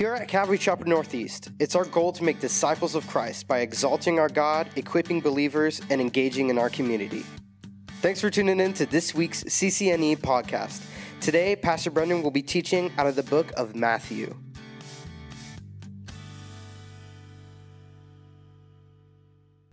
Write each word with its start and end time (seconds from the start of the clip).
Here 0.00 0.14
at 0.14 0.28
Calvary 0.28 0.56
Chapel 0.56 0.86
Northeast, 0.86 1.50
it's 1.58 1.74
our 1.74 1.84
goal 1.84 2.10
to 2.12 2.24
make 2.24 2.40
disciples 2.40 2.94
of 2.94 3.06
Christ 3.06 3.46
by 3.46 3.58
exalting 3.58 4.18
our 4.18 4.30
God, 4.30 4.70
equipping 4.76 5.20
believers, 5.20 5.82
and 5.90 6.00
engaging 6.00 6.48
in 6.48 6.56
our 6.56 6.70
community. 6.70 7.22
Thanks 8.00 8.18
for 8.18 8.30
tuning 8.30 8.60
in 8.60 8.72
to 8.72 8.86
this 8.86 9.14
week's 9.14 9.44
CCNE 9.44 10.16
podcast. 10.16 10.82
Today, 11.20 11.54
Pastor 11.54 11.90
Brendan 11.90 12.22
will 12.22 12.30
be 12.30 12.40
teaching 12.40 12.90
out 12.96 13.08
of 13.08 13.14
the 13.14 13.22
book 13.22 13.52
of 13.58 13.76
Matthew. 13.76 14.34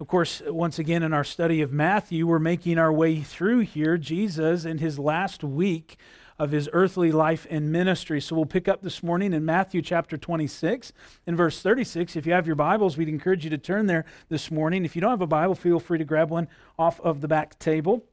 Of 0.02 0.10
course, 0.10 0.42
once 0.46 0.78
again, 0.78 1.04
in 1.04 1.14
our 1.14 1.24
study 1.24 1.62
of 1.62 1.72
Matthew, 1.72 2.28
we're 2.28 2.38
making 2.38 2.78
our 2.78 2.92
way 2.92 3.22
through 3.22 3.60
here. 3.60 3.98
Jesus, 3.98 4.66
in 4.66 4.80
his 4.80 5.00
last 5.00 5.42
week 5.42 5.96
of 6.40 6.52
his 6.52 6.70
earthly 6.74 7.12
life 7.12 7.48
and 7.50 7.72
ministry. 7.72 8.22
So 8.22 8.36
we'll 8.36 8.46
pick 8.46 8.68
up 8.68 8.82
this 8.82 9.02
morning 9.02 9.34
in 9.34 9.46
Matthew 9.46 9.82
chapter 9.82 10.18
26 10.18 10.94
and 11.26 11.36
verse 11.36 11.62
36. 11.62 12.16
If 12.16 12.26
you 12.26 12.34
have 12.34 12.48
your 12.48 12.56
Bibles, 12.56 12.98
we'd 12.98 13.10
encourage 13.10 13.44
you 13.44 13.50
to 13.50 13.58
turn 13.58 13.88
there 13.88 14.06
this 14.30 14.52
morning. 14.52 14.86
If 14.86 14.96
you 14.96 15.02
don't 15.02 15.12
have 15.12 15.22
a 15.22 15.28
Bible, 15.28 15.56
feel 15.56 15.80
free 15.80 15.98
to 15.98 16.06
grab 16.06 16.30
one 16.30 16.48
off 16.78 17.00
of 17.02 17.22
the 17.22 17.28
back 17.28 17.58
table. 17.60 18.04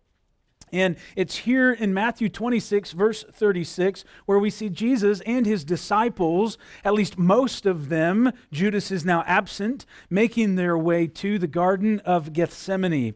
And 0.73 0.97
it's 1.15 1.37
here 1.37 1.73
in 1.73 1.95
Matthew 1.95 2.29
26, 2.29 2.93
verse 2.93 3.25
36, 3.31 4.05
where 4.27 4.41
we 4.41 4.51
see 4.51 4.69
Jesus 4.69 5.21
and 5.21 5.47
his 5.47 5.65
disciples, 5.65 6.59
at 6.85 6.95
least 6.95 7.17
most 7.17 7.65
of 7.65 7.91
them, 7.91 8.33
Judas 8.51 8.91
is 8.91 9.05
now 9.05 9.23
absent, 9.27 9.87
making 10.11 10.57
their 10.57 10.77
way 10.77 11.07
to 11.07 11.39
the 11.39 11.47
Garden 11.47 12.01
of 12.01 12.33
Gethsemane. 12.33 13.15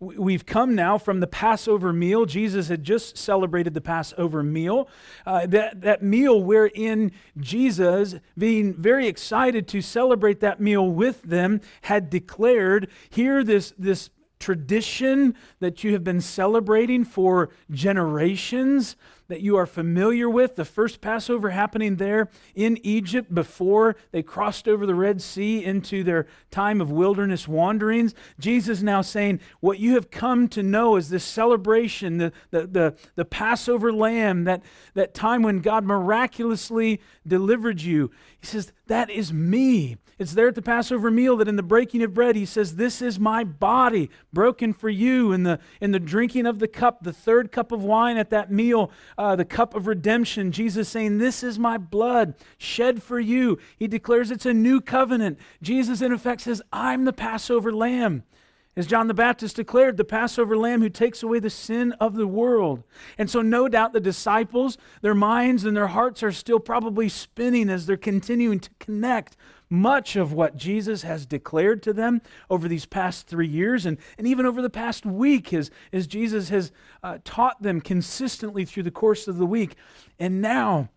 We've 0.00 0.46
come 0.46 0.76
now 0.76 0.96
from 0.96 1.18
the 1.18 1.26
Passover 1.26 1.92
meal. 1.92 2.24
Jesus 2.24 2.68
had 2.68 2.84
just 2.84 3.18
celebrated 3.18 3.74
the 3.74 3.80
Passover 3.80 4.44
meal. 4.44 4.88
Uh, 5.26 5.46
that, 5.46 5.80
that 5.80 6.02
meal 6.02 6.40
wherein 6.40 7.10
Jesus, 7.36 8.14
being 8.36 8.74
very 8.74 9.08
excited 9.08 9.66
to 9.68 9.82
celebrate 9.82 10.38
that 10.38 10.60
meal 10.60 10.88
with 10.88 11.22
them, 11.22 11.60
had 11.82 12.10
declared, 12.10 12.88
Here, 13.10 13.42
this, 13.42 13.74
this 13.76 14.10
tradition 14.38 15.34
that 15.58 15.82
you 15.82 15.92
have 15.94 16.04
been 16.04 16.20
celebrating 16.20 17.04
for 17.04 17.50
generations 17.72 18.94
that 19.28 19.42
you 19.42 19.56
are 19.56 19.66
familiar 19.66 20.28
with. 20.28 20.56
The 20.56 20.64
first 20.64 21.00
Passover 21.00 21.50
happening 21.50 21.96
there 21.96 22.28
in 22.54 22.78
Egypt 22.82 23.34
before 23.34 23.96
they 24.10 24.22
crossed 24.22 24.66
over 24.66 24.86
the 24.86 24.94
Red 24.94 25.20
Sea 25.22 25.64
into 25.64 26.02
their 26.02 26.26
time 26.50 26.80
of 26.80 26.90
wilderness 26.90 27.46
wanderings. 27.46 28.14
Jesus 28.40 28.82
now 28.82 29.02
saying, 29.02 29.40
What 29.60 29.78
you 29.78 29.94
have 29.94 30.10
come 30.10 30.48
to 30.48 30.62
know 30.62 30.96
is 30.96 31.10
this 31.10 31.24
celebration, 31.24 32.18
the, 32.18 32.32
the, 32.50 32.66
the, 32.66 32.96
the 33.14 33.24
Passover 33.24 33.92
lamb, 33.92 34.44
that, 34.44 34.62
that 34.94 35.14
time 35.14 35.42
when 35.42 35.60
God 35.60 35.84
miraculously 35.84 37.00
delivered 37.26 37.82
you. 37.82 38.10
He 38.40 38.46
says, 38.46 38.72
That 38.86 39.10
is 39.10 39.32
me. 39.32 39.96
It's 40.18 40.32
there 40.32 40.48
at 40.48 40.56
the 40.56 40.62
Passover 40.62 41.12
meal 41.12 41.36
that 41.36 41.46
in 41.46 41.54
the 41.54 41.62
breaking 41.62 42.02
of 42.02 42.12
bread, 42.12 42.34
he 42.34 42.44
says, 42.44 42.74
This 42.74 43.00
is 43.00 43.20
my 43.20 43.44
body 43.44 44.10
broken 44.32 44.72
for 44.72 44.88
you. 44.88 45.32
In 45.32 45.44
the, 45.44 45.60
in 45.80 45.92
the 45.92 46.00
drinking 46.00 46.46
of 46.46 46.58
the 46.58 46.66
cup, 46.66 47.04
the 47.04 47.12
third 47.12 47.52
cup 47.52 47.70
of 47.70 47.84
wine 47.84 48.16
at 48.16 48.30
that 48.30 48.50
meal, 48.50 48.90
uh, 49.18 49.34
the 49.34 49.44
cup 49.44 49.74
of 49.74 49.88
redemption, 49.88 50.52
Jesus 50.52 50.88
saying, 50.88 51.18
This 51.18 51.42
is 51.42 51.58
my 51.58 51.76
blood 51.76 52.34
shed 52.56 53.02
for 53.02 53.18
you. 53.18 53.58
He 53.76 53.88
declares 53.88 54.30
it's 54.30 54.46
a 54.46 54.54
new 54.54 54.80
covenant. 54.80 55.38
Jesus, 55.60 56.00
in 56.00 56.12
effect, 56.12 56.42
says, 56.42 56.62
I'm 56.72 57.04
the 57.04 57.12
Passover 57.12 57.72
lamb. 57.72 58.22
As 58.76 58.86
John 58.86 59.08
the 59.08 59.14
Baptist 59.14 59.56
declared, 59.56 59.96
the 59.96 60.04
Passover 60.04 60.56
lamb 60.56 60.82
who 60.82 60.88
takes 60.88 61.24
away 61.24 61.40
the 61.40 61.50
sin 61.50 61.90
of 61.94 62.14
the 62.14 62.28
world. 62.28 62.84
And 63.18 63.28
so, 63.28 63.42
no 63.42 63.66
doubt, 63.66 63.92
the 63.92 63.98
disciples, 63.98 64.78
their 65.02 65.16
minds 65.16 65.64
and 65.64 65.76
their 65.76 65.88
hearts 65.88 66.22
are 66.22 66.30
still 66.30 66.60
probably 66.60 67.08
spinning 67.08 67.68
as 67.70 67.86
they're 67.86 67.96
continuing 67.96 68.60
to 68.60 68.70
connect 68.78 69.36
much 69.70 70.16
of 70.16 70.32
what 70.32 70.56
Jesus 70.56 71.02
has 71.02 71.26
declared 71.26 71.82
to 71.82 71.92
them 71.92 72.22
over 72.48 72.68
these 72.68 72.86
past 72.86 73.26
three 73.26 73.48
years 73.48 73.86
and, 73.86 73.98
and 74.16 74.26
even 74.26 74.46
over 74.46 74.62
the 74.62 74.70
past 74.70 75.04
week 75.04 75.52
as, 75.52 75.70
as 75.92 76.06
Jesus 76.06 76.48
has 76.48 76.72
uh, 77.02 77.18
taught 77.24 77.62
them 77.62 77.80
consistently 77.80 78.64
through 78.64 78.84
the 78.84 78.90
course 78.90 79.28
of 79.28 79.36
the 79.36 79.46
week. 79.46 79.76
And 80.18 80.40
now 80.40 80.88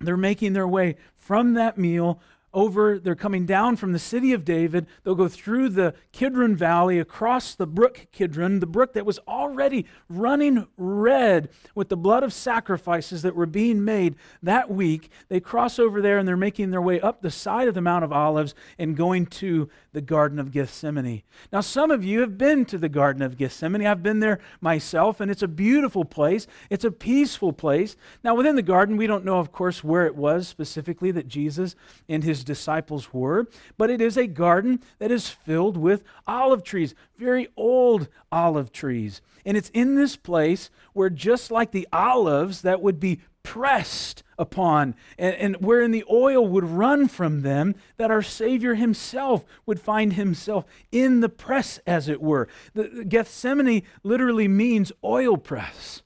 they're 0.00 0.16
making 0.16 0.54
their 0.54 0.68
way 0.68 0.96
from 1.14 1.54
that 1.54 1.78
meal 1.78 2.20
over, 2.52 2.98
they're 2.98 3.14
coming 3.14 3.46
down 3.46 3.76
from 3.76 3.92
the 3.92 3.98
city 3.98 4.32
of 4.32 4.44
David. 4.44 4.86
They'll 5.02 5.14
go 5.14 5.28
through 5.28 5.70
the 5.70 5.94
Kidron 6.12 6.56
Valley, 6.56 6.98
across 6.98 7.54
the 7.54 7.66
brook 7.66 8.06
Kidron, 8.12 8.60
the 8.60 8.66
brook 8.66 8.92
that 8.94 9.06
was 9.06 9.18
already 9.28 9.86
running 10.08 10.66
red 10.76 11.48
with 11.74 11.88
the 11.88 11.96
blood 11.96 12.22
of 12.22 12.32
sacrifices 12.32 13.22
that 13.22 13.36
were 13.36 13.46
being 13.46 13.84
made 13.84 14.16
that 14.42 14.70
week. 14.70 15.10
They 15.28 15.40
cross 15.40 15.78
over 15.78 16.02
there 16.02 16.18
and 16.18 16.26
they're 16.26 16.36
making 16.36 16.70
their 16.70 16.82
way 16.82 17.00
up 17.00 17.22
the 17.22 17.30
side 17.30 17.68
of 17.68 17.74
the 17.74 17.80
Mount 17.80 18.04
of 18.04 18.12
Olives 18.12 18.54
and 18.78 18.96
going 18.96 19.26
to 19.26 19.68
the 19.92 20.00
Garden 20.00 20.38
of 20.38 20.50
Gethsemane. 20.52 21.22
Now, 21.52 21.60
some 21.60 21.90
of 21.90 22.04
you 22.04 22.20
have 22.20 22.38
been 22.38 22.64
to 22.66 22.78
the 22.78 22.88
Garden 22.88 23.22
of 23.22 23.36
Gethsemane. 23.36 23.86
I've 23.86 24.02
been 24.02 24.20
there 24.20 24.40
myself, 24.60 25.20
and 25.20 25.30
it's 25.30 25.42
a 25.42 25.48
beautiful 25.48 26.04
place. 26.04 26.46
It's 26.68 26.84
a 26.84 26.90
peaceful 26.90 27.52
place. 27.52 27.96
Now, 28.22 28.34
within 28.34 28.56
the 28.56 28.62
garden, 28.62 28.96
we 28.96 29.06
don't 29.06 29.24
know, 29.24 29.38
of 29.38 29.52
course, 29.52 29.82
where 29.82 30.06
it 30.06 30.16
was 30.16 30.48
specifically 30.48 31.10
that 31.12 31.28
Jesus 31.28 31.74
and 32.08 32.22
his 32.22 32.39
disciples 32.44 33.12
were, 33.12 33.46
but 33.76 33.90
it 33.90 34.00
is 34.00 34.16
a 34.16 34.26
garden 34.26 34.80
that 34.98 35.10
is 35.10 35.28
filled 35.28 35.76
with 35.76 36.02
olive 36.26 36.62
trees, 36.62 36.94
very 37.18 37.48
old 37.56 38.08
olive 38.30 38.72
trees. 38.72 39.20
And 39.44 39.56
it's 39.56 39.70
in 39.70 39.94
this 39.94 40.16
place 40.16 40.70
where, 40.92 41.10
just 41.10 41.50
like 41.50 41.70
the 41.70 41.88
olives 41.92 42.62
that 42.62 42.82
would 42.82 43.00
be 43.00 43.20
pressed 43.42 44.22
upon, 44.38 44.94
and, 45.18 45.34
and 45.34 45.56
wherein 45.56 45.90
the 45.90 46.04
oil 46.10 46.46
would 46.46 46.64
run 46.64 47.08
from 47.08 47.40
them, 47.42 47.74
that 47.96 48.10
our 48.10 48.22
Savior 48.22 48.74
himself 48.74 49.44
would 49.66 49.80
find 49.80 50.12
himself 50.12 50.64
in 50.92 51.20
the 51.20 51.28
press, 51.28 51.80
as 51.86 52.08
it 52.08 52.20
were. 52.20 52.48
The, 52.74 53.04
Gethsemane 53.08 53.82
literally 54.02 54.48
means 54.48 54.92
oil 55.02 55.36
press. 55.36 56.02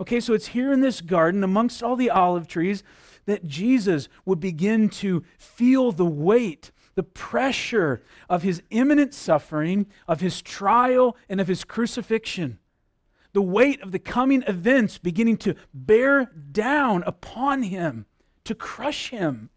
Okay, 0.00 0.18
so 0.18 0.34
it's 0.34 0.48
here 0.48 0.72
in 0.72 0.80
this 0.80 1.00
garden 1.00 1.44
amongst 1.44 1.82
all 1.82 1.94
the 1.94 2.10
olive 2.10 2.48
trees 2.48 2.82
that 3.26 3.46
Jesus 3.46 4.08
would 4.24 4.40
begin 4.40 4.88
to 4.90 5.24
feel 5.38 5.92
the 5.92 6.04
weight, 6.04 6.70
the 6.94 7.02
pressure 7.02 8.02
of 8.28 8.42
his 8.42 8.62
imminent 8.70 9.14
suffering, 9.14 9.86
of 10.06 10.20
his 10.20 10.42
trial, 10.42 11.16
and 11.28 11.40
of 11.40 11.48
his 11.48 11.64
crucifixion 11.64 12.58
the 13.34 13.42
weight 13.42 13.82
of 13.82 13.92
the 13.92 13.98
coming 13.98 14.42
events 14.46 14.96
beginning 14.96 15.36
to 15.36 15.54
bear 15.74 16.30
down 16.52 17.02
upon 17.04 17.64
him, 17.64 18.06
to 18.44 18.54
crush 18.54 19.10
him. 19.10 19.50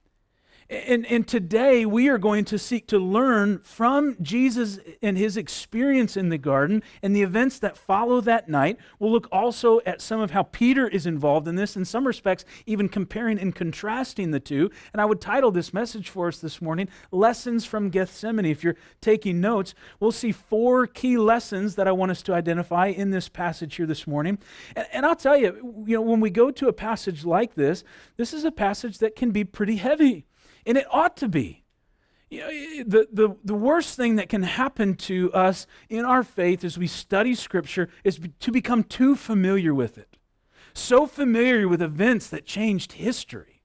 And, 0.70 1.06
and 1.06 1.26
today 1.26 1.86
we 1.86 2.10
are 2.10 2.18
going 2.18 2.44
to 2.46 2.60
seek 2.60 2.88
to 2.88 3.00
learn 3.00 3.60
from 3.60 4.18
Jesus 4.22 4.80
and 5.02 5.18
his 5.18 5.38
experience 5.38 6.18
in 6.18 6.28
the 6.28 6.38
garden 6.38 6.84
and 7.02 7.16
the 7.16 7.22
events 7.22 7.58
that 7.60 7.78
follow 7.78 8.20
that 8.22 8.50
night. 8.50 8.78
We'll 9.00 9.14
look 9.14 9.30
also 9.32 9.80
at 9.86 10.02
some 10.02 10.20
of 10.20 10.32
how 10.32 10.44
Peter 10.44 10.86
is 10.86 11.06
involved 11.06 11.48
in 11.48 11.56
this, 11.56 11.78
in 11.78 11.86
some 11.86 12.06
respects, 12.06 12.44
even 12.66 12.90
comparing 12.90 13.40
and 13.40 13.56
contrasting 13.56 14.32
the 14.32 14.42
two. 14.42 14.70
And 14.92 15.02
I 15.02 15.06
would 15.06 15.22
title 15.22 15.52
this 15.52 15.74
message 15.74 16.10
for 16.10 16.28
us 16.28 16.40
this 16.40 16.62
morning 16.62 16.90
Lessons 17.12 17.64
from 17.64 17.90
Gethsemane. 17.90 18.46
If 18.46 18.62
you're 18.62 18.76
taking 19.00 19.40
notes, 19.40 19.74
we'll 20.02 20.12
see 20.12 20.34
four 20.34 20.86
key 20.86 21.18
lessons 21.18 21.76
that 21.76 21.88
I 21.88 21.94
want 21.94 22.12
us 22.12 22.22
to 22.24 22.34
identify 22.34 22.88
in 22.88 23.12
this 23.12 23.30
passage 23.30 23.78
here 23.78 23.86
this 23.86 24.06
morning. 24.06 24.38
And, 24.76 24.86
and 24.92 25.06
I'll 25.06 25.16
tell 25.16 25.38
you, 25.38 25.84
you 25.88 25.96
know, 25.96 26.02
when 26.02 26.20
we 26.20 26.30
go 26.30 26.52
to 26.52 26.68
a 26.68 26.74
passage 26.74 27.24
like 27.24 27.56
this, 27.56 27.86
this 28.18 28.34
is 28.34 28.44
a 28.44 28.52
passage 28.52 28.98
that 28.98 29.16
can 29.16 29.32
be 29.32 29.46
pretty 29.46 29.78
heavy. 29.78 30.27
And 30.68 30.78
it 30.78 30.86
ought 30.92 31.18
to 31.18 31.28
be. 31.28 31.64
You 32.30 32.42
know, 32.42 32.50
the, 32.84 33.08
the, 33.12 33.36
the 33.44 33.56
worst 33.56 33.96
thing 33.96 34.18
that 34.18 34.28
can 34.28 34.44
happen 34.44 34.96
to 34.96 35.32
us 35.34 35.66
in 35.90 36.04
our 36.04 36.24
faith 36.24 36.64
as 36.64 36.78
we 36.78 36.86
study 36.86 37.34
Scripture 37.34 37.90
is 38.04 38.20
to 38.42 38.52
become 38.52 38.84
too 38.84 39.16
familiar 39.16 39.74
with 39.74 39.98
it. 39.98 40.18
So 40.74 41.08
familiar 41.08 41.68
with 41.68 41.82
events 41.82 42.28
that 42.28 42.46
changed 42.46 42.94
history. 42.94 43.58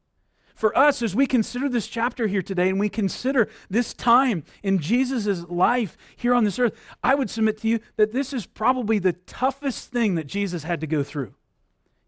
For 0.54 0.78
us, 0.78 1.02
as 1.02 1.16
we 1.16 1.26
consider 1.26 1.68
this 1.68 1.88
chapter 1.88 2.28
here 2.28 2.40
today 2.40 2.68
and 2.68 2.78
we 2.78 2.88
consider 2.88 3.48
this 3.68 3.92
time 3.92 4.44
in 4.62 4.78
Jesus' 4.78 5.42
life 5.48 5.96
here 6.14 6.34
on 6.34 6.44
this 6.44 6.60
earth, 6.60 6.74
I 7.02 7.16
would 7.16 7.30
submit 7.30 7.60
to 7.62 7.68
you 7.68 7.80
that 7.96 8.12
this 8.12 8.32
is 8.32 8.46
probably 8.46 9.00
the 9.00 9.14
toughest 9.14 9.90
thing 9.90 10.14
that 10.14 10.28
Jesus 10.28 10.62
had 10.62 10.80
to 10.80 10.86
go 10.86 11.02
through. 11.02 11.34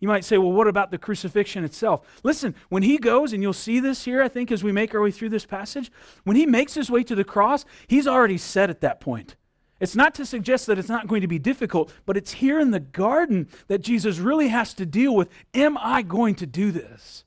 You 0.04 0.08
might 0.08 0.26
say, 0.26 0.36
well, 0.36 0.52
what 0.52 0.68
about 0.68 0.90
the 0.90 0.98
crucifixion 0.98 1.64
itself? 1.64 2.06
Listen, 2.22 2.54
when 2.68 2.82
he 2.82 2.98
goes, 2.98 3.32
and 3.32 3.42
you'll 3.42 3.54
see 3.54 3.80
this 3.80 4.04
here, 4.04 4.20
I 4.20 4.28
think, 4.28 4.52
as 4.52 4.62
we 4.62 4.70
make 4.70 4.94
our 4.94 5.00
way 5.00 5.10
through 5.10 5.30
this 5.30 5.46
passage, 5.46 5.90
when 6.24 6.36
he 6.36 6.44
makes 6.44 6.74
his 6.74 6.90
way 6.90 7.02
to 7.04 7.14
the 7.14 7.24
cross, 7.24 7.64
he's 7.86 8.06
already 8.06 8.36
set 8.36 8.68
at 8.68 8.82
that 8.82 9.00
point. 9.00 9.36
It's 9.80 9.96
not 9.96 10.14
to 10.16 10.26
suggest 10.26 10.66
that 10.66 10.78
it's 10.78 10.90
not 10.90 11.06
going 11.06 11.22
to 11.22 11.26
be 11.26 11.38
difficult, 11.38 11.90
but 12.04 12.18
it's 12.18 12.32
here 12.32 12.60
in 12.60 12.70
the 12.70 12.80
garden 12.80 13.48
that 13.68 13.80
Jesus 13.80 14.18
really 14.18 14.48
has 14.48 14.74
to 14.74 14.84
deal 14.84 15.14
with 15.14 15.30
Am 15.54 15.78
I 15.78 16.02
going 16.02 16.34
to 16.34 16.46
do 16.46 16.70
this? 16.70 17.24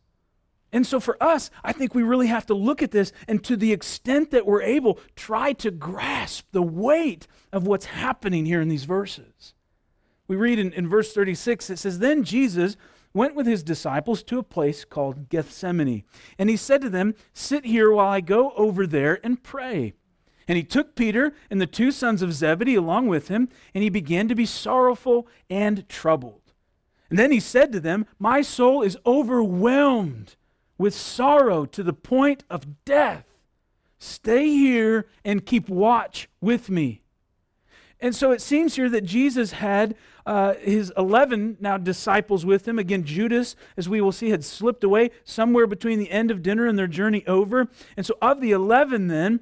And 0.72 0.86
so 0.86 1.00
for 1.00 1.18
us, 1.20 1.50
I 1.64 1.74
think 1.74 1.96
we 1.96 2.04
really 2.04 2.28
have 2.28 2.46
to 2.46 2.54
look 2.54 2.84
at 2.84 2.92
this 2.92 3.12
and 3.28 3.44
to 3.46 3.58
the 3.58 3.74
extent 3.74 4.30
that 4.30 4.46
we're 4.46 4.62
able, 4.62 5.00
try 5.16 5.54
to 5.54 5.72
grasp 5.72 6.46
the 6.52 6.62
weight 6.62 7.26
of 7.52 7.66
what's 7.66 7.86
happening 7.86 8.46
here 8.46 8.62
in 8.62 8.68
these 8.68 8.84
verses 8.84 9.56
we 10.28 10.36
read 10.36 10.60
in, 10.60 10.74
in 10.74 10.88
verse 10.88 11.14
36, 11.14 11.70
it 11.70 11.80
says, 11.80 12.00
Then 12.00 12.24
Jesus 12.24 12.76
went 13.14 13.36
with 13.36 13.48
his 13.48 13.64
disciples 13.64 14.24
to 14.24 14.40
a 14.40 14.44
place 14.44 14.86
called 14.86 15.30
Gethsemane. 15.30 16.04
And 16.38 16.50
he 16.50 16.58
said 16.58 16.82
to 16.82 16.90
them, 16.90 17.16
Sit 17.34 17.66
here 17.66 17.92
while 17.92 18.10
I 18.10 18.22
go 18.22 18.52
over 18.52 18.86
there 18.86 19.20
and 19.24 19.42
pray. 19.42 19.94
And 20.48 20.56
he 20.56 20.64
took 20.64 20.96
Peter 20.96 21.34
and 21.50 21.60
the 21.60 21.68
two 21.68 21.92
sons 21.92 22.22
of 22.22 22.34
Zebedee 22.34 22.76
along 22.76 23.08
with 23.08 23.28
him, 23.28 23.50
and 23.74 23.84
he 23.84 23.90
began 23.90 24.28
to 24.28 24.36
be 24.36 24.46
sorrowful 24.46 25.28
and 25.50 25.88
troubled. 25.90 26.54
And 27.10 27.18
then 27.18 27.32
he 27.32 27.40
said 27.40 27.72
to 27.72 27.80
them, 27.80 28.06
My 28.20 28.42
soul 28.42 28.82
is 28.82 28.98
overwhelmed 29.06 30.36
with 30.78 30.94
sorrow 30.94 31.66
to 31.66 31.84
the 31.84 31.94
point 31.94 32.44
of 32.50 32.84
death. 32.86 33.26
Stay 34.00 34.48
here 34.50 35.08
and 35.26 35.46
keep 35.46 35.70
watch 35.70 36.30
with 36.40 36.70
me. 36.70 37.02
And 38.00 38.16
so 38.16 38.32
it 38.32 38.42
seems 38.42 38.76
here 38.76 38.90
that 38.90 39.06
Jesus 39.06 39.54
had 39.54 39.96
uh, 40.26 40.54
his 40.56 40.92
11 40.98 41.58
now 41.60 41.78
disciples 41.78 42.46
with 42.46 42.68
him. 42.68 42.78
Again, 42.78 43.04
Judas, 43.04 43.56
as 43.76 43.90
we 43.90 44.02
will 44.02 44.12
see, 44.12 44.30
had 44.30 44.44
slipped 44.44 44.84
away 44.84 45.12
somewhere 45.24 45.66
between 45.66 45.98
the 46.00 46.12
end 46.12 46.30
of 46.30 46.44
dinner 46.44 46.68
and 46.68 46.78
their 46.78 46.88
journey 46.88 47.26
over. 47.26 47.68
And 47.96 48.06
so, 48.06 48.16
of 48.22 48.42
the 48.42 48.52
11 48.52 49.08
then, 49.08 49.42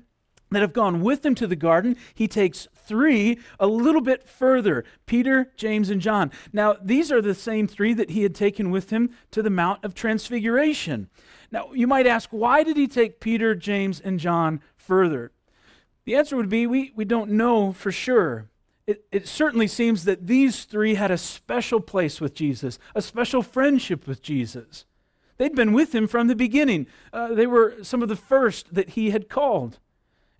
that 0.52 0.62
have 0.62 0.74
gone 0.74 1.02
with 1.02 1.26
him 1.26 1.36
to 1.36 1.48
the 1.48 1.56
garden, 1.56 1.98
he 2.14 2.28
takes 2.28 2.68
three 2.76 3.40
a 3.60 3.68
little 3.68 4.02
bit 4.02 4.28
further 4.28 4.86
Peter, 5.06 5.52
James, 5.58 5.90
and 5.90 6.00
John. 6.00 6.32
Now, 6.54 6.78
these 6.82 7.12
are 7.12 7.22
the 7.22 7.36
same 7.36 7.68
three 7.68 7.94
that 7.94 8.12
he 8.12 8.24
had 8.24 8.36
taken 8.36 8.70
with 8.70 8.90
him 8.90 9.10
to 9.32 9.42
the 9.42 9.50
Mount 9.50 9.84
of 9.84 9.96
Transfiguration. 9.96 11.10
Now, 11.52 11.72
you 11.74 11.88
might 11.88 12.08
ask, 12.08 12.30
why 12.30 12.64
did 12.64 12.78
he 12.78 12.88
take 12.88 13.20
Peter, 13.20 13.56
James, 13.56 14.00
and 14.00 14.20
John 14.20 14.62
further? 14.78 15.32
The 16.06 16.16
answer 16.16 16.38
would 16.38 16.50
be 16.50 16.68
we, 16.68 16.92
we 16.96 17.06
don't 17.06 17.32
know 17.32 17.74
for 17.74 17.92
sure. 17.92 18.48
It, 18.88 19.06
it 19.12 19.28
certainly 19.28 19.68
seems 19.68 20.04
that 20.04 20.28
these 20.28 20.66
three 20.66 20.94
had 20.94 21.10
a 21.10 21.18
special 21.18 21.80
place 21.80 22.22
with 22.22 22.36
Jesus, 22.36 22.78
a 22.94 23.02
special 23.02 23.42
friendship 23.42 24.08
with 24.08 24.22
Jesus. 24.22 24.86
They'd 25.38 25.56
been 25.56 25.74
with 25.74 25.94
him 25.94 26.08
from 26.08 26.28
the 26.28 26.36
beginning. 26.36 26.88
Uh, 27.12 27.34
they 27.34 27.48
were 27.48 27.84
some 27.84 28.04
of 28.04 28.10
the 28.10 28.16
first 28.16 28.74
that 28.74 28.90
he 28.90 29.10
had 29.10 29.28
called. 29.28 29.80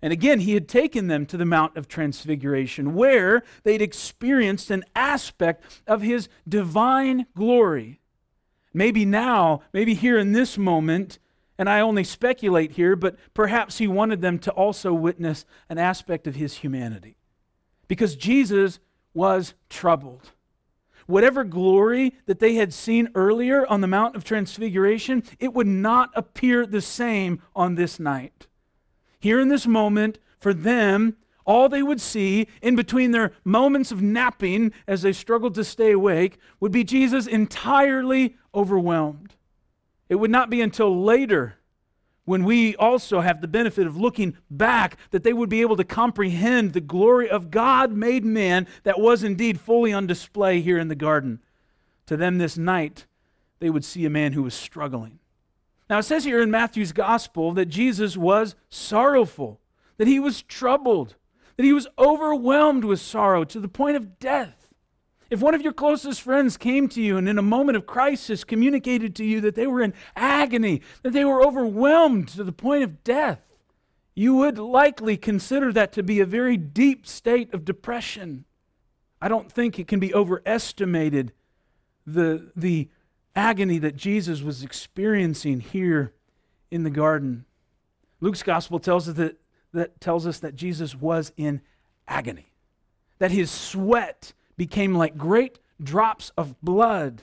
And 0.00 0.12
again, 0.12 0.40
he 0.40 0.54
had 0.54 0.68
taken 0.68 1.08
them 1.08 1.26
to 1.26 1.36
the 1.36 1.44
Mount 1.44 1.76
of 1.76 1.88
Transfiguration, 1.88 2.94
where 2.94 3.42
they'd 3.64 3.82
experienced 3.82 4.70
an 4.70 4.84
aspect 4.94 5.64
of 5.86 6.02
his 6.02 6.28
divine 6.48 7.26
glory. 7.34 8.00
Maybe 8.72 9.04
now, 9.04 9.62
maybe 9.72 9.94
here 9.94 10.18
in 10.18 10.32
this 10.32 10.56
moment, 10.56 11.18
and 11.58 11.68
I 11.68 11.80
only 11.80 12.04
speculate 12.04 12.72
here, 12.72 12.96
but 12.96 13.16
perhaps 13.34 13.78
he 13.78 13.88
wanted 13.88 14.20
them 14.20 14.38
to 14.40 14.50
also 14.52 14.92
witness 14.92 15.44
an 15.68 15.78
aspect 15.78 16.26
of 16.26 16.34
his 16.34 16.54
humanity. 16.54 17.16
Because 17.88 18.16
Jesus 18.16 18.78
was 19.14 19.54
troubled. 19.68 20.32
Whatever 21.06 21.44
glory 21.44 22.14
that 22.26 22.40
they 22.40 22.54
had 22.54 22.74
seen 22.74 23.08
earlier 23.14 23.66
on 23.66 23.80
the 23.80 23.86
Mount 23.86 24.16
of 24.16 24.24
Transfiguration, 24.24 25.22
it 25.38 25.54
would 25.54 25.68
not 25.68 26.10
appear 26.14 26.66
the 26.66 26.80
same 26.80 27.40
on 27.54 27.76
this 27.76 28.00
night 28.00 28.48
here 29.26 29.40
in 29.40 29.48
this 29.48 29.66
moment, 29.66 30.18
for 30.38 30.52
them, 30.52 31.16
all 31.44 31.68
they 31.68 31.82
would 31.82 32.00
see 32.00 32.48
in 32.62 32.76
between 32.76 33.10
their 33.10 33.32
moments 33.44 33.90
of 33.90 34.02
napping 34.02 34.72
as 34.86 35.02
they 35.02 35.12
struggled 35.12 35.54
to 35.54 35.64
stay 35.64 35.92
awake 35.92 36.38
would 36.60 36.72
be 36.72 36.84
Jesus 36.84 37.26
entirely 37.26 38.36
overwhelmed. 38.54 39.34
It 40.08 40.16
would 40.16 40.30
not 40.30 40.50
be 40.50 40.60
until 40.60 41.02
later 41.02 41.56
when 42.24 42.44
we 42.44 42.74
also 42.76 43.20
have 43.20 43.40
the 43.40 43.48
benefit 43.48 43.86
of 43.86 43.96
looking 43.96 44.36
back 44.50 44.98
that 45.10 45.22
they 45.22 45.32
would 45.32 45.48
be 45.48 45.60
able 45.60 45.76
to 45.76 45.84
comprehend 45.84 46.72
the 46.72 46.80
glory 46.80 47.30
of 47.30 47.50
God 47.50 47.92
made 47.92 48.24
man 48.24 48.66
that 48.82 49.00
was 49.00 49.22
indeed 49.22 49.60
fully 49.60 49.92
on 49.92 50.06
display 50.06 50.60
here 50.60 50.78
in 50.78 50.88
the 50.88 50.94
garden. 50.94 51.40
To 52.06 52.16
them 52.16 52.38
this 52.38 52.58
night, 52.58 53.06
they 53.60 53.70
would 53.70 53.84
see 53.84 54.04
a 54.04 54.10
man 54.10 54.32
who 54.32 54.42
was 54.42 54.54
struggling. 54.54 55.18
Now, 55.88 55.98
it 55.98 56.02
says 56.02 56.24
here 56.24 56.42
in 56.42 56.50
Matthew's 56.50 56.92
gospel 56.92 57.52
that 57.52 57.66
Jesus 57.66 58.16
was 58.16 58.56
sorrowful, 58.68 59.60
that 59.98 60.08
he 60.08 60.18
was 60.18 60.42
troubled, 60.42 61.14
that 61.56 61.64
he 61.64 61.72
was 61.72 61.86
overwhelmed 61.96 62.84
with 62.84 63.00
sorrow 63.00 63.44
to 63.44 63.60
the 63.60 63.68
point 63.68 63.96
of 63.96 64.18
death. 64.18 64.55
If 65.28 65.40
one 65.40 65.54
of 65.54 65.62
your 65.62 65.72
closest 65.72 66.22
friends 66.22 66.56
came 66.56 66.88
to 66.88 67.02
you 67.02 67.16
and 67.16 67.28
in 67.28 67.38
a 67.38 67.42
moment 67.42 67.76
of 67.76 67.86
crisis 67.86 68.44
communicated 68.44 69.16
to 69.16 69.24
you 69.24 69.40
that 69.40 69.54
they 69.54 69.66
were 69.66 69.82
in 69.82 69.94
agony, 70.14 70.82
that 71.02 71.12
they 71.12 71.24
were 71.24 71.44
overwhelmed 71.44 72.28
to 72.28 72.44
the 72.44 72.52
point 72.52 72.84
of 72.84 73.02
death, 73.02 73.40
you 74.14 74.34
would 74.36 74.58
likely 74.58 75.16
consider 75.16 75.72
that 75.72 75.92
to 75.92 76.02
be 76.02 76.20
a 76.20 76.26
very 76.26 76.56
deep 76.56 77.06
state 77.06 77.52
of 77.52 77.64
depression. 77.64 78.44
I 79.20 79.28
don't 79.28 79.50
think 79.50 79.78
it 79.78 79.88
can 79.88 80.00
be 80.00 80.14
overestimated 80.14 81.32
the, 82.06 82.50
the 82.54 82.88
agony 83.34 83.78
that 83.78 83.96
Jesus 83.96 84.42
was 84.42 84.62
experiencing 84.62 85.60
here 85.60 86.14
in 86.70 86.84
the 86.84 86.90
garden. 86.90 87.44
Luke's 88.20 88.42
gospel 88.42 88.78
tells 88.78 89.08
us 89.08 89.16
that, 89.16 89.36
that 89.72 90.00
tells 90.00 90.26
us 90.26 90.38
that 90.38 90.54
Jesus 90.54 90.94
was 90.94 91.32
in 91.36 91.60
agony, 92.08 92.52
that 93.18 93.30
his 93.30 93.50
sweat 93.50 94.32
became 94.56 94.94
like 94.94 95.16
great 95.16 95.58
drops 95.82 96.32
of 96.36 96.60
blood. 96.60 97.22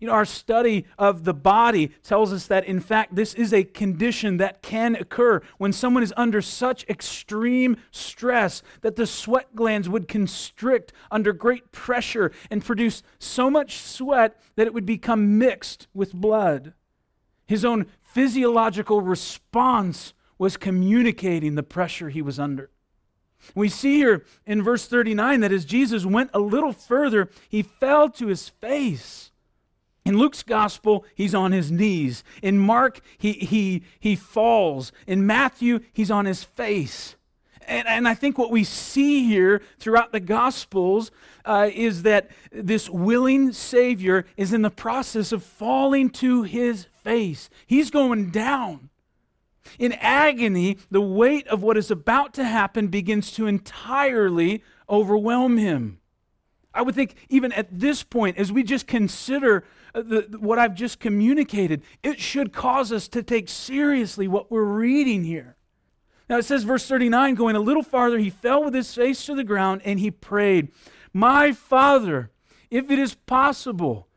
You 0.00 0.06
know, 0.06 0.12
our 0.12 0.24
study 0.24 0.86
of 0.96 1.24
the 1.24 1.34
body 1.34 1.90
tells 2.04 2.32
us 2.32 2.46
that, 2.46 2.64
in 2.66 2.78
fact, 2.78 3.16
this 3.16 3.34
is 3.34 3.52
a 3.52 3.64
condition 3.64 4.36
that 4.36 4.62
can 4.62 4.94
occur 4.94 5.42
when 5.58 5.72
someone 5.72 6.04
is 6.04 6.14
under 6.16 6.40
such 6.40 6.84
extreme 6.88 7.76
stress 7.90 8.62
that 8.82 8.94
the 8.94 9.06
sweat 9.06 9.56
glands 9.56 9.88
would 9.88 10.06
constrict 10.06 10.92
under 11.10 11.32
great 11.32 11.72
pressure 11.72 12.30
and 12.48 12.64
produce 12.64 13.02
so 13.18 13.50
much 13.50 13.78
sweat 13.78 14.40
that 14.54 14.68
it 14.68 14.74
would 14.74 14.86
become 14.86 15.36
mixed 15.36 15.88
with 15.92 16.14
blood. 16.14 16.74
His 17.46 17.64
own 17.64 17.86
physiological 18.00 19.00
response 19.00 20.14
was 20.38 20.56
communicating 20.56 21.56
the 21.56 21.62
pressure 21.64 22.08
he 22.08 22.22
was 22.22 22.38
under. 22.38 22.70
We 23.54 23.68
see 23.68 23.96
here 23.96 24.24
in 24.46 24.62
verse 24.62 24.86
39 24.86 25.40
that 25.40 25.52
as 25.52 25.64
Jesus 25.64 26.04
went 26.04 26.30
a 26.34 26.38
little 26.38 26.72
further, 26.72 27.30
he 27.48 27.62
fell 27.62 28.10
to 28.10 28.26
his 28.26 28.48
face 28.48 29.28
in 30.08 30.16
Luke's 30.16 30.42
gospel, 30.42 31.04
he's 31.14 31.34
on 31.34 31.52
his 31.52 31.70
knees. 31.70 32.24
In 32.42 32.58
Mark, 32.58 33.02
he, 33.18 33.32
he, 33.32 33.82
he 34.00 34.16
falls. 34.16 34.90
In 35.06 35.26
Matthew, 35.26 35.80
he's 35.92 36.10
on 36.10 36.24
his 36.24 36.42
face. 36.42 37.14
And, 37.66 37.86
and 37.86 38.08
I 38.08 38.14
think 38.14 38.38
what 38.38 38.50
we 38.50 38.64
see 38.64 39.26
here 39.26 39.60
throughout 39.78 40.12
the 40.12 40.20
gospels 40.20 41.10
uh, 41.44 41.68
is 41.74 42.04
that 42.04 42.30
this 42.50 42.88
willing 42.88 43.52
Savior 43.52 44.24
is 44.38 44.54
in 44.54 44.62
the 44.62 44.70
process 44.70 45.30
of 45.30 45.44
falling 45.44 46.08
to 46.10 46.42
his 46.42 46.86
face. 47.04 47.50
He's 47.66 47.90
going 47.90 48.30
down. 48.30 48.87
In 49.78 49.92
agony, 49.94 50.78
the 50.90 51.00
weight 51.00 51.46
of 51.48 51.62
what 51.62 51.76
is 51.76 51.90
about 51.90 52.34
to 52.34 52.44
happen 52.44 52.88
begins 52.88 53.32
to 53.32 53.46
entirely 53.46 54.62
overwhelm 54.88 55.56
him. 55.56 56.00
I 56.74 56.82
would 56.82 56.94
think, 56.94 57.16
even 57.28 57.52
at 57.52 57.66
this 57.80 58.02
point, 58.02 58.36
as 58.36 58.52
we 58.52 58.62
just 58.62 58.86
consider 58.86 59.64
uh, 59.94 60.02
the, 60.02 60.38
what 60.38 60.58
I've 60.58 60.74
just 60.74 61.00
communicated, 61.00 61.82
it 62.02 62.20
should 62.20 62.52
cause 62.52 62.92
us 62.92 63.08
to 63.08 63.22
take 63.22 63.48
seriously 63.48 64.28
what 64.28 64.50
we're 64.50 64.62
reading 64.62 65.24
here. 65.24 65.56
Now 66.28 66.36
it 66.36 66.44
says, 66.44 66.64
verse 66.64 66.86
39, 66.86 67.34
going 67.34 67.56
a 67.56 67.60
little 67.60 67.82
farther, 67.82 68.18
he 68.18 68.30
fell 68.30 68.62
with 68.62 68.74
his 68.74 68.94
face 68.94 69.24
to 69.26 69.34
the 69.34 69.44
ground 69.44 69.80
and 69.84 69.98
he 69.98 70.10
prayed, 70.10 70.68
My 71.12 71.52
Father, 71.52 72.30
if 72.70 72.90
it 72.90 72.98
is 72.98 73.14
possible, 73.14 74.08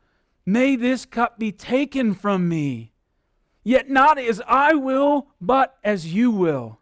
may 0.44 0.76
this 0.76 1.06
cup 1.06 1.38
be 1.38 1.52
taken 1.52 2.14
from 2.14 2.48
me. 2.48 2.91
Yet 3.64 3.88
not 3.88 4.18
as 4.18 4.42
I 4.46 4.74
will, 4.74 5.28
but 5.40 5.76
as 5.84 6.12
you 6.12 6.30
will. 6.30 6.80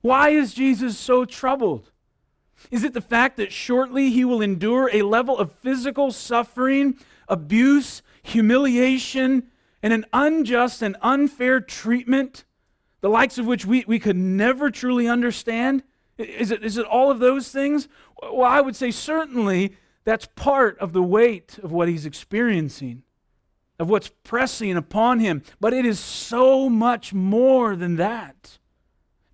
Why 0.00 0.30
is 0.30 0.52
Jesus 0.52 0.98
so 0.98 1.24
troubled? 1.24 1.90
Is 2.70 2.84
it 2.84 2.94
the 2.94 3.00
fact 3.00 3.36
that 3.38 3.52
shortly 3.52 4.10
he 4.10 4.24
will 4.24 4.42
endure 4.42 4.90
a 4.92 5.02
level 5.02 5.38
of 5.38 5.52
physical 5.52 6.12
suffering, 6.12 6.98
abuse, 7.28 8.02
humiliation, 8.22 9.48
and 9.82 9.92
an 9.92 10.06
unjust 10.12 10.82
and 10.82 10.96
unfair 11.02 11.60
treatment, 11.60 12.44
the 13.00 13.08
likes 13.08 13.38
of 13.38 13.46
which 13.46 13.66
we, 13.66 13.84
we 13.86 13.98
could 13.98 14.16
never 14.16 14.70
truly 14.70 15.08
understand? 15.08 15.82
Is 16.18 16.50
it, 16.50 16.62
is 16.64 16.76
it 16.76 16.86
all 16.86 17.10
of 17.10 17.18
those 17.18 17.50
things? 17.50 17.88
Well, 18.22 18.48
I 18.48 18.60
would 18.60 18.76
say 18.76 18.90
certainly 18.90 19.76
that's 20.04 20.26
part 20.36 20.78
of 20.78 20.92
the 20.92 21.02
weight 21.02 21.58
of 21.62 21.72
what 21.72 21.88
he's 21.88 22.06
experiencing, 22.06 23.02
of 23.82 23.90
what's 23.90 24.12
pressing 24.22 24.76
upon 24.76 25.18
him. 25.18 25.42
But 25.60 25.74
it 25.74 25.84
is 25.84 25.98
so 25.98 26.68
much 26.68 27.12
more 27.12 27.74
than 27.74 27.96
that. 27.96 28.58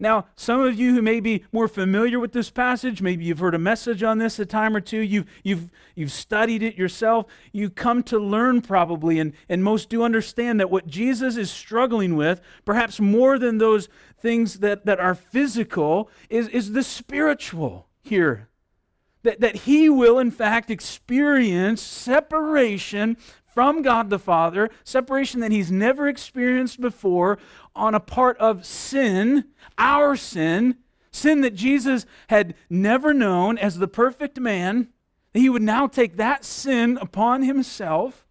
Now, 0.00 0.26
some 0.36 0.60
of 0.60 0.78
you 0.78 0.94
who 0.94 1.02
may 1.02 1.20
be 1.20 1.44
more 1.52 1.68
familiar 1.68 2.18
with 2.18 2.32
this 2.32 2.50
passage, 2.50 3.02
maybe 3.02 3.24
you've 3.24 3.40
heard 3.40 3.54
a 3.54 3.58
message 3.58 4.02
on 4.02 4.18
this 4.18 4.38
a 4.38 4.46
time 4.46 4.74
or 4.74 4.80
two, 4.80 5.00
you've, 5.00 5.26
you've, 5.42 5.70
you've 5.96 6.12
studied 6.12 6.62
it 6.62 6.76
yourself, 6.76 7.26
you 7.52 7.68
come 7.68 8.02
to 8.04 8.18
learn 8.18 8.62
probably, 8.62 9.18
and, 9.18 9.32
and 9.48 9.62
most 9.62 9.88
do 9.90 10.02
understand 10.02 10.60
that 10.60 10.70
what 10.70 10.86
Jesus 10.86 11.36
is 11.36 11.50
struggling 11.50 12.16
with, 12.16 12.40
perhaps 12.64 13.00
more 13.00 13.38
than 13.38 13.58
those 13.58 13.88
things 14.18 14.60
that, 14.60 14.86
that 14.86 15.00
are 15.00 15.14
physical, 15.14 16.08
is, 16.30 16.48
is 16.48 16.72
the 16.72 16.84
spiritual 16.84 17.88
here. 18.00 18.48
That, 19.24 19.40
that 19.40 19.56
he 19.56 19.90
will, 19.90 20.20
in 20.20 20.30
fact, 20.30 20.70
experience 20.70 21.82
separation 21.82 23.16
from 23.58 23.82
God 23.82 24.08
the 24.08 24.20
Father, 24.20 24.70
separation 24.84 25.40
that 25.40 25.50
he's 25.50 25.68
never 25.68 26.06
experienced 26.06 26.80
before 26.80 27.40
on 27.74 27.92
a 27.92 27.98
part 27.98 28.38
of 28.38 28.64
sin, 28.64 29.46
our 29.76 30.14
sin, 30.14 30.76
sin 31.10 31.40
that 31.40 31.56
Jesus 31.56 32.06
had 32.28 32.54
never 32.70 33.12
known 33.12 33.58
as 33.58 33.76
the 33.80 33.88
perfect 33.88 34.38
man. 34.38 34.90
He 35.34 35.48
would 35.48 35.62
now 35.62 35.88
take 35.88 36.18
that 36.18 36.44
sin 36.44 36.98
upon 37.00 37.42
himself. 37.42 38.28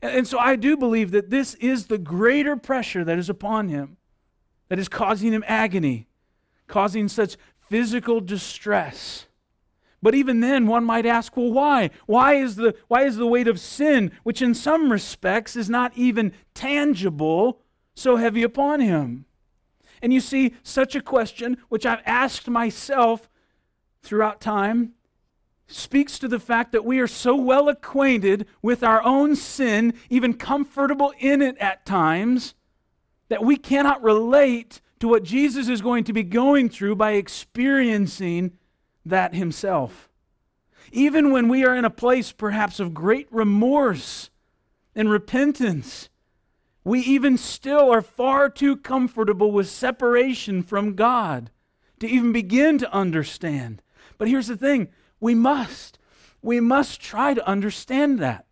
And 0.00 0.28
so 0.28 0.38
I 0.38 0.54
do 0.54 0.76
believe 0.76 1.10
that 1.10 1.30
this 1.30 1.54
is 1.54 1.86
the 1.88 1.98
greater 1.98 2.54
pressure 2.54 3.02
that 3.02 3.18
is 3.18 3.28
upon 3.28 3.68
him, 3.68 3.96
that 4.68 4.78
is 4.78 4.88
causing 4.88 5.32
him 5.32 5.42
agony, 5.48 6.06
causing 6.68 7.08
such 7.08 7.36
physical 7.68 8.20
distress. 8.20 9.26
But 10.02 10.16
even 10.16 10.40
then, 10.40 10.66
one 10.66 10.84
might 10.84 11.06
ask, 11.06 11.36
well, 11.36 11.52
why? 11.52 11.90
Why 12.06 12.34
is, 12.34 12.56
the, 12.56 12.74
why 12.88 13.04
is 13.04 13.16
the 13.16 13.26
weight 13.26 13.46
of 13.46 13.60
sin, 13.60 14.10
which 14.24 14.42
in 14.42 14.52
some 14.52 14.90
respects 14.90 15.54
is 15.54 15.70
not 15.70 15.92
even 15.96 16.32
tangible, 16.54 17.60
so 17.94 18.16
heavy 18.16 18.42
upon 18.42 18.80
him? 18.80 19.26
And 20.02 20.12
you 20.12 20.20
see, 20.20 20.54
such 20.64 20.96
a 20.96 21.00
question, 21.00 21.56
which 21.68 21.86
I've 21.86 22.02
asked 22.04 22.48
myself 22.48 23.30
throughout 24.02 24.40
time, 24.40 24.94
speaks 25.68 26.18
to 26.18 26.26
the 26.26 26.40
fact 26.40 26.72
that 26.72 26.84
we 26.84 26.98
are 26.98 27.06
so 27.06 27.36
well 27.36 27.68
acquainted 27.68 28.46
with 28.60 28.82
our 28.82 29.02
own 29.04 29.36
sin, 29.36 29.94
even 30.10 30.34
comfortable 30.34 31.14
in 31.20 31.40
it 31.40 31.56
at 31.58 31.86
times, 31.86 32.54
that 33.28 33.44
we 33.44 33.56
cannot 33.56 34.02
relate 34.02 34.80
to 34.98 35.06
what 35.06 35.22
Jesus 35.22 35.68
is 35.68 35.80
going 35.80 36.02
to 36.04 36.12
be 36.12 36.24
going 36.24 36.68
through 36.68 36.96
by 36.96 37.12
experiencing 37.12 38.52
that 39.04 39.34
himself. 39.34 40.08
Even 40.90 41.30
when 41.30 41.48
we 41.48 41.64
are 41.64 41.74
in 41.74 41.84
a 41.84 41.90
place 41.90 42.32
perhaps 42.32 42.80
of 42.80 42.94
great 42.94 43.28
remorse 43.30 44.30
and 44.94 45.10
repentance, 45.10 46.08
we 46.84 47.00
even 47.00 47.38
still 47.38 47.92
are 47.92 48.02
far 48.02 48.48
too 48.48 48.76
comfortable 48.76 49.52
with 49.52 49.68
separation 49.68 50.62
from 50.62 50.94
God 50.94 51.50
to 52.00 52.08
even 52.08 52.32
begin 52.32 52.78
to 52.78 52.92
understand. 52.92 53.82
But 54.18 54.28
here's 54.28 54.48
the 54.48 54.56
thing 54.56 54.88
we 55.20 55.34
must. 55.34 55.98
We 56.42 56.58
must 56.58 57.00
try 57.00 57.34
to 57.34 57.46
understand 57.46 58.18
that. 58.18 58.46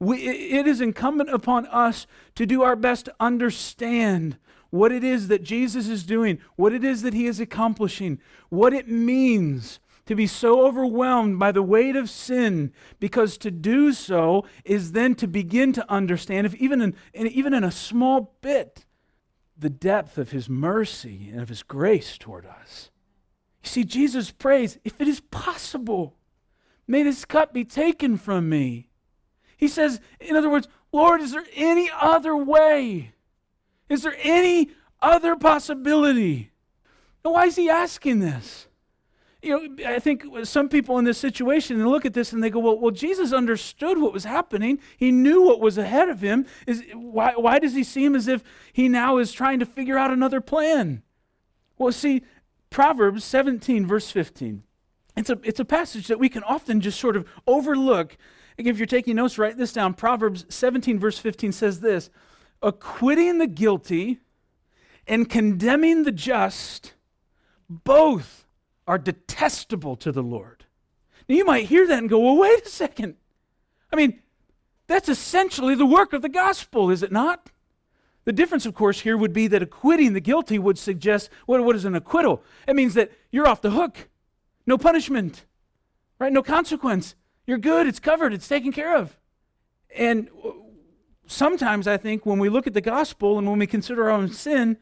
We, 0.00 0.26
it 0.26 0.66
is 0.66 0.80
incumbent 0.80 1.30
upon 1.30 1.66
us 1.66 2.08
to 2.34 2.44
do 2.44 2.62
our 2.62 2.74
best 2.74 3.04
to 3.04 3.14
understand 3.20 4.36
what 4.72 4.90
it 4.90 5.04
is 5.04 5.28
that 5.28 5.42
Jesus 5.42 5.86
is 5.86 6.02
doing, 6.02 6.38
what 6.56 6.72
it 6.72 6.82
is 6.82 7.02
that 7.02 7.12
he 7.12 7.26
is 7.26 7.38
accomplishing, 7.38 8.18
what 8.48 8.72
it 8.72 8.88
means 8.88 9.80
to 10.06 10.14
be 10.14 10.26
so 10.26 10.66
overwhelmed 10.66 11.38
by 11.38 11.52
the 11.52 11.62
weight 11.62 11.94
of 11.94 12.08
sin, 12.08 12.72
because 12.98 13.36
to 13.36 13.50
do 13.50 13.92
so 13.92 14.46
is 14.64 14.92
then 14.92 15.14
to 15.14 15.28
begin 15.28 15.74
to 15.74 15.92
understand, 15.92 16.46
if 16.46 16.54
even 16.54 16.80
in, 16.80 16.96
even 17.14 17.52
in 17.52 17.62
a 17.62 17.70
small 17.70 18.34
bit, 18.40 18.86
the 19.58 19.68
depth 19.68 20.16
of 20.16 20.30
his 20.30 20.48
mercy 20.48 21.28
and 21.30 21.42
of 21.42 21.50
his 21.50 21.62
grace 21.62 22.16
toward 22.16 22.46
us. 22.46 22.90
You 23.62 23.68
see, 23.68 23.84
Jesus 23.84 24.30
prays, 24.30 24.78
if 24.84 24.98
it 25.02 25.06
is 25.06 25.20
possible, 25.20 26.16
may 26.88 27.02
this 27.02 27.26
cup 27.26 27.52
be 27.52 27.66
taken 27.66 28.16
from 28.16 28.48
me. 28.48 28.88
He 29.58 29.68
says, 29.68 30.00
in 30.18 30.34
other 30.34 30.50
words, 30.50 30.66
Lord, 30.92 31.20
is 31.20 31.32
there 31.32 31.44
any 31.54 31.90
other 32.00 32.34
way? 32.34 33.12
Is 33.92 34.02
there 34.02 34.16
any 34.22 34.70
other 35.02 35.36
possibility? 35.36 36.50
Now, 37.22 37.32
why 37.32 37.44
is 37.44 37.56
he 37.56 37.68
asking 37.68 38.20
this? 38.20 38.66
You 39.42 39.50
know, 39.50 39.84
I 39.86 39.98
think 39.98 40.24
some 40.44 40.70
people 40.70 40.98
in 40.98 41.04
this 41.04 41.18
situation 41.18 41.78
they 41.78 41.84
look 41.84 42.06
at 42.06 42.14
this 42.14 42.32
and 42.32 42.42
they 42.42 42.48
go, 42.48 42.58
"Well, 42.58 42.78
well, 42.78 42.90
Jesus 42.90 43.34
understood 43.34 43.98
what 43.98 44.14
was 44.14 44.24
happening. 44.24 44.78
He 44.96 45.12
knew 45.12 45.42
what 45.42 45.60
was 45.60 45.76
ahead 45.76 46.08
of 46.08 46.22
him. 46.22 46.46
Is 46.66 46.82
why? 46.94 47.34
Why 47.36 47.58
does 47.58 47.74
he 47.74 47.84
seem 47.84 48.14
as 48.14 48.28
if 48.28 48.42
he 48.72 48.88
now 48.88 49.18
is 49.18 49.30
trying 49.30 49.58
to 49.58 49.66
figure 49.66 49.98
out 49.98 50.10
another 50.10 50.40
plan?" 50.40 51.02
Well, 51.76 51.92
see, 51.92 52.22
Proverbs 52.70 53.24
17, 53.24 53.84
verse 53.84 54.10
15. 54.10 54.62
It's 55.16 55.28
a, 55.28 55.38
it's 55.42 55.60
a 55.60 55.64
passage 55.64 56.06
that 56.06 56.18
we 56.18 56.30
can 56.30 56.44
often 56.44 56.80
just 56.80 56.98
sort 56.98 57.16
of 57.16 57.28
overlook. 57.46 58.16
If 58.56 58.78
you're 58.78 58.86
taking 58.86 59.16
notes, 59.16 59.36
write 59.36 59.58
this 59.58 59.72
down. 59.72 59.94
Proverbs 59.94 60.46
17, 60.48 60.98
verse 60.98 61.18
15 61.18 61.52
says 61.52 61.80
this 61.80 62.08
Acquitting 62.62 63.38
the 63.38 63.46
guilty 63.46 64.20
and 65.06 65.28
condemning 65.28 66.04
the 66.04 66.12
just, 66.12 66.94
both 67.68 68.46
are 68.86 68.98
detestable 68.98 69.96
to 69.96 70.12
the 70.12 70.22
Lord. 70.22 70.64
Now, 71.28 71.36
you 71.36 71.44
might 71.44 71.66
hear 71.66 71.86
that 71.86 71.98
and 71.98 72.08
go, 72.08 72.18
well, 72.18 72.36
wait 72.36 72.66
a 72.66 72.68
second. 72.68 73.16
I 73.92 73.96
mean, 73.96 74.20
that's 74.86 75.08
essentially 75.08 75.74
the 75.74 75.86
work 75.86 76.12
of 76.12 76.22
the 76.22 76.28
gospel, 76.28 76.90
is 76.90 77.02
it 77.02 77.12
not? 77.12 77.50
The 78.24 78.32
difference, 78.32 78.66
of 78.66 78.74
course, 78.74 79.00
here 79.00 79.16
would 79.16 79.32
be 79.32 79.48
that 79.48 79.62
acquitting 79.62 80.12
the 80.12 80.20
guilty 80.20 80.58
would 80.58 80.78
suggest 80.78 81.28
what, 81.46 81.64
what 81.64 81.74
is 81.74 81.84
an 81.84 81.96
acquittal? 81.96 82.42
It 82.68 82.76
means 82.76 82.94
that 82.94 83.10
you're 83.30 83.48
off 83.48 83.60
the 83.60 83.70
hook, 83.70 84.08
no 84.66 84.78
punishment, 84.78 85.44
right? 86.18 86.32
No 86.32 86.42
consequence. 86.42 87.16
You're 87.46 87.58
good, 87.58 87.86
it's 87.88 87.98
covered, 87.98 88.32
it's 88.32 88.46
taken 88.46 88.70
care 88.70 88.96
of. 88.96 89.18
And 89.94 90.28
sometimes 91.26 91.86
I 91.86 91.96
think 91.96 92.26
when 92.26 92.38
we 92.38 92.48
look 92.48 92.66
at 92.66 92.74
the 92.74 92.80
gospel 92.80 93.38
and 93.38 93.48
when 93.48 93.58
we 93.58 93.66
consider 93.66 94.04
our 94.04 94.10
own 94.10 94.30
sin, 94.30 94.76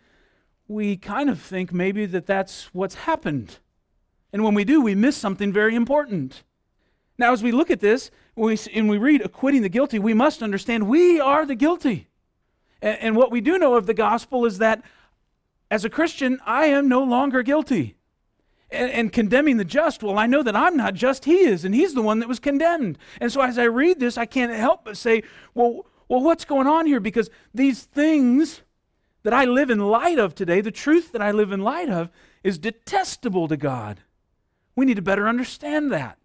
we 0.68 0.96
kind 0.96 1.28
of 1.28 1.40
think 1.40 1.72
maybe 1.72 2.06
that 2.06 2.26
that's 2.26 2.72
what's 2.72 2.94
happened. 2.94 3.58
And 4.32 4.44
when 4.44 4.54
we 4.54 4.64
do, 4.64 4.80
we 4.80 4.94
miss 4.94 5.16
something 5.16 5.52
very 5.52 5.74
important. 5.74 6.44
Now, 7.18 7.32
as 7.32 7.42
we 7.42 7.52
look 7.52 7.70
at 7.70 7.80
this, 7.80 8.10
we, 8.36 8.56
and 8.72 8.88
we 8.88 8.96
read 8.96 9.20
acquitting 9.22 9.62
the 9.62 9.68
guilty, 9.68 9.98
we 9.98 10.14
must 10.14 10.42
understand 10.42 10.88
we 10.88 11.20
are 11.20 11.44
the 11.44 11.54
guilty. 11.54 12.08
And, 12.80 12.98
and 12.98 13.16
what 13.16 13.30
we 13.30 13.40
do 13.40 13.58
know 13.58 13.74
of 13.74 13.86
the 13.86 13.94
gospel 13.94 14.46
is 14.46 14.58
that 14.58 14.82
as 15.70 15.84
a 15.84 15.90
Christian, 15.90 16.40
I 16.46 16.66
am 16.66 16.88
no 16.88 17.02
longer 17.02 17.42
guilty. 17.42 17.96
And, 18.72 18.90
and, 18.92 19.12
condemning 19.12 19.56
the 19.56 19.64
just, 19.64 20.00
well, 20.00 20.16
I 20.16 20.26
know 20.26 20.44
that 20.44 20.54
I'm 20.54 20.76
not 20.76 20.94
just, 20.94 21.24
he 21.24 21.40
is, 21.40 21.64
and 21.64 21.74
he's 21.74 21.92
the 21.92 22.02
one 22.02 22.20
that 22.20 22.28
was 22.28 22.38
condemned. 22.38 22.98
And 23.20 23.32
so 23.32 23.40
as 23.40 23.58
I 23.58 23.64
read 23.64 23.98
this, 23.98 24.16
I 24.16 24.26
can't 24.26 24.52
help 24.52 24.84
but 24.84 24.96
say, 24.96 25.24
well, 25.54 25.86
well, 26.10 26.20
what's 26.20 26.44
going 26.44 26.66
on 26.66 26.86
here? 26.86 26.98
Because 26.98 27.30
these 27.54 27.84
things 27.84 28.62
that 29.22 29.32
I 29.32 29.44
live 29.44 29.70
in 29.70 29.78
light 29.78 30.18
of 30.18 30.34
today, 30.34 30.60
the 30.60 30.72
truth 30.72 31.12
that 31.12 31.22
I 31.22 31.30
live 31.30 31.52
in 31.52 31.60
light 31.60 31.88
of, 31.88 32.10
is 32.42 32.58
detestable 32.58 33.46
to 33.46 33.56
God. 33.56 34.00
We 34.74 34.86
need 34.86 34.96
to 34.96 35.02
better 35.02 35.28
understand 35.28 35.92
that. 35.92 36.18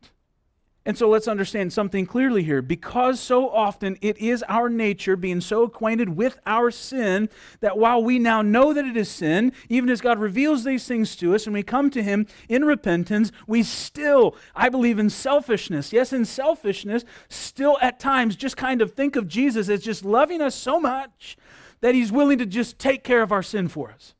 And 0.88 0.96
so 0.96 1.10
let's 1.10 1.28
understand 1.28 1.74
something 1.74 2.06
clearly 2.06 2.44
here. 2.44 2.62
Because 2.62 3.20
so 3.20 3.50
often 3.50 3.98
it 4.02 4.20
is 4.20 4.44
our 4.48 4.70
nature, 4.70 5.16
being 5.16 5.42
so 5.42 5.64
acquainted 5.64 6.10
with 6.10 6.38
our 6.46 6.70
sin, 6.70 7.28
that 7.60 7.80
while 7.80 8.04
we 8.04 8.20
now 8.20 8.44
know 8.44 8.72
that 8.72 8.86
it 8.86 8.96
is 8.96 9.10
sin, 9.10 9.52
even 9.68 9.90
as 9.90 10.00
God 10.00 10.20
reveals 10.20 10.64
these 10.64 10.88
things 10.88 11.16
to 11.16 11.34
us 11.34 11.48
and 11.48 11.56
we 11.56 11.64
come 11.64 11.90
to 11.90 12.04
Him 12.04 12.28
in 12.48 12.66
repentance, 12.66 13.32
we 13.48 13.64
still, 13.64 14.36
I 14.56 14.70
believe, 14.70 15.00
in 15.00 15.10
selfishness, 15.10 15.92
yes, 15.92 16.14
in 16.14 16.24
selfishness, 16.24 17.04
still 17.30 17.80
at 17.82 18.00
times 18.00 18.36
just 18.36 18.56
kind 18.56 18.80
of 18.80 18.92
think 18.92 19.16
of 19.16 19.28
Jesus 19.28 19.70
as 19.70 19.82
just 19.82 20.06
loving 20.06 20.40
us 20.40 20.54
so 20.54 20.80
much 20.80 21.36
that 21.82 21.96
He's 21.96 22.12
willing 22.12 22.38
to 22.38 22.46
just 22.46 22.78
take 22.78 23.04
care 23.04 23.24
of 23.24 23.32
our 23.32 23.44
sin 23.44 23.70
for 23.70 23.90
us. 23.90 24.14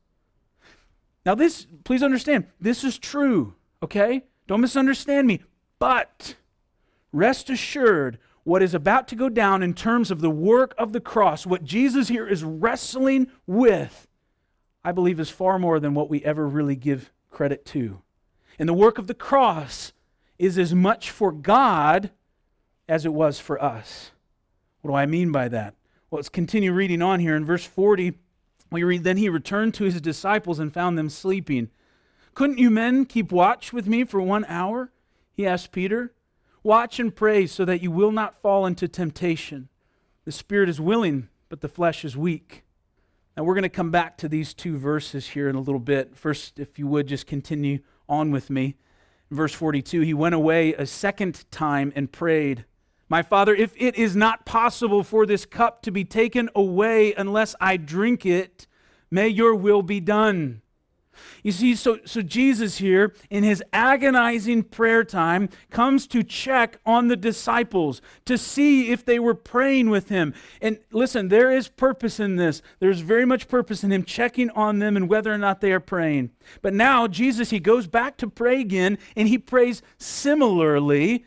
Now, 1.24 1.36
this, 1.36 1.68
please 1.84 2.02
understand, 2.02 2.46
this 2.60 2.82
is 2.82 2.98
true, 2.98 3.54
okay? 3.84 4.24
Don't 4.48 4.60
misunderstand 4.60 5.28
me. 5.28 5.42
But, 5.78 6.34
rest 7.12 7.50
assured, 7.50 8.18
what 8.44 8.62
is 8.62 8.74
about 8.74 9.08
to 9.08 9.16
go 9.16 9.28
down 9.28 9.62
in 9.62 9.74
terms 9.74 10.10
of 10.10 10.20
the 10.20 10.30
work 10.30 10.74
of 10.78 10.92
the 10.92 11.00
cross, 11.00 11.44
what 11.44 11.64
Jesus 11.64 12.08
here 12.08 12.28
is 12.28 12.44
wrestling 12.44 13.28
with, 13.46 14.06
I 14.84 14.92
believe 14.92 15.18
is 15.18 15.30
far 15.30 15.58
more 15.58 15.80
than 15.80 15.94
what 15.94 16.08
we 16.08 16.24
ever 16.24 16.46
really 16.46 16.76
give 16.76 17.10
credit 17.30 17.64
to. 17.66 18.02
And 18.58 18.68
the 18.68 18.74
work 18.74 18.98
of 18.98 19.08
the 19.08 19.14
cross 19.14 19.92
is 20.38 20.58
as 20.58 20.74
much 20.74 21.10
for 21.10 21.32
God 21.32 22.10
as 22.88 23.04
it 23.04 23.12
was 23.12 23.40
for 23.40 23.62
us. 23.62 24.12
What 24.80 24.92
do 24.92 24.94
I 24.94 25.06
mean 25.06 25.32
by 25.32 25.48
that? 25.48 25.74
Well, 26.08 26.18
let's 26.18 26.28
continue 26.28 26.72
reading 26.72 27.02
on 27.02 27.18
here. 27.18 27.34
In 27.34 27.44
verse 27.44 27.64
40, 27.64 28.14
we 28.70 28.84
read 28.84 29.02
Then 29.02 29.16
he 29.16 29.28
returned 29.28 29.74
to 29.74 29.84
his 29.84 30.00
disciples 30.00 30.60
and 30.60 30.72
found 30.72 30.96
them 30.96 31.10
sleeping. 31.10 31.70
Couldn't 32.34 32.58
you 32.58 32.70
men 32.70 33.06
keep 33.06 33.32
watch 33.32 33.72
with 33.72 33.88
me 33.88 34.04
for 34.04 34.20
one 34.20 34.44
hour? 34.44 34.92
He 35.32 35.46
asked 35.46 35.72
Peter. 35.72 36.12
Watch 36.66 36.98
and 36.98 37.14
pray 37.14 37.46
so 37.46 37.64
that 37.64 37.80
you 37.80 37.92
will 37.92 38.10
not 38.10 38.34
fall 38.34 38.66
into 38.66 38.88
temptation. 38.88 39.68
The 40.24 40.32
spirit 40.32 40.68
is 40.68 40.80
willing, 40.80 41.28
but 41.48 41.60
the 41.60 41.68
flesh 41.68 42.04
is 42.04 42.16
weak. 42.16 42.64
Now, 43.36 43.44
we're 43.44 43.54
going 43.54 43.62
to 43.62 43.68
come 43.68 43.92
back 43.92 44.18
to 44.18 44.28
these 44.28 44.52
two 44.52 44.76
verses 44.76 45.28
here 45.28 45.48
in 45.48 45.54
a 45.54 45.60
little 45.60 45.78
bit. 45.78 46.16
First, 46.16 46.58
if 46.58 46.76
you 46.76 46.88
would 46.88 47.06
just 47.06 47.28
continue 47.28 47.78
on 48.08 48.32
with 48.32 48.50
me. 48.50 48.74
Verse 49.30 49.52
42, 49.52 50.00
he 50.00 50.12
went 50.12 50.34
away 50.34 50.74
a 50.74 50.86
second 50.86 51.48
time 51.52 51.92
and 51.94 52.10
prayed, 52.10 52.64
My 53.08 53.22
Father, 53.22 53.54
if 53.54 53.72
it 53.76 53.94
is 53.94 54.16
not 54.16 54.44
possible 54.44 55.04
for 55.04 55.24
this 55.24 55.46
cup 55.46 55.82
to 55.82 55.92
be 55.92 56.04
taken 56.04 56.50
away 56.52 57.14
unless 57.14 57.54
I 57.60 57.76
drink 57.76 58.26
it, 58.26 58.66
may 59.08 59.28
your 59.28 59.54
will 59.54 59.82
be 59.82 60.00
done. 60.00 60.62
You 61.42 61.52
see, 61.52 61.74
so, 61.74 61.98
so 62.04 62.22
Jesus 62.22 62.78
here, 62.78 63.14
in 63.30 63.44
his 63.44 63.62
agonizing 63.72 64.62
prayer 64.64 65.04
time, 65.04 65.48
comes 65.70 66.06
to 66.08 66.22
check 66.22 66.78
on 66.84 67.08
the 67.08 67.16
disciples 67.16 68.00
to 68.24 68.36
see 68.36 68.90
if 68.90 69.04
they 69.04 69.18
were 69.18 69.34
praying 69.34 69.90
with 69.90 70.08
him. 70.08 70.34
And 70.60 70.78
listen, 70.92 71.28
there 71.28 71.50
is 71.50 71.68
purpose 71.68 72.20
in 72.20 72.36
this. 72.36 72.62
There's 72.78 73.00
very 73.00 73.24
much 73.24 73.48
purpose 73.48 73.84
in 73.84 73.92
him 73.92 74.04
checking 74.04 74.50
on 74.50 74.78
them 74.78 74.96
and 74.96 75.08
whether 75.08 75.32
or 75.32 75.38
not 75.38 75.60
they 75.60 75.72
are 75.72 75.80
praying. 75.80 76.30
But 76.62 76.74
now, 76.74 77.06
Jesus, 77.06 77.50
he 77.50 77.60
goes 77.60 77.86
back 77.86 78.16
to 78.18 78.28
pray 78.28 78.60
again, 78.60 78.98
and 79.14 79.28
he 79.28 79.38
prays 79.38 79.82
similarly 79.98 81.24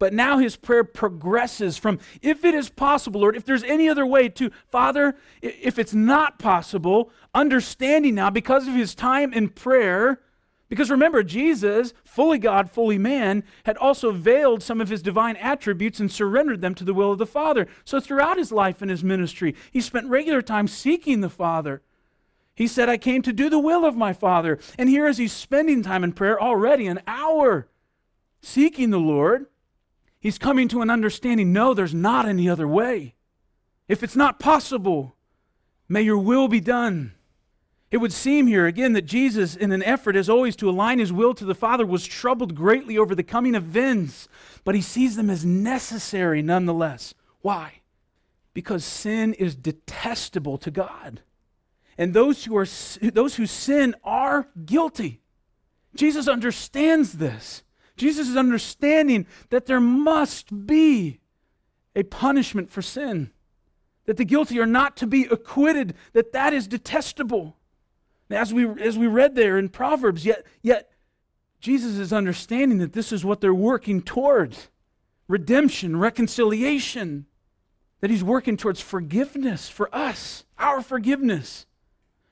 but 0.00 0.14
now 0.14 0.38
his 0.38 0.56
prayer 0.56 0.82
progresses 0.82 1.76
from, 1.76 2.00
if 2.22 2.42
it 2.42 2.54
is 2.54 2.70
possible, 2.70 3.20
Lord, 3.20 3.36
if 3.36 3.44
there's 3.44 3.62
any 3.62 3.86
other 3.86 4.06
way, 4.06 4.30
to, 4.30 4.50
Father, 4.70 5.14
if 5.42 5.78
it's 5.78 5.92
not 5.92 6.38
possible, 6.38 7.10
understanding 7.34 8.14
now 8.14 8.30
because 8.30 8.66
of 8.66 8.74
his 8.74 8.94
time 8.94 9.32
in 9.34 9.50
prayer. 9.50 10.22
Because 10.70 10.90
remember, 10.90 11.22
Jesus, 11.22 11.92
fully 12.02 12.38
God, 12.38 12.70
fully 12.70 12.96
man, 12.96 13.44
had 13.64 13.76
also 13.76 14.10
veiled 14.10 14.62
some 14.62 14.80
of 14.80 14.88
his 14.88 15.02
divine 15.02 15.36
attributes 15.36 16.00
and 16.00 16.10
surrendered 16.10 16.62
them 16.62 16.74
to 16.76 16.84
the 16.84 16.94
will 16.94 17.12
of 17.12 17.18
the 17.18 17.26
Father. 17.26 17.66
So 17.84 18.00
throughout 18.00 18.38
his 18.38 18.50
life 18.50 18.80
and 18.80 18.90
his 18.90 19.04
ministry, 19.04 19.54
he 19.70 19.82
spent 19.82 20.08
regular 20.08 20.40
time 20.40 20.66
seeking 20.66 21.20
the 21.20 21.28
Father. 21.28 21.82
He 22.54 22.66
said, 22.66 22.88
I 22.88 22.96
came 22.96 23.20
to 23.22 23.34
do 23.34 23.50
the 23.50 23.58
will 23.58 23.84
of 23.84 23.96
my 23.96 24.14
Father. 24.14 24.58
And 24.78 24.88
here, 24.88 25.06
as 25.06 25.18
he's 25.18 25.32
spending 25.32 25.82
time 25.82 26.04
in 26.04 26.12
prayer 26.12 26.40
already, 26.40 26.86
an 26.86 27.02
hour 27.06 27.68
seeking 28.40 28.88
the 28.88 28.98
Lord, 28.98 29.44
He's 30.20 30.38
coming 30.38 30.68
to 30.68 30.82
an 30.82 30.90
understanding 30.90 31.52
no, 31.52 31.72
there's 31.72 31.94
not 31.94 32.28
any 32.28 32.48
other 32.48 32.68
way. 32.68 33.14
If 33.88 34.02
it's 34.02 34.14
not 34.14 34.38
possible, 34.38 35.16
may 35.88 36.02
your 36.02 36.18
will 36.18 36.46
be 36.46 36.60
done. 36.60 37.14
It 37.90 37.96
would 37.96 38.12
seem 38.12 38.46
here 38.46 38.66
again 38.66 38.92
that 38.92 39.06
Jesus, 39.06 39.56
in 39.56 39.72
an 39.72 39.82
effort 39.82 40.14
as 40.14 40.28
always 40.28 40.54
to 40.56 40.70
align 40.70 41.00
his 41.00 41.12
will 41.12 41.34
to 41.34 41.44
the 41.44 41.56
Father, 41.56 41.84
was 41.84 42.06
troubled 42.06 42.54
greatly 42.54 42.96
over 42.96 43.16
the 43.16 43.24
coming 43.24 43.56
events, 43.56 44.28
but 44.62 44.76
he 44.76 44.80
sees 44.80 45.16
them 45.16 45.28
as 45.28 45.44
necessary 45.44 46.40
nonetheless. 46.40 47.14
Why? 47.40 47.80
Because 48.54 48.84
sin 48.84 49.34
is 49.34 49.56
detestable 49.56 50.58
to 50.58 50.70
God. 50.70 51.22
And 51.98 52.14
those 52.14 52.44
who, 52.44 52.56
are, 52.56 52.66
those 53.12 53.34
who 53.34 53.46
sin 53.46 53.96
are 54.04 54.48
guilty. 54.64 55.20
Jesus 55.96 56.28
understands 56.28 57.14
this. 57.14 57.62
Jesus 58.00 58.30
is 58.30 58.36
understanding 58.36 59.26
that 59.50 59.66
there 59.66 59.78
must 59.78 60.66
be 60.66 61.20
a 61.94 62.02
punishment 62.02 62.70
for 62.70 62.80
sin, 62.80 63.30
that 64.06 64.16
the 64.16 64.24
guilty 64.24 64.58
are 64.58 64.64
not 64.64 64.96
to 64.96 65.06
be 65.06 65.24
acquitted, 65.24 65.92
that 66.14 66.32
that 66.32 66.54
is 66.54 66.66
detestable. 66.66 67.58
As 68.30 68.54
we, 68.54 68.66
as 68.80 68.96
we 68.96 69.06
read 69.06 69.34
there 69.34 69.58
in 69.58 69.68
Proverbs, 69.68 70.24
yet, 70.24 70.46
yet 70.62 70.90
Jesus 71.60 71.98
is 71.98 72.10
understanding 72.10 72.78
that 72.78 72.94
this 72.94 73.12
is 73.12 73.22
what 73.22 73.42
they're 73.42 73.52
working 73.52 74.00
towards 74.00 74.70
redemption, 75.28 75.98
reconciliation, 75.98 77.26
that 78.00 78.08
he's 78.08 78.24
working 78.24 78.56
towards 78.56 78.80
forgiveness 78.80 79.68
for 79.68 79.94
us, 79.94 80.44
our 80.56 80.80
forgiveness. 80.80 81.66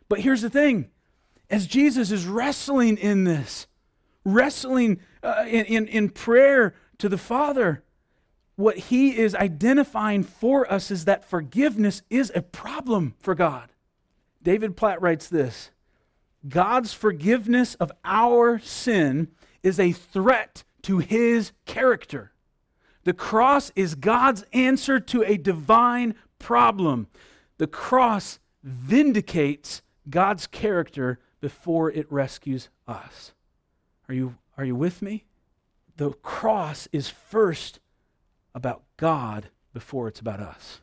But 0.09 0.21
here's 0.21 0.41
the 0.41 0.49
thing 0.49 0.89
as 1.51 1.67
Jesus 1.67 2.11
is 2.11 2.27
wrestling 2.27 2.97
in 2.97 3.25
this, 3.25 3.67
wrestling 4.33 5.01
uh, 5.23 5.45
in, 5.47 5.65
in, 5.67 5.89
in 5.89 6.09
prayer 6.11 6.75
to 6.99 7.09
the 7.09 7.19
Father, 7.19 7.83
what 8.57 8.77
he 8.77 9.17
is 9.17 9.35
identifying 9.35 10.25
for 10.25 10.71
us 10.71 10.91
is 10.91 11.05
that 11.05 11.25
forgiveness 11.25 12.03
is 12.11 12.33
a 12.35 12.43
problem 12.43 13.15
for 13.21 13.35
God. 13.35 13.71
David 14.43 14.77
Platt 14.77 15.01
writes 15.01 15.29
this 15.29 15.71
God's 16.47 16.93
forgiveness 16.93 17.75
of 17.77 17.93
our 18.05 18.59
sin 18.59 19.29
is 19.63 19.79
a 19.79 19.93
threat 19.93 20.65
to 20.83 20.99
his 20.99 21.53
character. 21.67 22.33
The 23.05 23.13
cross 23.13 23.73
is 23.75 23.95
God's 23.95 24.45
answer 24.53 25.01
to 25.01 25.23
a 25.23 25.37
divine 25.37 26.15
problem. 26.39 27.07
The 27.59 27.67
cross 27.67 28.39
vindicates 28.63 29.83
God's 30.09 30.47
character 30.47 31.19
before 31.41 31.91
it 31.91 32.11
rescues 32.11 32.69
us. 32.87 33.33
Are 34.09 34.15
you, 34.15 34.37
are 34.57 34.65
you 34.65 34.75
with 34.75 35.03
me? 35.03 35.25
The 35.97 36.13
cross 36.13 36.89
is 36.93 37.09
first 37.09 37.81
about 38.55 38.83
God 38.97 39.49
before 39.73 40.09
it's 40.09 40.21
about 40.21 40.41
us. 40.41 40.81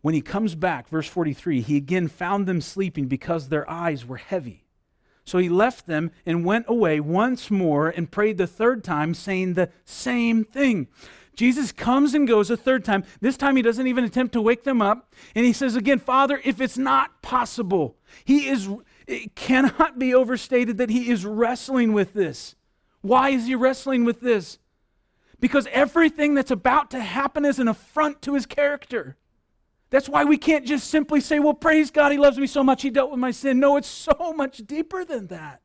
When 0.00 0.14
he 0.14 0.20
comes 0.20 0.54
back, 0.54 0.88
verse 0.88 1.08
43, 1.08 1.60
he 1.60 1.76
again 1.76 2.08
found 2.08 2.46
them 2.46 2.60
sleeping 2.60 3.06
because 3.06 3.48
their 3.48 3.68
eyes 3.68 4.06
were 4.06 4.16
heavy. 4.16 4.64
So 5.24 5.38
he 5.38 5.48
left 5.48 5.86
them 5.86 6.12
and 6.24 6.44
went 6.44 6.66
away 6.68 7.00
once 7.00 7.50
more 7.50 7.88
and 7.88 8.10
prayed 8.10 8.38
the 8.38 8.46
third 8.46 8.84
time, 8.84 9.12
saying 9.12 9.54
the 9.54 9.70
same 9.84 10.44
thing. 10.44 10.86
Jesus 11.34 11.72
comes 11.72 12.14
and 12.14 12.26
goes 12.26 12.50
a 12.50 12.56
third 12.56 12.84
time. 12.84 13.04
This 13.20 13.36
time 13.36 13.56
he 13.56 13.62
doesn't 13.62 13.86
even 13.86 14.04
attempt 14.04 14.32
to 14.34 14.40
wake 14.40 14.64
them 14.64 14.80
up. 14.80 15.12
And 15.34 15.44
he 15.44 15.52
says 15.52 15.76
again, 15.76 15.98
Father, 15.98 16.40
if 16.44 16.60
it's 16.60 16.78
not 16.78 17.20
possible, 17.20 17.96
he 18.24 18.48
is 18.48 18.68
it 19.06 19.34
cannot 19.34 19.98
be 19.98 20.14
overstated 20.14 20.78
that 20.78 20.90
he 20.90 21.10
is 21.10 21.24
wrestling 21.24 21.92
with 21.92 22.12
this. 22.12 22.56
Why 23.02 23.30
is 23.30 23.46
he 23.46 23.54
wrestling 23.54 24.04
with 24.04 24.20
this? 24.20 24.58
Because 25.38 25.68
everything 25.70 26.34
that's 26.34 26.50
about 26.50 26.90
to 26.90 27.00
happen 27.00 27.44
is 27.44 27.58
an 27.58 27.68
affront 27.68 28.22
to 28.22 28.34
his 28.34 28.46
character. 28.46 29.16
That's 29.90 30.08
why 30.08 30.24
we 30.24 30.38
can't 30.38 30.66
just 30.66 30.90
simply 30.90 31.20
say, 31.20 31.38
well, 31.38 31.54
praise 31.54 31.90
God, 31.90 32.10
he 32.10 32.18
loves 32.18 32.38
me 32.38 32.46
so 32.46 32.64
much, 32.64 32.82
he 32.82 32.90
dealt 32.90 33.10
with 33.10 33.20
my 33.20 33.30
sin. 33.30 33.60
No, 33.60 33.76
it's 33.76 33.88
so 33.88 34.32
much 34.34 34.58
deeper 34.66 35.04
than 35.04 35.28
that. 35.28 35.60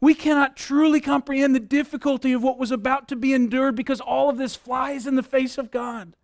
We 0.00 0.14
cannot 0.14 0.56
truly 0.56 1.00
comprehend 1.00 1.54
the 1.54 1.60
difficulty 1.60 2.32
of 2.32 2.42
what 2.42 2.58
was 2.58 2.70
about 2.70 3.08
to 3.08 3.16
be 3.16 3.34
endured 3.34 3.76
because 3.76 4.00
all 4.00 4.30
of 4.30 4.38
this 4.38 4.54
flies 4.54 5.06
in 5.06 5.16
the 5.16 5.22
face 5.22 5.58
of 5.58 5.70
God. 5.70 6.14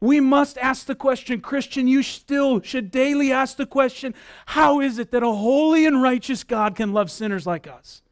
We 0.00 0.20
must 0.20 0.58
ask 0.58 0.86
the 0.86 0.94
question, 0.94 1.40
Christian, 1.40 1.88
you 1.88 2.02
still 2.02 2.60
should 2.62 2.90
daily 2.90 3.32
ask 3.32 3.56
the 3.56 3.66
question 3.66 4.14
how 4.46 4.80
is 4.80 4.98
it 4.98 5.10
that 5.10 5.22
a 5.22 5.32
holy 5.32 5.86
and 5.86 6.00
righteous 6.00 6.44
God 6.44 6.76
can 6.76 6.92
love 6.92 7.10
sinners 7.10 7.46
like 7.46 7.66
us? 7.66 8.02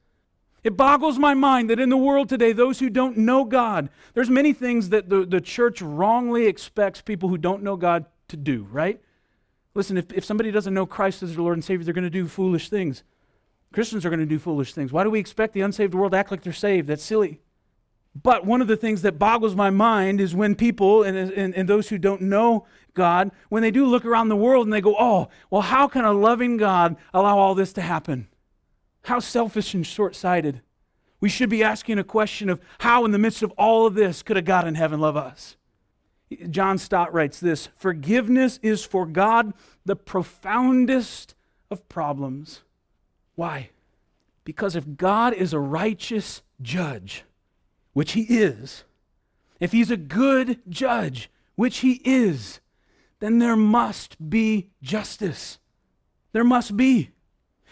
It 0.65 0.77
boggles 0.77 1.17
my 1.17 1.35
mind 1.35 1.71
that 1.71 1.79
in 1.79 1.91
the 1.91 1.97
world 1.97 2.29
today, 2.29 2.53
those 2.53 2.81
who 2.81 2.91
don't 2.91 3.19
know 3.19 3.45
God, 3.45 3.89
there's 4.15 4.29
many 4.29 4.53
things 4.53 4.89
that 4.89 5.09
the, 5.09 5.25
the 5.25 5.41
church 5.41 5.81
wrongly 5.81 6.47
expects 6.47 7.01
people 7.01 7.29
who 7.29 7.39
don't 7.39 7.63
know 7.63 7.77
God 7.77 8.05
to 8.29 8.37
do, 8.37 8.67
right? 8.73 9.01
Listen, 9.75 9.97
if, 9.97 10.13
if 10.13 10.25
somebody 10.25 10.51
doesn't 10.51 10.75
know 10.75 10.85
Christ 10.85 11.23
as 11.23 11.35
their 11.35 11.43
Lord 11.43 11.57
and 11.57 11.65
Savior, 11.65 11.85
they're 11.85 11.95
going 11.95 12.03
to 12.03 12.11
do 12.11 12.27
foolish 12.27 12.69
things. 12.69 13.05
Christians 13.73 14.05
are 14.05 14.11
going 14.11 14.19
to 14.21 14.27
do 14.27 14.41
foolish 14.41 14.75
things. 14.75 14.91
Why 14.91 15.05
do 15.05 15.11
we 15.11 15.21
expect 15.21 15.53
the 15.53 15.61
unsaved 15.61 15.95
world 15.95 16.13
to 16.13 16.19
act 16.19 16.33
like 16.33 16.43
they're 16.43 16.53
saved? 16.53 16.89
That's 16.89 17.05
silly. 17.05 17.41
But 18.23 18.47
one 18.47 18.63
of 18.63 18.67
the 18.67 18.77
things 18.77 19.03
that 19.03 19.19
boggles 19.19 19.55
my 19.55 19.69
mind 19.69 20.21
is 20.21 20.35
when 20.35 20.55
people 20.55 21.03
and, 21.03 21.17
and, 21.17 21.55
and, 21.55 21.69
those 21.69 21.89
who 21.89 21.99
don't 21.99 22.23
know 22.23 22.67
God, 22.95 23.31
when 23.51 23.63
they 23.63 23.71
do 23.71 23.85
look 23.85 24.07
around 24.07 24.29
the 24.29 24.37
world 24.37 24.67
and 24.67 24.73
they 24.73 24.81
go, 24.81 24.97
oh, 24.99 25.29
well, 25.51 25.61
how 25.61 25.87
can 25.87 26.05
a 26.05 26.13
loving 26.13 26.57
God 26.57 26.97
allow 27.13 27.39
all 27.39 27.55
this 27.55 27.75
to 27.75 27.83
happen? 27.83 28.29
How 29.03 29.19
selfish 29.19 29.75
and 29.75 29.87
short 29.87 30.17
sighted. 30.17 30.63
We 31.21 31.29
should 31.29 31.51
be 31.51 31.63
asking 31.63 31.99
a 31.99 32.05
question 32.05 32.49
of 32.49 32.61
how, 32.79 33.05
in 33.05 33.11
the 33.11 33.19
midst 33.19 33.43
of 33.43 33.51
all 33.53 33.87
of 33.87 33.95
this, 33.95 34.23
could 34.23 34.37
a 34.37 34.43
God 34.43 34.67
in 34.67 34.77
heaven 34.77 35.01
love 35.01 35.17
us? 35.17 35.57
John 36.51 36.79
Stott 36.79 37.13
writes 37.13 37.39
this 37.39 37.69
Forgiveness 37.77 38.59
is 38.63 38.85
for 38.85 39.05
God 39.05 39.53
the 39.85 39.97
profoundest 39.97 41.35
of 41.71 41.87
problems. 41.89 42.63
Why? 43.35 43.71
Because 44.45 44.75
if 44.75 44.97
God 44.97 45.35
is 45.35 45.53
a 45.53 45.61
righteous 45.61 46.43
judge, 46.63 47.25
which 47.97 48.13
he 48.13 48.25
is, 48.25 48.85
if 49.59 49.73
he's 49.73 49.91
a 49.91 49.97
good 49.97 50.61
judge, 50.69 51.31
which 51.55 51.79
he 51.79 52.03
is, 52.05 52.61
then 53.21 53.39
there 53.39 53.57
must 53.57 54.29
be 54.29 54.69
justice. 54.83 55.59
There 56.33 56.45
must 56.45 56.77
be. 56.77 57.13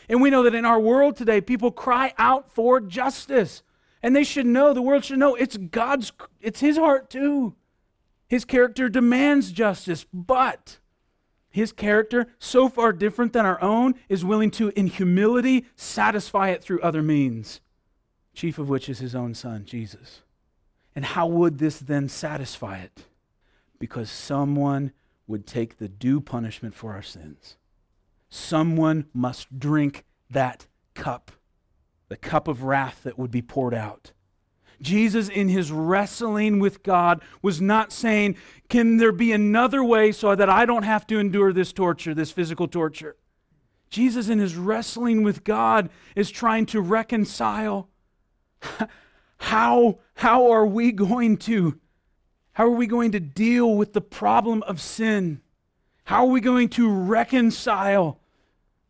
And 0.08 0.22
we 0.22 0.30
know 0.30 0.42
that 0.44 0.54
in 0.54 0.64
our 0.64 0.80
world 0.80 1.16
today, 1.16 1.42
people 1.42 1.70
cry 1.70 2.14
out 2.16 2.50
for 2.50 2.80
justice. 2.80 3.62
And 4.02 4.16
they 4.16 4.24
should 4.24 4.46
know, 4.46 4.72
the 4.72 4.80
world 4.80 5.04
should 5.04 5.18
know, 5.18 5.34
it's 5.34 5.58
God's, 5.58 6.10
it's 6.40 6.60
his 6.60 6.78
heart 6.78 7.10
too. 7.10 7.54
His 8.26 8.46
character 8.46 8.88
demands 8.88 9.52
justice, 9.52 10.06
but 10.10 10.78
his 11.50 11.70
character, 11.70 12.28
so 12.38 12.70
far 12.70 12.94
different 12.94 13.34
than 13.34 13.44
our 13.44 13.60
own, 13.60 13.94
is 14.08 14.24
willing 14.24 14.50
to, 14.52 14.70
in 14.70 14.86
humility, 14.86 15.66
satisfy 15.76 16.48
it 16.48 16.64
through 16.64 16.80
other 16.80 17.02
means 17.02 17.60
chief 18.34 18.58
of 18.58 18.68
which 18.68 18.88
is 18.88 18.98
his 18.98 19.14
own 19.14 19.34
son, 19.34 19.64
Jesus. 19.64 20.22
And 20.94 21.04
how 21.04 21.26
would 21.26 21.58
this 21.58 21.78
then 21.78 22.08
satisfy 22.08 22.78
it? 22.78 23.04
Because 23.78 24.10
someone 24.10 24.92
would 25.26 25.46
take 25.46 25.78
the 25.78 25.88
due 25.88 26.20
punishment 26.20 26.74
for 26.74 26.92
our 26.92 27.02
sins. 27.02 27.56
Someone 28.28 29.06
must 29.12 29.58
drink 29.58 30.04
that 30.30 30.66
cup, 30.94 31.30
the 32.08 32.16
cup 32.16 32.48
of 32.48 32.62
wrath 32.62 33.02
that 33.04 33.18
would 33.18 33.30
be 33.30 33.42
poured 33.42 33.74
out. 33.74 34.12
Jesus, 34.80 35.28
in 35.28 35.48
his 35.48 35.70
wrestling 35.72 36.58
with 36.58 36.82
God, 36.82 37.22
was 37.42 37.60
not 37.60 37.92
saying, 37.92 38.36
Can 38.68 38.98
there 38.98 39.12
be 39.12 39.32
another 39.32 39.82
way 39.82 40.12
so 40.12 40.34
that 40.34 40.50
I 40.50 40.66
don't 40.66 40.82
have 40.82 41.06
to 41.08 41.18
endure 41.18 41.52
this 41.52 41.72
torture, 41.72 42.14
this 42.14 42.30
physical 42.30 42.68
torture? 42.68 43.16
Jesus, 43.88 44.28
in 44.28 44.40
his 44.40 44.56
wrestling 44.56 45.22
with 45.22 45.44
God, 45.44 45.90
is 46.16 46.30
trying 46.30 46.66
to 46.66 46.80
reconcile. 46.80 47.88
How, 49.38 49.98
how 50.14 50.52
are 50.52 50.64
we 50.64 50.90
going 50.90 51.36
to 51.38 51.78
how 52.54 52.66
are 52.66 52.70
we 52.70 52.86
going 52.86 53.10
to 53.12 53.20
deal 53.20 53.74
with 53.74 53.92
the 53.92 54.00
problem 54.00 54.62
of 54.62 54.80
sin? 54.80 55.40
How 56.04 56.24
are 56.24 56.30
we 56.30 56.40
going 56.40 56.68
to 56.70 56.88
reconcile 56.88 58.20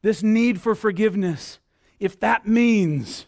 this 0.03 0.23
need 0.23 0.61
for 0.61 0.75
forgiveness 0.75 1.59
if 1.99 2.21
that 2.21 2.47
means 2.47 3.25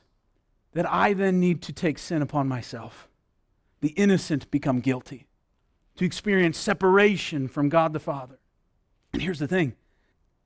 that 0.75 0.85
I 0.89 1.15
then 1.15 1.41
need 1.41 1.63
to 1.63 1.73
take 1.73 1.99
sin 1.99 2.21
upon 2.21 2.49
myself? 2.49 3.09
The 3.81 3.89
innocent 3.91 4.51
become 4.51 4.81
guilty, 4.81 5.27
to 5.97 6.05
experience 6.05 6.59
separation 6.59 7.49
from 7.49 7.71
God 7.71 7.95
the 7.95 8.01
Father. 8.01 8.39
And 9.15 9.23
here's 9.23 9.39
the 9.39 9.49
thing 9.49 9.75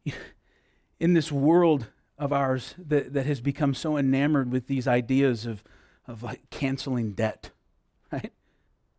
in 1.00 1.14
this 1.14 1.32
world 1.32 1.86
of 2.16 2.32
ours 2.32 2.76
that, 2.78 3.12
that 3.14 3.26
has 3.26 3.40
become 3.40 3.74
so 3.74 3.96
enamored 3.96 4.52
with 4.52 4.68
these 4.68 4.86
ideas 4.86 5.46
of, 5.46 5.64
of 6.06 6.22
like 6.22 6.50
canceling 6.50 7.12
debt, 7.12 7.50
right? 8.12 8.32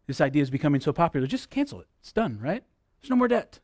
This 0.07 0.21
idea 0.21 0.41
is 0.41 0.49
becoming 0.49 0.81
so 0.81 0.93
popular. 0.93 1.27
Just 1.27 1.49
cancel 1.49 1.81
it. 1.81 1.87
It's 1.99 2.11
done, 2.11 2.39
right? 2.41 2.63
There's 3.01 3.09
no 3.09 3.15
more 3.15 3.27
debt. 3.27 3.59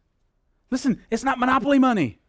Listen, 0.71 1.01
it's 1.09 1.23
not 1.23 1.39
monopoly 1.39 1.79
money. 1.79 2.19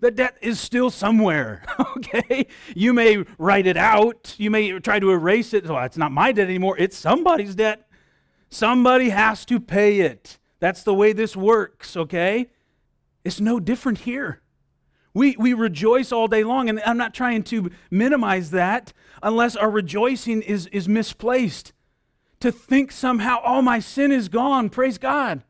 The 0.00 0.10
debt 0.10 0.36
is 0.42 0.60
still 0.60 0.90
somewhere, 0.90 1.64
okay? 1.96 2.46
You 2.74 2.92
may 2.92 3.24
write 3.38 3.66
it 3.66 3.76
out. 3.76 4.34
You 4.36 4.50
may 4.50 4.78
try 4.78 5.00
to 5.00 5.10
erase 5.10 5.54
it. 5.54 5.66
Well, 5.66 5.82
it's 5.84 5.96
not 5.96 6.12
my 6.12 6.32
debt 6.32 6.48
anymore. 6.48 6.76
It's 6.78 6.96
somebody's 6.96 7.54
debt. 7.54 7.88
Somebody 8.50 9.08
has 9.08 9.44
to 9.46 9.58
pay 9.58 10.00
it. 10.00 10.38
That's 10.60 10.82
the 10.82 10.94
way 10.94 11.12
this 11.12 11.34
works, 11.36 11.96
okay? 11.96 12.48
It's 13.24 13.40
no 13.40 13.58
different 13.58 13.98
here. 14.00 14.42
We, 15.16 15.34
we 15.38 15.54
rejoice 15.54 16.12
all 16.12 16.28
day 16.28 16.44
long, 16.44 16.68
and 16.68 16.78
I'm 16.84 16.98
not 16.98 17.14
trying 17.14 17.42
to 17.44 17.70
minimize 17.90 18.50
that 18.50 18.92
unless 19.22 19.56
our 19.56 19.70
rejoicing 19.70 20.42
is, 20.42 20.66
is 20.66 20.90
misplaced. 20.90 21.72
To 22.40 22.52
think 22.52 22.92
somehow, 22.92 23.40
oh, 23.42 23.62
my 23.62 23.78
sin 23.78 24.12
is 24.12 24.28
gone, 24.28 24.68
praise 24.68 24.98
God. 24.98 25.42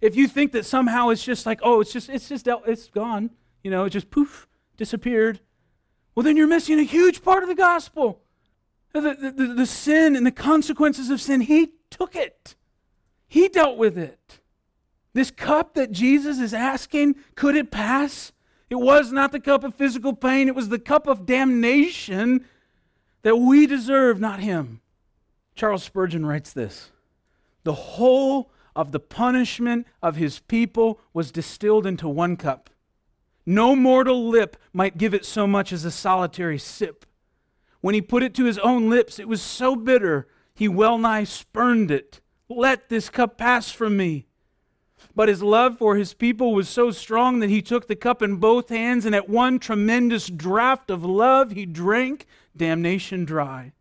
If 0.00 0.16
you 0.16 0.26
think 0.26 0.50
that 0.50 0.66
somehow 0.66 1.10
it's 1.10 1.22
just 1.22 1.46
like, 1.46 1.60
oh, 1.62 1.80
it's 1.80 1.92
just, 1.92 2.08
it's 2.08 2.28
just, 2.28 2.48
it's 2.66 2.88
gone, 2.88 3.30
you 3.62 3.70
know, 3.70 3.84
it 3.84 3.90
just 3.90 4.10
poof, 4.10 4.48
disappeared, 4.76 5.38
well, 6.16 6.24
then 6.24 6.36
you're 6.36 6.48
missing 6.48 6.80
a 6.80 6.82
huge 6.82 7.22
part 7.22 7.44
of 7.44 7.48
the 7.48 7.54
gospel. 7.54 8.20
The, 8.94 9.00
the, 9.00 9.30
the, 9.30 9.54
the 9.54 9.66
sin 9.66 10.16
and 10.16 10.26
the 10.26 10.32
consequences 10.32 11.10
of 11.10 11.20
sin, 11.20 11.42
he 11.42 11.70
took 11.88 12.16
it, 12.16 12.56
he 13.28 13.48
dealt 13.48 13.78
with 13.78 13.96
it. 13.96 14.40
This 15.12 15.30
cup 15.30 15.74
that 15.74 15.92
Jesus 15.92 16.40
is 16.40 16.52
asking, 16.52 17.14
could 17.36 17.54
it 17.54 17.70
pass? 17.70 18.32
It 18.74 18.80
was 18.80 19.12
not 19.12 19.30
the 19.30 19.38
cup 19.38 19.62
of 19.62 19.76
physical 19.76 20.12
pain, 20.14 20.48
it 20.48 20.54
was 20.56 20.68
the 20.68 20.80
cup 20.80 21.06
of 21.06 21.26
damnation 21.26 22.44
that 23.22 23.36
we 23.36 23.68
deserve, 23.68 24.18
not 24.18 24.40
him. 24.40 24.80
Charles 25.54 25.84
Spurgeon 25.84 26.26
writes 26.26 26.52
this 26.52 26.90
The 27.62 27.72
whole 27.72 28.50
of 28.74 28.90
the 28.90 28.98
punishment 28.98 29.86
of 30.02 30.16
his 30.16 30.40
people 30.40 30.98
was 31.12 31.30
distilled 31.30 31.86
into 31.86 32.08
one 32.08 32.36
cup. 32.36 32.68
No 33.46 33.76
mortal 33.76 34.28
lip 34.28 34.56
might 34.72 34.98
give 34.98 35.14
it 35.14 35.24
so 35.24 35.46
much 35.46 35.72
as 35.72 35.84
a 35.84 35.92
solitary 35.92 36.58
sip. 36.58 37.06
When 37.80 37.94
he 37.94 38.02
put 38.02 38.24
it 38.24 38.34
to 38.34 38.44
his 38.44 38.58
own 38.58 38.90
lips, 38.90 39.20
it 39.20 39.28
was 39.28 39.40
so 39.40 39.76
bitter, 39.76 40.26
he 40.52 40.66
well 40.66 40.98
nigh 40.98 41.22
spurned 41.22 41.92
it. 41.92 42.20
Let 42.48 42.88
this 42.88 43.08
cup 43.08 43.38
pass 43.38 43.70
from 43.70 43.96
me. 43.96 44.26
But 45.14 45.28
his 45.28 45.42
love 45.42 45.78
for 45.78 45.96
his 45.96 46.14
people 46.14 46.54
was 46.54 46.68
so 46.68 46.90
strong 46.90 47.40
that 47.40 47.50
he 47.50 47.62
took 47.62 47.86
the 47.86 47.96
cup 47.96 48.22
in 48.22 48.36
both 48.36 48.68
hands, 48.68 49.04
and 49.06 49.14
at 49.14 49.28
one 49.28 49.58
tremendous 49.58 50.28
draught 50.28 50.90
of 50.90 51.04
love, 51.04 51.52
he 51.52 51.66
drank 51.66 52.26
damnation 52.56 53.24
dry. 53.24 53.72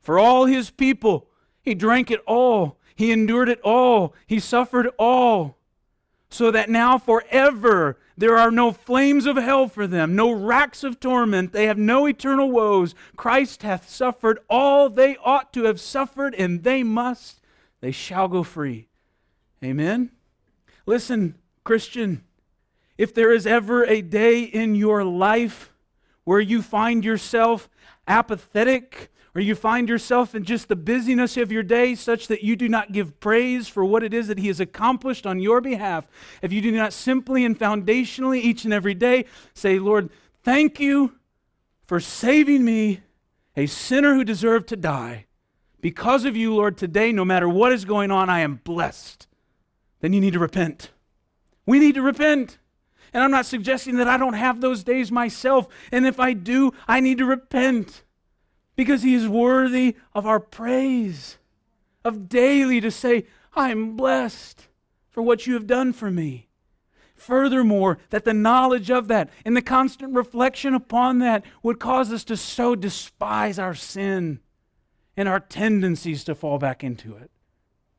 For 0.00 0.18
all 0.18 0.46
his 0.46 0.70
people, 0.70 1.28
he 1.62 1.74
drank 1.74 2.10
it 2.10 2.20
all. 2.26 2.78
He 2.94 3.12
endured 3.12 3.48
it 3.48 3.60
all. 3.62 4.14
He 4.26 4.40
suffered 4.40 4.90
all. 4.98 5.56
So 6.28 6.50
that 6.50 6.70
now 6.70 6.96
forever 6.98 7.98
there 8.16 8.36
are 8.36 8.50
no 8.50 8.70
flames 8.70 9.26
of 9.26 9.36
hell 9.36 9.66
for 9.66 9.86
them, 9.86 10.14
no 10.14 10.30
racks 10.30 10.84
of 10.84 11.00
torment. 11.00 11.52
They 11.52 11.66
have 11.66 11.78
no 11.78 12.06
eternal 12.06 12.50
woes. 12.50 12.94
Christ 13.16 13.62
hath 13.62 13.88
suffered 13.88 14.38
all 14.48 14.88
they 14.88 15.16
ought 15.24 15.52
to 15.54 15.64
have 15.64 15.80
suffered, 15.80 16.34
and 16.34 16.62
they 16.62 16.82
must, 16.82 17.40
they 17.80 17.90
shall 17.90 18.28
go 18.28 18.42
free. 18.42 18.88
Amen. 19.64 20.10
Listen, 20.90 21.36
Christian, 21.62 22.24
if 22.98 23.14
there 23.14 23.32
is 23.32 23.46
ever 23.46 23.84
a 23.84 24.02
day 24.02 24.42
in 24.42 24.74
your 24.74 25.04
life 25.04 25.72
where 26.24 26.40
you 26.40 26.62
find 26.62 27.04
yourself 27.04 27.70
apathetic, 28.08 29.12
or 29.32 29.40
you 29.40 29.54
find 29.54 29.88
yourself 29.88 30.34
in 30.34 30.42
just 30.42 30.66
the 30.66 30.74
busyness 30.74 31.36
of 31.36 31.52
your 31.52 31.62
day 31.62 31.94
such 31.94 32.26
that 32.26 32.42
you 32.42 32.56
do 32.56 32.68
not 32.68 32.90
give 32.90 33.20
praise 33.20 33.68
for 33.68 33.84
what 33.84 34.02
it 34.02 34.12
is 34.12 34.26
that 34.26 34.38
He 34.38 34.48
has 34.48 34.58
accomplished 34.58 35.28
on 35.28 35.38
your 35.38 35.60
behalf, 35.60 36.08
if 36.42 36.52
you 36.52 36.60
do 36.60 36.72
not 36.72 36.92
simply 36.92 37.44
and 37.44 37.56
foundationally 37.56 38.40
each 38.40 38.64
and 38.64 38.74
every 38.74 38.94
day 38.94 39.26
say, 39.54 39.78
Lord, 39.78 40.10
thank 40.42 40.80
you 40.80 41.14
for 41.86 42.00
saving 42.00 42.64
me, 42.64 42.98
a 43.56 43.66
sinner 43.66 44.14
who 44.14 44.24
deserved 44.24 44.66
to 44.70 44.76
die. 44.76 45.26
Because 45.80 46.24
of 46.24 46.36
you, 46.36 46.52
Lord, 46.52 46.76
today, 46.76 47.12
no 47.12 47.24
matter 47.24 47.48
what 47.48 47.70
is 47.70 47.84
going 47.84 48.10
on, 48.10 48.28
I 48.28 48.40
am 48.40 48.56
blessed 48.64 49.28
then 50.00 50.12
you 50.12 50.20
need 50.20 50.32
to 50.32 50.38
repent. 50.38 50.90
We 51.66 51.78
need 51.78 51.94
to 51.94 52.02
repent. 52.02 52.58
And 53.12 53.22
I'm 53.22 53.30
not 53.30 53.46
suggesting 53.46 53.96
that 53.96 54.08
I 54.08 54.16
don't 54.16 54.34
have 54.34 54.60
those 54.60 54.84
days 54.84 55.10
myself. 55.10 55.68
And 55.90 56.06
if 56.06 56.20
I 56.20 56.32
do, 56.32 56.72
I 56.86 57.00
need 57.00 57.18
to 57.18 57.24
repent 57.24 58.02
because 58.76 59.02
He 59.02 59.14
is 59.14 59.28
worthy 59.28 59.96
of 60.14 60.26
our 60.26 60.40
praise, 60.40 61.38
of 62.04 62.28
daily 62.28 62.80
to 62.80 62.90
say, 62.90 63.26
I'm 63.54 63.96
blessed 63.96 64.68
for 65.08 65.22
what 65.22 65.46
you 65.46 65.54
have 65.54 65.66
done 65.66 65.92
for 65.92 66.10
me. 66.10 66.48
Furthermore, 67.16 67.98
that 68.08 68.24
the 68.24 68.32
knowledge 68.32 68.90
of 68.90 69.08
that 69.08 69.28
and 69.44 69.54
the 69.54 69.60
constant 69.60 70.14
reflection 70.14 70.72
upon 70.72 71.18
that 71.18 71.44
would 71.62 71.78
cause 71.78 72.12
us 72.12 72.24
to 72.24 72.36
so 72.36 72.74
despise 72.74 73.58
our 73.58 73.74
sin 73.74 74.40
and 75.16 75.28
our 75.28 75.40
tendencies 75.40 76.24
to 76.24 76.34
fall 76.34 76.58
back 76.58 76.82
into 76.82 77.14
it 77.16 77.30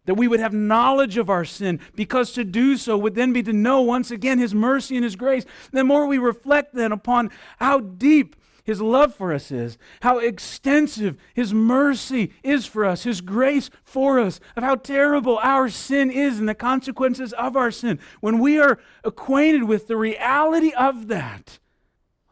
that 0.06 0.16
we 0.16 0.28
would 0.28 0.40
have 0.40 0.54
knowledge 0.54 1.18
of 1.18 1.30
our 1.30 1.46
sin, 1.46 1.80
because 1.96 2.32
to 2.32 2.44
do 2.44 2.76
so 2.76 2.98
would 2.98 3.16
then 3.16 3.34
be 3.34 3.44
to 3.44 3.54
know 3.54 3.82
once 3.82 4.12
again 4.12 4.40
His 4.40 4.56
mercy 4.56 4.96
and 4.96 5.04
His 5.04 5.16
grace. 5.16 5.46
The 5.72 5.84
more 5.84 6.08
we 6.08 6.18
reflect 6.18 6.74
then 6.74 6.92
upon 6.92 7.30
how 7.60 7.80
deep 7.80 8.36
His 8.64 8.82
love 8.82 9.14
for 9.14 9.32
us 9.32 9.52
is, 9.52 9.78
how 10.02 10.18
extensive 10.18 11.18
His 11.36 11.54
mercy 11.54 12.34
is 12.44 12.66
for 12.66 12.84
us, 12.84 13.04
His 13.04 13.22
grace 13.22 13.70
for 13.84 14.20
us, 14.20 14.40
of 14.56 14.64
how 14.64 14.76
terrible 14.76 15.38
our 15.40 15.70
sin 15.70 16.10
is 16.10 16.40
and 16.40 16.50
the 16.50 16.56
consequences 16.56 17.32
of 17.34 17.56
our 17.56 17.70
sin, 17.70 18.00
when 18.22 18.40
we 18.40 18.60
are 18.60 18.80
acquainted 19.04 19.66
with 19.66 19.88
the 19.88 19.98
reality 19.98 20.72
of 20.74 21.08
that, 21.10 21.60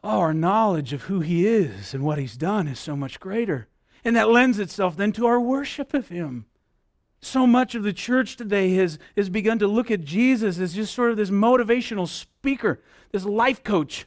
oh, 0.04 0.20
our 0.20 0.34
knowledge 0.34 0.92
of 0.92 1.04
who 1.04 1.20
He 1.20 1.46
is 1.48 1.94
and 1.94 2.04
what 2.04 2.18
He's 2.18 2.38
done 2.38 2.68
is 2.68 2.80
so 2.80 2.96
much 2.96 3.20
greater. 3.20 3.68
And 4.04 4.16
that 4.16 4.30
lends 4.30 4.58
itself 4.58 4.98
then 4.98 5.12
to 5.14 5.28
our 5.28 5.42
worship 5.42 5.94
of 5.94 6.08
Him. 6.08 6.46
So 7.22 7.46
much 7.46 7.76
of 7.76 7.84
the 7.84 7.94
church 7.94 8.38
today 8.38 8.74
has, 8.76 8.98
has 9.18 9.30
begun 9.30 9.60
to 9.60 9.68
look 9.68 9.92
at 9.92 10.04
Jesus 10.04 10.58
as 10.60 10.74
just 10.74 10.94
sort 10.94 11.12
of 11.12 11.18
this 11.18 11.30
motivational 11.30 12.08
speaker, 12.08 12.82
this 13.12 13.26
life 13.26 13.64
coach. 13.64 14.06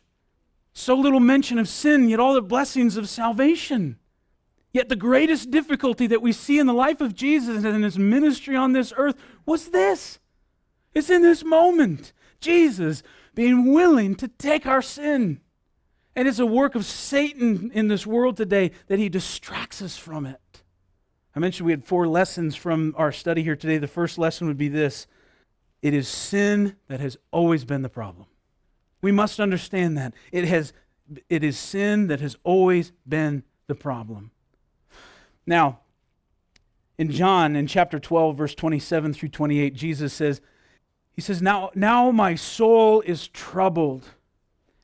So 0.73 0.95
little 0.95 1.21
mention 1.21 1.59
of 1.59 1.69
sin, 1.69 2.09
yet 2.09 2.21
all 2.21 2.35
the 2.35 2.41
blessings 2.41 2.97
of 2.97 3.09
salvation. 3.09 3.99
Yet 4.73 4.89
the 4.89 4.97
greatest 4.97 5.51
difficulty 5.51 6.07
that 6.07 6.23
we 6.23 6.33
see 6.33 6.59
in 6.59 6.67
the 6.67 6.73
life 6.73 7.03
of 7.03 7.15
Jesus 7.15 7.65
and 7.65 7.75
in 7.75 7.83
his 7.83 7.99
ministry 7.99 8.57
on 8.57 8.73
this 8.73 8.93
earth 8.97 9.17
was 9.45 9.69
this. 9.69 10.19
It's 10.95 11.11
in 11.11 11.21
this 11.21 11.45
moment. 11.45 12.13
Jesus 12.41 13.03
being 13.35 13.73
willing 13.73 14.15
to 14.17 14.29
take 14.29 14.67
our 14.67 14.83
sin. 14.83 15.41
And 16.15 16.29
it's 16.29 16.39
a 16.39 16.47
work 16.47 16.75
of 16.75 16.85
Satan 16.85 17.71
in 17.73 17.89
this 17.89 18.07
world 18.07 18.37
today 18.37 18.73
that 18.89 18.99
he 18.99 19.09
distracts 19.09 19.81
us 19.81 19.97
from 19.97 20.27
it. 20.27 20.41
I 21.35 21.41
mentioned 21.41 21.67
we 21.67 21.73
had 21.73 21.85
four 21.85 22.07
lessons 22.07 22.55
from 22.55 22.95
our 22.97 23.13
study 23.13 23.43
here 23.43 23.57
today. 23.57 23.79
The 23.79 23.87
first 23.87 24.19
lesson 24.19 24.47
would 24.49 24.59
be 24.59 24.69
this 24.69 25.07
it 25.81 25.95
is 25.95 26.07
sin 26.07 26.77
that 26.89 27.01
has 27.01 27.17
always 27.31 27.65
been 27.65 27.83
the 27.83 27.89
problem. 27.89 28.27
We 29.01 29.11
must 29.11 29.41
understand 29.41 29.99
that. 29.99 30.15
It, 30.31 30.45
has, 30.45 30.73
it 31.29 31.43
is 31.43 31.59
sin 31.59 32.07
that 32.07 32.21
has 32.21 32.37
always 32.45 32.93
been 33.07 33.43
the 33.67 33.75
problem. 33.75 34.31
Now, 35.45 35.81
in 36.99 37.11
John, 37.11 37.57
in 37.57 37.67
chapter 37.67 37.99
12, 37.99 38.37
verse 38.37 38.55
27 38.55 39.15
through 39.15 39.31
28, 39.31 39.75
Jesus 39.75 40.13
says, 40.13 40.41
He 41.13 41.21
says, 41.21 41.43
Now, 41.43 41.71
now 41.75 42.13
my 42.13 42.37
soul 42.37 43.01
is 43.01 43.27
troubled 43.29 44.05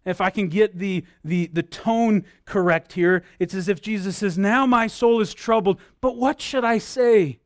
if 0.08 0.20
I 0.20 0.30
can 0.30 0.48
get 0.48 0.78
the, 0.78 1.04
the, 1.24 1.46
the 1.52 1.62
tone 1.62 2.24
correct 2.44 2.92
here, 2.92 3.24
it's 3.38 3.54
as 3.54 3.68
if 3.68 3.80
Jesus 3.80 4.16
says, 4.16 4.38
Now 4.38 4.66
my 4.66 4.86
soul 4.86 5.20
is 5.20 5.34
troubled, 5.34 5.80
but 6.00 6.16
what 6.16 6.40
should 6.40 6.64
I 6.64 6.78
say? 6.78 7.40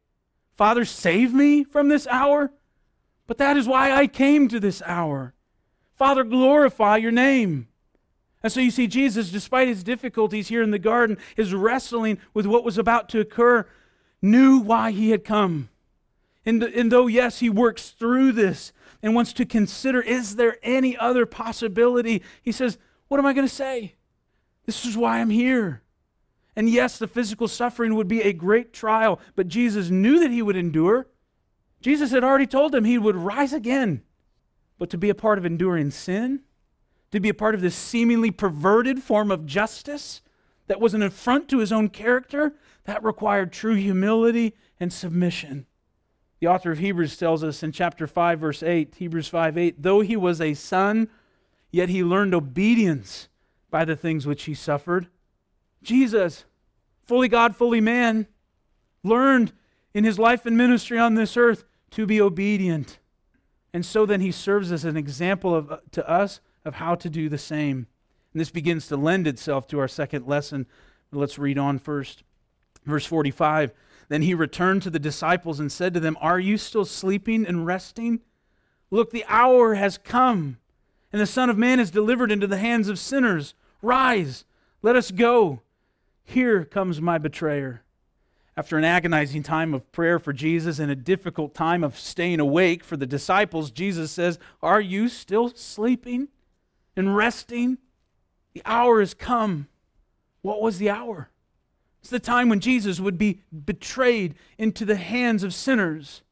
Father, 0.56 0.84
save 0.84 1.32
me 1.32 1.64
from 1.64 1.88
this 1.88 2.06
hour? 2.06 2.52
But 3.26 3.38
that 3.38 3.56
is 3.56 3.66
why 3.66 3.92
I 3.92 4.06
came 4.06 4.48
to 4.48 4.60
this 4.60 4.82
hour. 4.84 5.34
Father, 5.94 6.24
glorify 6.24 6.96
your 6.96 7.12
name. 7.12 7.68
And 8.42 8.52
so 8.52 8.60
you 8.60 8.70
see, 8.70 8.86
Jesus, 8.86 9.30
despite 9.30 9.68
his 9.68 9.84
difficulties 9.84 10.48
here 10.48 10.62
in 10.62 10.72
the 10.72 10.78
garden, 10.78 11.16
is 11.36 11.54
wrestling 11.54 12.18
with 12.34 12.44
what 12.44 12.64
was 12.64 12.76
about 12.76 13.08
to 13.10 13.20
occur, 13.20 13.66
knew 14.20 14.58
why 14.58 14.90
he 14.90 15.10
had 15.10 15.24
come. 15.24 15.68
And, 16.44 16.62
and 16.62 16.90
though, 16.90 17.06
yes, 17.06 17.38
he 17.38 17.48
works 17.48 17.90
through 17.90 18.32
this 18.32 18.72
and 19.02 19.14
wants 19.14 19.32
to 19.34 19.44
consider 19.44 20.00
is 20.00 20.36
there 20.36 20.58
any 20.62 20.96
other 20.96 21.26
possibility, 21.26 22.22
he 22.42 22.52
says, 22.52 22.78
What 23.08 23.18
am 23.18 23.26
I 23.26 23.32
going 23.32 23.46
to 23.46 23.54
say? 23.54 23.96
This 24.64 24.84
is 24.84 24.96
why 24.96 25.20
I'm 25.20 25.30
here. 25.30 25.82
And 26.54 26.68
yes, 26.68 26.98
the 26.98 27.08
physical 27.08 27.48
suffering 27.48 27.94
would 27.94 28.08
be 28.08 28.22
a 28.22 28.32
great 28.32 28.72
trial, 28.72 29.18
but 29.34 29.48
Jesus 29.48 29.90
knew 29.90 30.20
that 30.20 30.30
he 30.30 30.42
would 30.42 30.56
endure. 30.56 31.08
Jesus 31.80 32.10
had 32.10 32.22
already 32.22 32.46
told 32.46 32.74
him 32.74 32.84
he 32.84 32.98
would 32.98 33.16
rise 33.16 33.52
again. 33.52 34.02
But 34.78 34.90
to 34.90 34.98
be 34.98 35.10
a 35.10 35.14
part 35.14 35.38
of 35.38 35.46
enduring 35.46 35.90
sin, 35.90 36.42
to 37.10 37.20
be 37.20 37.28
a 37.28 37.34
part 37.34 37.54
of 37.54 37.60
this 37.60 37.74
seemingly 37.74 38.30
perverted 38.30 39.02
form 39.02 39.30
of 39.30 39.46
justice 39.46 40.20
that 40.66 40.80
was 40.80 40.94
an 40.94 41.02
affront 41.02 41.48
to 41.48 41.58
his 41.58 41.72
own 41.72 41.88
character, 41.88 42.54
that 42.84 43.02
required 43.02 43.52
true 43.52 43.74
humility 43.74 44.54
and 44.78 44.92
submission. 44.92 45.66
The 46.42 46.48
author 46.48 46.72
of 46.72 46.78
Hebrews 46.78 47.16
tells 47.16 47.44
us 47.44 47.62
in 47.62 47.70
chapter 47.70 48.08
5, 48.08 48.40
verse 48.40 48.64
8, 48.64 48.96
Hebrews 48.96 49.28
5 49.28 49.56
8, 49.56 49.80
though 49.80 50.00
he 50.00 50.16
was 50.16 50.40
a 50.40 50.54
son, 50.54 51.08
yet 51.70 51.88
he 51.88 52.02
learned 52.02 52.34
obedience 52.34 53.28
by 53.70 53.84
the 53.84 53.94
things 53.94 54.26
which 54.26 54.42
he 54.42 54.54
suffered. 54.54 55.06
Jesus, 55.84 56.44
fully 57.06 57.28
God, 57.28 57.54
fully 57.54 57.80
man, 57.80 58.26
learned 59.04 59.52
in 59.94 60.02
his 60.02 60.18
life 60.18 60.44
and 60.44 60.56
ministry 60.56 60.98
on 60.98 61.14
this 61.14 61.36
earth 61.36 61.62
to 61.92 62.06
be 62.06 62.20
obedient. 62.20 62.98
And 63.72 63.86
so 63.86 64.04
then 64.04 64.20
he 64.20 64.32
serves 64.32 64.72
as 64.72 64.84
an 64.84 64.96
example 64.96 65.54
of, 65.54 65.70
uh, 65.70 65.78
to 65.92 66.10
us 66.10 66.40
of 66.64 66.74
how 66.74 66.96
to 66.96 67.08
do 67.08 67.28
the 67.28 67.38
same. 67.38 67.86
And 68.32 68.40
this 68.40 68.50
begins 68.50 68.88
to 68.88 68.96
lend 68.96 69.28
itself 69.28 69.68
to 69.68 69.78
our 69.78 69.86
second 69.86 70.26
lesson. 70.26 70.66
Let's 71.12 71.38
read 71.38 71.56
on 71.56 71.78
first. 71.78 72.24
Verse 72.84 73.06
45 73.06 73.72
Then 74.12 74.20
he 74.20 74.34
returned 74.34 74.82
to 74.82 74.90
the 74.90 74.98
disciples 74.98 75.58
and 75.58 75.72
said 75.72 75.94
to 75.94 76.00
them, 76.00 76.18
Are 76.20 76.38
you 76.38 76.58
still 76.58 76.84
sleeping 76.84 77.46
and 77.46 77.64
resting? 77.64 78.20
Look, 78.90 79.10
the 79.10 79.24
hour 79.26 79.72
has 79.72 79.96
come, 79.96 80.58
and 81.10 81.18
the 81.18 81.24
Son 81.24 81.48
of 81.48 81.56
Man 81.56 81.80
is 81.80 81.90
delivered 81.90 82.30
into 82.30 82.46
the 82.46 82.58
hands 82.58 82.90
of 82.90 82.98
sinners. 82.98 83.54
Rise, 83.80 84.44
let 84.82 84.96
us 84.96 85.10
go. 85.10 85.62
Here 86.24 86.62
comes 86.62 87.00
my 87.00 87.16
betrayer. 87.16 87.84
After 88.54 88.76
an 88.76 88.84
agonizing 88.84 89.44
time 89.44 89.72
of 89.72 89.90
prayer 89.92 90.18
for 90.18 90.34
Jesus 90.34 90.78
and 90.78 90.90
a 90.90 90.94
difficult 90.94 91.54
time 91.54 91.82
of 91.82 91.98
staying 91.98 92.38
awake 92.38 92.84
for 92.84 92.98
the 92.98 93.06
disciples, 93.06 93.70
Jesus 93.70 94.12
says, 94.12 94.38
Are 94.62 94.82
you 94.82 95.08
still 95.08 95.48
sleeping 95.54 96.28
and 96.94 97.16
resting? 97.16 97.78
The 98.52 98.60
hour 98.66 99.00
has 99.00 99.14
come. 99.14 99.68
What 100.42 100.60
was 100.60 100.76
the 100.76 100.90
hour? 100.90 101.30
It's 102.02 102.10
the 102.10 102.18
time 102.18 102.48
when 102.48 102.58
Jesus 102.58 102.98
would 102.98 103.16
be 103.16 103.42
betrayed 103.64 104.34
into 104.58 104.84
the 104.84 104.96
hands 104.96 105.44
of 105.44 105.54
sinners, 105.54 106.22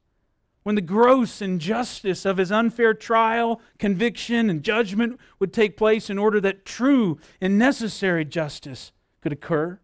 when 0.64 0.74
the 0.74 0.80
gross 0.80 1.40
injustice 1.40 2.24
of 2.24 2.38
his 2.38 2.50
unfair 2.50 2.92
trial, 2.92 3.61
conviction, 3.78 4.50
and 4.50 4.64
judgment 4.64 5.20
would 5.38 5.52
take 5.52 5.76
place 5.76 6.11
in 6.11 6.18
order 6.18 6.40
that 6.40 6.64
true 6.64 7.20
and 7.40 7.56
necessary 7.56 8.24
justice 8.24 8.90
could 9.20 9.33
occur. 9.33 9.78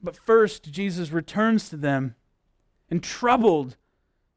But 0.00 0.16
first, 0.16 0.70
Jesus 0.70 1.10
returns 1.10 1.68
to 1.70 1.76
them 1.76 2.14
and 2.88 3.02
troubled. 3.02 3.76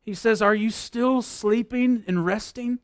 He 0.01 0.15
says, 0.15 0.41
Are 0.41 0.55
you 0.55 0.71
still 0.71 1.21
sleeping 1.21 2.03
and 2.07 2.25
resting? 2.25 2.79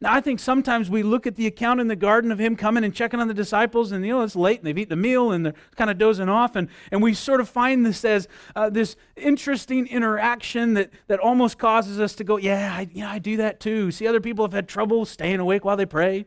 Now, 0.00 0.12
I 0.12 0.20
think 0.20 0.40
sometimes 0.40 0.88
we 0.90 1.02
look 1.02 1.26
at 1.26 1.36
the 1.36 1.46
account 1.46 1.80
in 1.80 1.88
the 1.88 1.96
garden 1.96 2.30
of 2.30 2.38
him 2.38 2.56
coming 2.56 2.84
and 2.84 2.94
checking 2.94 3.20
on 3.20 3.28
the 3.28 3.34
disciples, 3.34 3.92
and 3.92 4.04
you 4.04 4.12
know, 4.12 4.22
it's 4.22 4.36
late 4.36 4.58
and 4.58 4.66
they've 4.66 4.78
eaten 4.78 4.90
the 4.90 4.96
meal 4.96 5.32
and 5.32 5.46
they're 5.46 5.54
kind 5.76 5.90
of 5.90 5.98
dozing 5.98 6.28
off, 6.28 6.56
and, 6.56 6.68
and 6.90 7.02
we 7.02 7.14
sort 7.14 7.40
of 7.40 7.48
find 7.48 7.84
this 7.84 8.04
as 8.04 8.28
uh, 8.56 8.70
this 8.70 8.96
interesting 9.16 9.86
interaction 9.86 10.74
that, 10.74 10.90
that 11.06 11.20
almost 11.20 11.58
causes 11.58 12.00
us 12.00 12.14
to 12.16 12.24
go, 12.24 12.36
Yeah, 12.36 12.74
I, 12.76 12.88
yeah, 12.92 13.10
I 13.10 13.18
do 13.18 13.36
that 13.38 13.60
too. 13.60 13.90
See, 13.90 14.06
other 14.06 14.20
people 14.20 14.44
have 14.44 14.52
had 14.52 14.68
trouble 14.68 15.04
staying 15.04 15.40
awake 15.40 15.64
while 15.64 15.76
they 15.76 15.86
pray. 15.86 16.26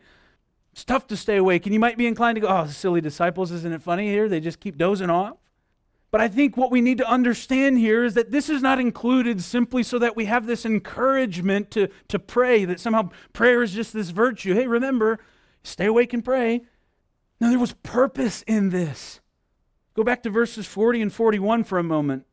It's 0.73 0.85
tough 0.85 1.07
to 1.07 1.17
stay 1.17 1.37
awake, 1.37 1.65
and 1.65 1.73
you 1.73 1.79
might 1.79 1.97
be 1.97 2.07
inclined 2.07 2.35
to 2.35 2.41
go, 2.41 2.47
Oh, 2.47 2.67
silly 2.67 3.01
disciples, 3.01 3.51
isn't 3.51 3.73
it 3.73 3.81
funny 3.81 4.07
here? 4.07 4.29
They 4.29 4.39
just 4.39 4.59
keep 4.59 4.77
dozing 4.77 5.09
off. 5.09 5.40
But 6.11 6.19
I 6.19 6.27
think 6.27 6.57
what 6.57 6.71
we 6.71 6.81
need 6.81 6.97
to 6.97 7.09
understand 7.09 7.77
here 7.77 8.03
is 8.03 8.15
that 8.15 8.31
this 8.31 8.49
is 8.49 8.61
not 8.61 8.79
included 8.79 9.41
simply 9.41 9.81
so 9.81 9.97
that 9.99 10.17
we 10.17 10.25
have 10.25 10.45
this 10.45 10.65
encouragement 10.65 11.71
to, 11.71 11.87
to 12.09 12.19
pray, 12.19 12.65
that 12.65 12.81
somehow 12.81 13.11
prayer 13.31 13.63
is 13.63 13.71
just 13.71 13.93
this 13.93 14.09
virtue. 14.09 14.53
Hey, 14.53 14.67
remember, 14.67 15.19
stay 15.63 15.85
awake 15.85 16.11
and 16.13 16.23
pray. 16.23 16.65
No, 17.39 17.49
there 17.49 17.57
was 17.57 17.73
purpose 17.81 18.43
in 18.45 18.69
this. 18.69 19.21
Go 19.93 20.03
back 20.03 20.21
to 20.23 20.29
verses 20.29 20.67
40 20.67 21.01
and 21.01 21.13
41 21.13 21.63
for 21.63 21.79
a 21.79 21.83
moment. 21.83 22.25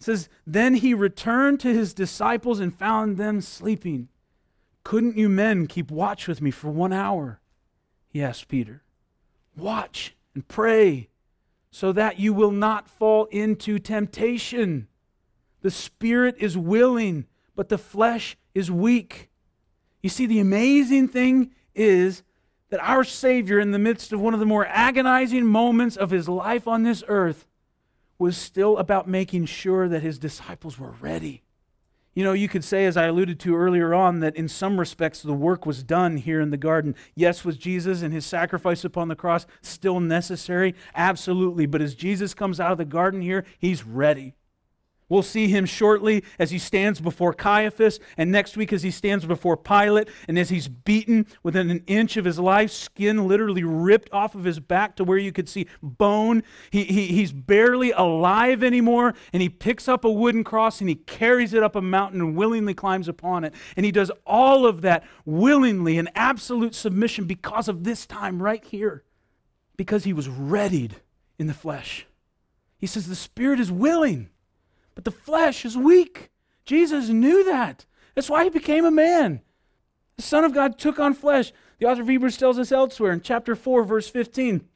It 0.00 0.04
says, 0.04 0.30
Then 0.46 0.74
he 0.74 0.94
returned 0.94 1.60
to 1.60 1.72
his 1.72 1.92
disciples 1.92 2.60
and 2.60 2.76
found 2.76 3.18
them 3.18 3.42
sleeping. 3.42 4.08
Couldn't 4.84 5.18
you 5.18 5.28
men 5.28 5.66
keep 5.66 5.90
watch 5.90 6.26
with 6.26 6.40
me 6.40 6.50
for 6.50 6.70
one 6.70 6.92
hour? 6.94 7.40
He 8.08 8.22
asked 8.22 8.48
Peter. 8.48 8.82
Watch 9.54 10.16
and 10.34 10.48
pray 10.48 11.10
so 11.72 11.90
that 11.90 12.20
you 12.20 12.34
will 12.34 12.52
not 12.52 12.86
fall 12.86 13.24
into 13.30 13.78
temptation. 13.78 14.86
The 15.62 15.70
spirit 15.70 16.36
is 16.38 16.56
willing, 16.56 17.26
but 17.56 17.70
the 17.70 17.78
flesh 17.78 18.36
is 18.54 18.70
weak. 18.70 19.30
You 20.02 20.10
see, 20.10 20.26
the 20.26 20.38
amazing 20.38 21.08
thing 21.08 21.50
is 21.74 22.22
that 22.68 22.80
our 22.80 23.04
Savior, 23.04 23.58
in 23.58 23.70
the 23.70 23.78
midst 23.78 24.12
of 24.12 24.20
one 24.20 24.34
of 24.34 24.40
the 24.40 24.46
more 24.46 24.66
agonizing 24.66 25.46
moments 25.46 25.96
of 25.96 26.10
his 26.10 26.28
life 26.28 26.68
on 26.68 26.82
this 26.82 27.02
earth, 27.08 27.46
was 28.18 28.36
still 28.36 28.76
about 28.76 29.08
making 29.08 29.46
sure 29.46 29.88
that 29.88 30.02
his 30.02 30.18
disciples 30.18 30.78
were 30.78 30.94
ready. 31.00 31.42
You 32.14 32.24
know, 32.24 32.34
you 32.34 32.48
could 32.48 32.62
say, 32.62 32.84
as 32.84 32.96
I 32.96 33.06
alluded 33.06 33.40
to 33.40 33.56
earlier 33.56 33.94
on, 33.94 34.20
that 34.20 34.36
in 34.36 34.46
some 34.46 34.78
respects 34.78 35.22
the 35.22 35.32
work 35.32 35.64
was 35.64 35.82
done 35.82 36.18
here 36.18 36.40
in 36.42 36.50
the 36.50 36.58
garden. 36.58 36.94
Yes, 37.14 37.44
was 37.44 37.56
Jesus 37.56 38.02
and 38.02 38.12
his 38.12 38.26
sacrifice 38.26 38.84
upon 38.84 39.08
the 39.08 39.16
cross 39.16 39.46
still 39.62 39.98
necessary? 39.98 40.74
Absolutely. 40.94 41.64
But 41.64 41.80
as 41.80 41.94
Jesus 41.94 42.34
comes 42.34 42.60
out 42.60 42.72
of 42.72 42.78
the 42.78 42.84
garden 42.84 43.22
here, 43.22 43.44
he's 43.58 43.84
ready. 43.84 44.34
We'll 45.12 45.22
see 45.22 45.46
him 45.48 45.66
shortly 45.66 46.24
as 46.38 46.50
he 46.50 46.58
stands 46.58 46.98
before 46.98 47.34
Caiaphas, 47.34 48.00
and 48.16 48.32
next 48.32 48.56
week 48.56 48.72
as 48.72 48.82
he 48.82 48.90
stands 48.90 49.26
before 49.26 49.58
Pilate, 49.58 50.08
and 50.26 50.38
as 50.38 50.48
he's 50.48 50.68
beaten 50.68 51.26
within 51.42 51.70
an 51.70 51.84
inch 51.86 52.16
of 52.16 52.24
his 52.24 52.38
life, 52.38 52.70
skin 52.70 53.28
literally 53.28 53.62
ripped 53.62 54.08
off 54.10 54.34
of 54.34 54.44
his 54.44 54.58
back 54.58 54.96
to 54.96 55.04
where 55.04 55.18
you 55.18 55.30
could 55.30 55.50
see 55.50 55.66
bone. 55.82 56.42
He, 56.70 56.84
he, 56.84 57.08
he's 57.08 57.30
barely 57.30 57.90
alive 57.90 58.62
anymore, 58.62 59.12
and 59.34 59.42
he 59.42 59.50
picks 59.50 59.86
up 59.86 60.06
a 60.06 60.10
wooden 60.10 60.44
cross 60.44 60.80
and 60.80 60.88
he 60.88 60.94
carries 60.94 61.52
it 61.52 61.62
up 61.62 61.76
a 61.76 61.82
mountain 61.82 62.22
and 62.22 62.34
willingly 62.34 62.72
climbs 62.72 63.06
upon 63.06 63.44
it. 63.44 63.52
And 63.76 63.84
he 63.84 63.92
does 63.92 64.10
all 64.26 64.64
of 64.64 64.80
that 64.80 65.04
willingly 65.26 65.98
in 65.98 66.08
absolute 66.14 66.74
submission 66.74 67.26
because 67.26 67.68
of 67.68 67.84
this 67.84 68.06
time 68.06 68.42
right 68.42 68.64
here, 68.64 69.04
because 69.76 70.04
he 70.04 70.14
was 70.14 70.30
readied 70.30 71.02
in 71.38 71.48
the 71.48 71.52
flesh. 71.52 72.06
He 72.78 72.86
says, 72.86 73.08
The 73.08 73.14
Spirit 73.14 73.60
is 73.60 73.70
willing 73.70 74.30
but 74.94 75.04
the 75.04 75.10
flesh 75.10 75.64
is 75.64 75.76
weak. 75.76 76.30
Jesus 76.64 77.08
knew 77.08 77.44
that. 77.44 77.86
That's 78.14 78.30
why 78.30 78.44
he 78.44 78.50
became 78.50 78.84
a 78.84 78.90
man. 78.90 79.40
The 80.16 80.22
Son 80.22 80.44
of 80.44 80.54
God 80.54 80.78
took 80.78 81.00
on 81.00 81.14
flesh. 81.14 81.52
The 81.78 81.86
author 81.86 82.02
of 82.02 82.08
Hebrews 82.08 82.36
tells 82.36 82.58
us 82.58 82.70
elsewhere 82.70 83.12
in 83.12 83.22
chapter 83.22 83.56
4, 83.56 83.84
verse 83.84 84.08
15 84.08 84.68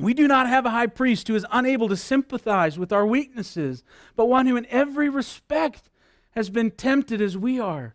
we 0.00 0.14
do 0.14 0.26
not 0.26 0.48
have 0.48 0.66
a 0.66 0.70
high 0.70 0.86
priest 0.86 1.28
who 1.28 1.34
is 1.34 1.46
unable 1.52 1.88
to 1.88 1.96
sympathize 1.96 2.78
with 2.78 2.92
our 2.92 3.06
weaknesses, 3.06 3.84
but 4.16 4.26
one 4.26 4.46
who 4.46 4.56
in 4.56 4.66
every 4.66 5.08
respect 5.08 5.90
has 6.32 6.48
been 6.48 6.70
tempted 6.70 7.20
as 7.20 7.36
we 7.36 7.60
are, 7.60 7.94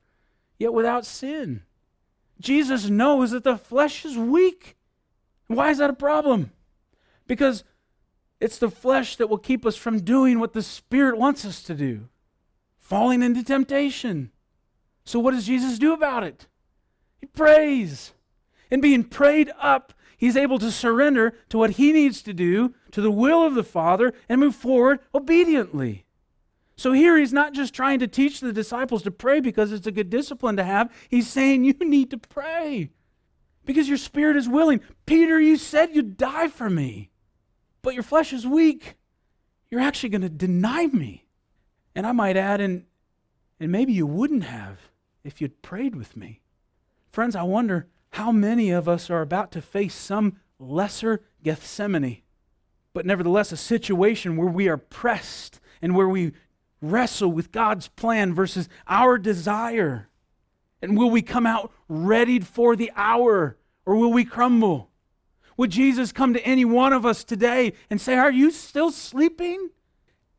yet 0.59 0.73
without 0.73 1.05
sin. 1.05 1.63
Jesus 2.39 2.89
knows 2.89 3.31
that 3.31 3.43
the 3.43 3.57
flesh 3.57 4.05
is 4.05 4.17
weak. 4.17 4.75
Why 5.47 5.71
is 5.71 5.79
that 5.79 5.89
a 5.89 5.93
problem? 5.93 6.51
Because 7.27 7.63
it's 8.39 8.57
the 8.57 8.69
flesh 8.69 9.15
that 9.15 9.29
will 9.29 9.37
keep 9.37 9.65
us 9.65 9.75
from 9.75 10.01
doing 10.01 10.39
what 10.39 10.53
the 10.53 10.61
Spirit 10.61 11.17
wants 11.17 11.45
us 11.45 11.63
to 11.63 11.73
do, 11.73 12.09
falling 12.77 13.21
into 13.21 13.43
temptation. 13.43 14.31
So, 15.05 15.19
what 15.19 15.31
does 15.31 15.47
Jesus 15.47 15.79
do 15.79 15.93
about 15.93 16.23
it? 16.23 16.47
He 17.21 17.27
prays. 17.27 18.11
And 18.71 18.81
being 18.81 19.03
prayed 19.03 19.51
up, 19.59 19.93
he's 20.17 20.35
able 20.35 20.59
to 20.59 20.71
surrender 20.71 21.35
to 21.49 21.57
what 21.57 21.71
he 21.71 21.93
needs 21.93 22.21
to 22.23 22.33
do, 22.33 22.73
to 22.91 22.99
the 22.99 23.11
will 23.11 23.45
of 23.45 23.53
the 23.53 23.63
Father, 23.63 24.13
and 24.27 24.41
move 24.41 24.55
forward 24.55 24.99
obediently. 25.13 26.05
So, 26.75 26.91
here 26.91 27.17
he's 27.17 27.31
not 27.31 27.53
just 27.53 27.73
trying 27.73 27.99
to 27.99 28.07
teach 28.07 28.41
the 28.41 28.51
disciples 28.51 29.03
to 29.03 29.11
pray 29.11 29.39
because 29.39 29.71
it's 29.71 29.87
a 29.87 29.91
good 29.91 30.09
discipline 30.09 30.57
to 30.57 30.63
have. 30.63 30.91
He's 31.09 31.29
saying, 31.29 31.63
You 31.63 31.73
need 31.79 32.11
to 32.11 32.17
pray 32.17 32.89
because 33.63 33.87
your 33.87 33.97
spirit 33.97 34.35
is 34.35 34.49
willing. 34.49 34.81
Peter, 35.05 35.39
you 35.39 35.55
said 35.55 35.95
you'd 35.95 36.17
die 36.17 36.49
for 36.49 36.69
me 36.69 37.11
but 37.85 37.93
your 37.93 38.03
flesh 38.03 38.33
is 38.33 38.47
weak. 38.47 38.95
You're 39.69 39.79
actually 39.79 40.09
going 40.09 40.23
to 40.23 40.29
deny 40.29 40.87
me. 40.87 41.27
And 41.93 42.07
I 42.07 42.13
might 42.13 42.35
add, 42.35 42.59
and, 42.59 42.85
and 43.59 43.71
maybe 43.71 43.93
you 43.93 44.07
wouldn't 44.07 44.43
have 44.43 44.89
if 45.23 45.39
you'd 45.39 45.61
prayed 45.61 45.95
with 45.95 46.17
me. 46.17 46.41
Friends, 47.11 47.35
I 47.35 47.43
wonder 47.43 47.87
how 48.13 48.31
many 48.31 48.71
of 48.71 48.89
us 48.89 49.11
are 49.11 49.21
about 49.21 49.51
to 49.51 49.61
face 49.61 49.93
some 49.93 50.39
lesser 50.57 51.21
Gethsemane, 51.43 52.23
but 52.91 53.05
nevertheless 53.05 53.51
a 53.51 53.57
situation 53.57 54.35
where 54.35 54.49
we 54.49 54.67
are 54.67 54.77
pressed 54.77 55.59
and 55.79 55.95
where 55.95 56.09
we 56.09 56.31
wrestle 56.81 57.31
with 57.31 57.51
God's 57.51 57.87
plan 57.89 58.33
versus 58.33 58.67
our 58.87 59.19
desire. 59.19 60.09
And 60.81 60.97
will 60.97 61.11
we 61.11 61.21
come 61.21 61.45
out 61.45 61.71
readied 61.87 62.47
for 62.47 62.75
the 62.75 62.91
hour 62.95 63.57
or 63.85 63.95
will 63.95 64.11
we 64.11 64.25
crumble? 64.25 64.89
Would 65.57 65.71
Jesus 65.71 66.11
come 66.11 66.33
to 66.33 66.45
any 66.45 66.65
one 66.65 66.93
of 66.93 67.05
us 67.05 67.23
today 67.23 67.73
and 67.89 67.99
say, 67.99 68.15
Are 68.17 68.31
you 68.31 68.51
still 68.51 68.91
sleeping? 68.91 69.69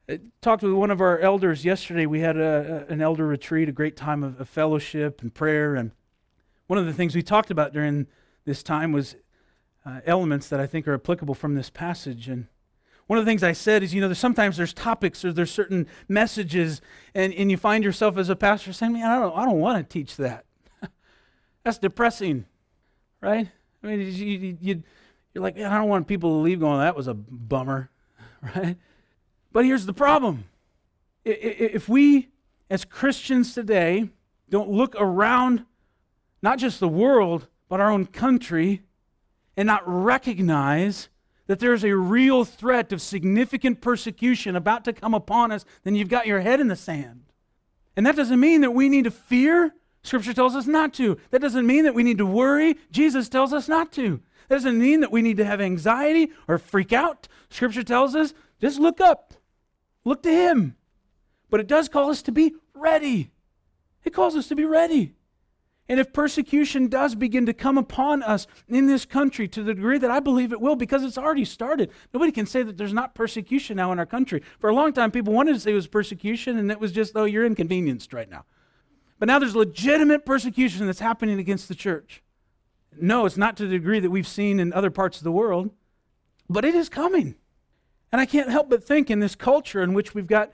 I 0.09 0.21
talked 0.41 0.63
with 0.63 0.73
one 0.73 0.91
of 0.91 1.01
our 1.01 1.19
elders 1.19 1.65
yesterday. 1.65 2.07
We 2.07 2.21
had 2.21 2.37
a, 2.37 2.87
an 2.89 3.01
elder 3.01 3.27
retreat, 3.27 3.69
a 3.69 3.73
great 3.73 3.97
time 3.97 4.23
of, 4.23 4.41
of 4.41 4.49
fellowship 4.49 5.21
and 5.21 5.35
prayer. 5.35 5.75
And 5.75 5.91
one 6.69 6.79
of 6.79 6.87
the 6.87 6.93
things 6.93 7.15
we 7.15 7.23
talked 7.23 7.51
about 7.51 7.73
during 7.73 8.07
this 8.45 8.63
time 8.63 8.93
was 8.93 9.17
uh, 9.85 10.01
elements 10.05 10.49
that 10.49 10.61
I 10.61 10.67
think 10.67 10.87
are 10.87 10.95
applicable 10.95 11.35
from 11.35 11.55
this 11.55 11.71
passage. 11.71 12.29
And 12.29 12.47
one 13.09 13.19
of 13.19 13.25
the 13.25 13.31
things 13.31 13.43
I 13.43 13.53
said 13.53 13.83
is, 13.83 13.95
you 13.95 14.01
know, 14.01 14.09
there's 14.09 14.19
sometimes 14.19 14.57
there's 14.57 14.73
topics 14.73 15.25
or 15.25 15.33
there's 15.33 15.51
certain 15.51 15.87
messages, 16.09 16.81
and, 17.15 17.33
and 17.35 17.51
you 17.51 17.57
find 17.57 17.83
yourself 17.83 18.17
as 18.17 18.29
a 18.29 18.37
pastor 18.37 18.73
saying, 18.73 18.93
man, 18.93 19.11
I 19.11 19.19
don't, 19.19 19.37
I 19.37 19.45
don't 19.45 19.61
want 19.61 19.79
to 19.79 19.93
teach 19.93 20.17
that. 20.17 20.45
That's 21.65 21.79
depressing, 21.79 22.47
right? 23.21 23.49
I 23.83 23.87
mean, 23.87 24.01
you, 24.01 24.57
you, 24.61 24.83
you're 25.37 25.43
like, 25.43 25.55
man, 25.55 25.71
I 25.71 25.77
don't 25.77 25.91
want 25.91 26.07
people 26.07 26.31
to 26.31 26.37
leave 26.37 26.61
going, 26.61 26.81
that 26.81 26.97
was 26.97 27.09
a 27.09 27.13
bummer, 27.13 27.91
right? 28.57 28.79
But 29.53 29.67
here's 29.67 29.85
the 29.85 29.93
problem. 29.93 30.47
If 31.27 31.91
we, 31.91 32.31
as 32.71 32.87
Christians 32.87 33.53
today, 33.53 34.09
don't 34.49 34.71
look 34.71 34.95
around 34.99 35.67
not 36.41 36.59
just 36.59 36.81
the 36.81 36.89
world, 36.89 37.49
but 37.69 37.81
our 37.81 37.91
own 37.91 38.07
country, 38.07 38.81
and 39.59 39.67
not 39.67 39.83
recognize 39.87 41.11
that 41.49 41.59
there's 41.59 41.85
a 41.85 41.95
real 41.95 42.47
threat 42.47 42.91
of 42.91 43.03
significant 43.03 43.83
persecution 43.83 44.57
about 44.57 44.87
to 44.87 44.93
come 44.95 45.13
upon 45.13 45.53
us, 45.53 45.67
then 45.85 45.95
you've 45.95 46.09
got 46.09 46.27
your 46.27 46.41
head 46.41 46.61
in 46.61 46.69
the 46.69 46.77
sand. 46.77 47.25
And 47.95 48.07
that 48.07 48.17
doesn't 48.17 48.41
mean 48.41 48.63
that 48.63 48.71
we 48.71 48.89
need 48.89 49.05
to 49.05 49.11
fear. 49.11 49.75
Scripture 50.07 50.33
tells 50.33 50.55
us 50.55 50.69
not 50.69 50.95
to. 50.95 51.19
That 51.31 51.41
doesn't 51.41 51.67
mean 51.67 51.85
that 51.85 51.95
we 51.95 52.05
need 52.05 52.19
to 52.19 52.27
worry. 52.27 52.77
Jesus 52.93 53.29
tells 53.29 53.53
us 53.53 53.69
not 53.69 53.91
to. 53.93 54.21
That 54.49 54.57
doesn't 54.57 54.79
mean 54.79 55.01
that 55.01 55.11
we 55.11 55.21
need 55.21 55.37
to 55.39 55.45
have 55.45 55.61
anxiety 55.61 56.31
or 56.47 56.59
freak 56.59 56.93
out. 56.93 57.27
Scripture 57.51 57.83
tells 57.83 58.15
us 58.15 58.33
just 58.61 58.79
look 58.79 59.01
up, 59.01 59.35
look 60.05 60.23
to 60.23 60.31
Him. 60.31 60.77
But 61.51 61.59
it 61.59 61.67
does 61.67 61.89
call 61.89 62.11
us 62.11 62.23
to 62.23 62.33
be 62.33 62.55
ready. 62.73 63.33
It 64.05 64.11
calls 64.11 64.37
us 64.37 64.47
to 64.49 64.55
be 64.55 64.65
ready. 64.65 65.15
And 65.89 65.99
if 65.99 66.13
persecution 66.13 66.87
does 66.87 67.17
begin 67.17 67.47
to 67.47 67.53
come 67.53 67.77
upon 67.77 68.23
us 68.23 68.47
in 68.69 68.87
this 68.87 69.05
country 69.05 69.49
to 69.49 69.63
the 69.65 69.75
degree 69.75 69.99
that 69.99 70.11
I 70.11 70.21
believe 70.21 70.53
it 70.53 70.61
will, 70.61 70.77
because 70.77 71.03
it's 71.03 71.19
already 71.19 71.45
started, 71.45 71.91
nobody 72.15 72.31
can 72.31 72.47
say 72.47 72.63
that 72.63 72.77
there's 72.77 72.93
not 72.93 73.15
persecution 73.15 73.77
now 73.77 73.91
in 73.93 73.99
our 73.99 74.07
country. 74.07 74.43
For 74.61 74.71
a 74.71 74.75
long 74.75 74.93
time, 74.93 75.11
people 75.11 75.33
wanted 75.33 75.55
to 75.55 75.61
say 75.61 75.73
it 75.73 75.75
was 75.75 75.87
persecution, 75.89 76.59
and 76.59 76.71
it 76.71 76.81
was 76.81 76.93
just, 76.93 77.13
oh, 77.17 77.25
you're 77.25 77.45
inconvenienced 77.45 78.13
right 78.13 78.31
now. 78.31 78.45
But 79.19 79.27
now 79.27 79.39
there's 79.39 79.57
legitimate 79.57 80.27
persecution 80.27 80.87
that's 80.87 81.01
happening 81.01 81.39
against 81.39 81.69
the 81.69 81.75
church. 81.75 82.23
No, 83.01 83.27
it's 83.27 83.37
not 83.37 83.57
to 83.59 83.65
the 83.65 83.79
degree 83.79 84.01
that 84.01 84.11
we've 84.11 84.27
seen 84.27 84.61
in 84.61 84.73
other 84.73 84.91
parts 84.91 85.19
of 85.19 85.25
the 85.25 85.33
world, 85.33 85.71
but 86.49 86.65
it 86.65 86.75
is 86.75 86.89
coming. 86.89 87.35
And 88.13 88.21
I 88.21 88.27
can't 88.27 88.51
help 88.51 88.71
but 88.71 88.85
think 88.85 89.11
in 89.11 89.21
this 89.21 89.35
culture 89.35 89.83
in 89.83 89.95
which 89.95 90.15
we've 90.15 90.27
got 90.27 90.51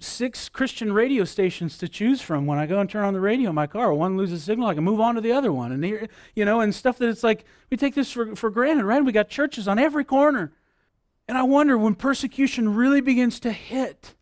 six 0.00 0.48
Christian 0.48 0.92
radio 0.92 1.24
stations 1.24 1.78
to 1.78 1.88
choose 1.88 2.20
from 2.20 2.46
when 2.46 2.58
I 2.58 2.66
go 2.66 2.78
and 2.78 2.90
turn 2.90 3.04
on 3.04 3.14
the 3.14 3.20
radio 3.20 3.48
in 3.48 3.54
my 3.54 3.66
car. 3.66 3.92
One 3.92 4.16
loses 4.16 4.44
signal, 4.44 4.68
I 4.68 4.74
can 4.74 4.84
move 4.84 5.00
on 5.00 5.14
to 5.14 5.20
the 5.20 5.32
other 5.32 5.52
one. 5.52 5.72
And 5.72 5.82
here, 5.82 6.08
you 6.34 6.44
know, 6.44 6.60
and 6.60 6.74
stuff 6.74 6.98
that 6.98 7.08
it's 7.08 7.24
like 7.24 7.44
we 7.70 7.76
take 7.76 7.94
this 7.94 8.12
for, 8.12 8.36
for 8.36 8.50
granted, 8.50 8.84
right? 8.84 9.04
We 9.04 9.12
got 9.12 9.28
churches 9.28 9.66
on 9.66 9.78
every 9.78 10.04
corner. 10.04 10.52
And 11.26 11.36
I 11.38 11.42
wonder 11.42 11.76
when 11.76 11.94
persecution 11.94 12.74
really 12.74 13.00
begins 13.00 13.40
to 13.40 13.52
hit, 13.52 14.14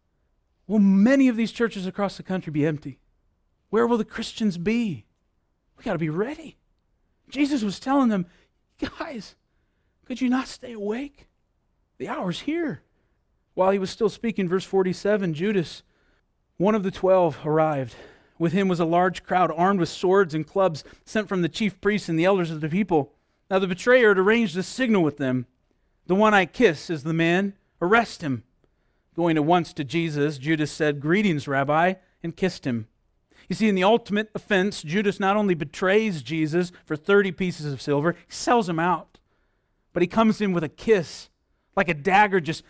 will 0.67 0.79
many 0.79 1.29
of 1.29 1.37
these 1.37 1.53
churches 1.53 1.87
across 1.87 2.17
the 2.17 2.23
country 2.23 2.53
be 2.53 2.67
empty? 2.67 2.99
Where 3.71 3.87
will 3.87 3.99
the 3.99 4.05
Christians 4.05 4.59
be? 4.59 5.05
We 5.77 5.85
got 5.85 5.93
to 5.93 5.99
be 5.99 6.09
ready. 6.09 6.57
Jesus 7.29 7.63
was 7.63 7.81
telling 7.81 8.09
them, 8.09 8.27
guys, 8.79 9.35
could 10.05 10.21
you 10.21 10.29
not 10.29 10.49
stay 10.49 10.73
awake? 10.73 11.27
The 11.99 12.09
hour's 12.09 12.41
here. 12.41 12.83
While 13.55 13.71
he 13.71 13.79
was 13.79 13.91
still 13.91 14.09
speaking, 14.09 14.49
verse 14.49 14.65
47, 14.65 15.35
Judas, 15.35 15.83
one 16.59 16.75
of 16.75 16.83
the 16.83 16.91
twelve, 16.91 17.39
arrived. 17.45 17.95
With 18.39 18.53
him 18.53 18.69
was 18.69 18.81
a 18.81 18.85
large 18.85 19.23
crowd 19.23 19.51
armed 19.57 19.81
with 19.81 19.89
swords 19.89 20.35
and 20.35 20.47
clubs 20.47 20.85
sent 21.05 21.29
from 21.29 21.43
the 21.43 21.49
chief 21.49 21.81
priests 21.81 22.09
and 22.09 22.19
the 22.19 22.27
elders 22.27 22.51
of 22.51 22.61
the 22.61 22.69
people. 22.69 23.13
Now 23.51 23.59
the 23.59 23.67
betrayer 23.67 24.09
had 24.09 24.19
arranged 24.19 24.57
a 24.57 24.63
signal 24.63 25.03
with 25.03 25.17
them. 25.17 25.47
The 26.07 26.15
one 26.15 26.35
I 26.35 26.47
kiss 26.47 26.91
is 26.91 27.03
the 27.03 27.15
man. 27.15 27.55
Arrest 27.81 28.23
him. 28.23 28.45
Going 29.15 29.37
at 29.37 29.45
once 29.45 29.73
to 29.73 29.85
Jesus, 29.85 30.39
Judas 30.39 30.71
said, 30.71 31.01
Greetings, 31.01 31.49
Rabbi, 31.49 31.95
and 32.23 32.37
kissed 32.37 32.67
him. 32.67 32.89
You 33.49 33.55
see, 33.55 33.69
in 33.69 33.75
the 33.75 33.85
ultimate 33.85 34.31
offense, 34.35 34.83
Judas 34.83 35.21
not 35.21 35.37
only 35.37 35.55
betrays 35.55 36.23
Jesus 36.23 36.73
for 36.85 36.97
30 36.97 37.33
pieces 37.33 37.73
of 37.73 37.81
silver, 37.81 38.13
he 38.13 38.33
sells 38.33 38.69
him 38.69 38.81
out, 38.81 39.19
but 39.93 40.03
he 40.03 40.07
comes 40.07 40.41
in 40.41 40.53
with 40.53 40.65
a 40.65 40.69
kiss, 40.69 41.29
like 41.77 41.89
a 41.89 41.95
dagger 41.95 42.41
just 42.41 42.65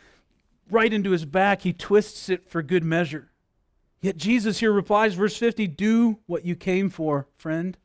right 0.70 0.92
into 0.92 1.10
his 1.10 1.24
back. 1.24 1.62
He 1.62 1.72
twists 1.72 2.28
it 2.28 2.48
for 2.48 2.62
good 2.62 2.84
measure. 2.84 3.30
Yet 4.02 4.16
Jesus 4.16 4.58
here 4.58 4.72
replies, 4.72 5.14
verse 5.14 5.36
50 5.36 5.66
Do 5.68 6.18
what 6.26 6.44
you 6.44 6.54
came 6.54 6.90
for, 6.90 7.26
friend. 7.36 7.76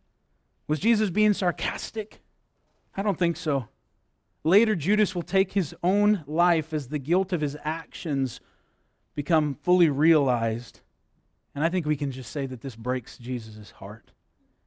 Was 0.67 0.79
Jesus 0.79 1.09
being 1.09 1.33
sarcastic? 1.33 2.21
I 2.95 3.01
don't 3.01 3.17
think 3.17 3.37
so. 3.37 3.67
Later, 4.43 4.75
Judas 4.75 5.13
will 5.13 5.21
take 5.21 5.53
his 5.53 5.75
own 5.83 6.23
life 6.25 6.73
as 6.73 6.87
the 6.87 6.99
guilt 6.99 7.31
of 7.31 7.41
his 7.41 7.55
actions 7.63 8.39
become 9.15 9.57
fully 9.61 9.89
realized. 9.89 10.81
And 11.53 11.63
I 11.63 11.69
think 11.69 11.85
we 11.85 11.95
can 11.95 12.11
just 12.11 12.31
say 12.31 12.45
that 12.45 12.61
this 12.61 12.75
breaks 12.75 13.17
Jesus' 13.17 13.71
heart. 13.71 14.11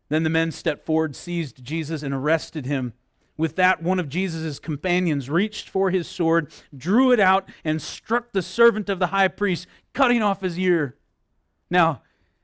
Then 0.09 0.23
the 0.23 0.31
men 0.31 0.53
stepped 0.53 0.85
forward, 0.85 1.16
seized 1.16 1.64
Jesus, 1.64 2.03
and 2.03 2.12
arrested 2.12 2.66
him. 2.66 2.92
With 3.37 3.57
that, 3.57 3.83
one 3.83 3.99
of 3.99 4.09
Jesus' 4.09 4.59
companions 4.59 5.29
reached 5.29 5.68
for 5.68 5.90
his 5.90 6.07
sword, 6.07 6.53
drew 6.77 7.11
it 7.11 7.18
out, 7.18 7.49
and 7.64 7.83
struck 7.83 8.33
the 8.33 8.42
servant 8.42 8.88
of 8.88 8.99
the 8.99 9.09
high 9.09 9.29
priest, 9.29 9.66
cutting 9.92 10.23
off 10.23 10.42
his 10.42 10.59
ear. 10.59 10.97
Now, 11.70 12.03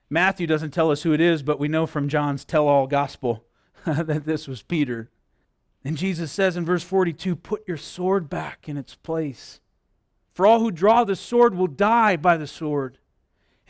Matthew 0.09 0.47
doesn't 0.47 0.73
tell 0.73 0.91
us 0.91 1.03
who 1.03 1.13
it 1.13 1.21
is, 1.21 1.43
but 1.43 1.61
we 1.61 1.69
know 1.69 1.87
from 1.87 2.09
John's 2.09 2.45
tell 2.45 2.67
all 2.67 2.89
gospel 2.89 3.45
that 3.85 4.25
this 4.25 4.49
was 4.49 4.63
Peter. 4.63 5.11
And 5.85 5.97
Jesus 5.97 6.33
says 6.33 6.57
in 6.57 6.65
verse 6.65 6.83
42 6.83 7.37
Put 7.37 7.67
your 7.69 7.77
sword 7.77 8.29
back 8.29 8.69
in 8.69 8.77
its 8.77 8.97
place. 8.97 9.61
For 10.33 10.47
all 10.47 10.61
who 10.61 10.71
draw 10.71 11.05
the 11.05 11.17
sword 11.17 11.55
will 11.55 11.69
die 11.69 12.17
by 12.17 12.37
the 12.37 12.47
sword. 12.47 12.99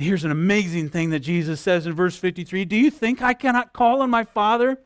Here's 0.02 0.24
an 0.24 0.30
amazing 0.30 0.88
thing 0.88 1.10
that 1.10 1.20
Jesus 1.20 1.60
says 1.60 1.86
in 1.86 1.94
verse 1.94 2.16
53 2.16 2.64
Do 2.64 2.76
you 2.76 2.90
think 2.90 3.22
I 3.22 3.34
cannot 3.34 3.72
call 3.72 4.02
on 4.02 4.10
my 4.10 4.24
Father, 4.24 4.78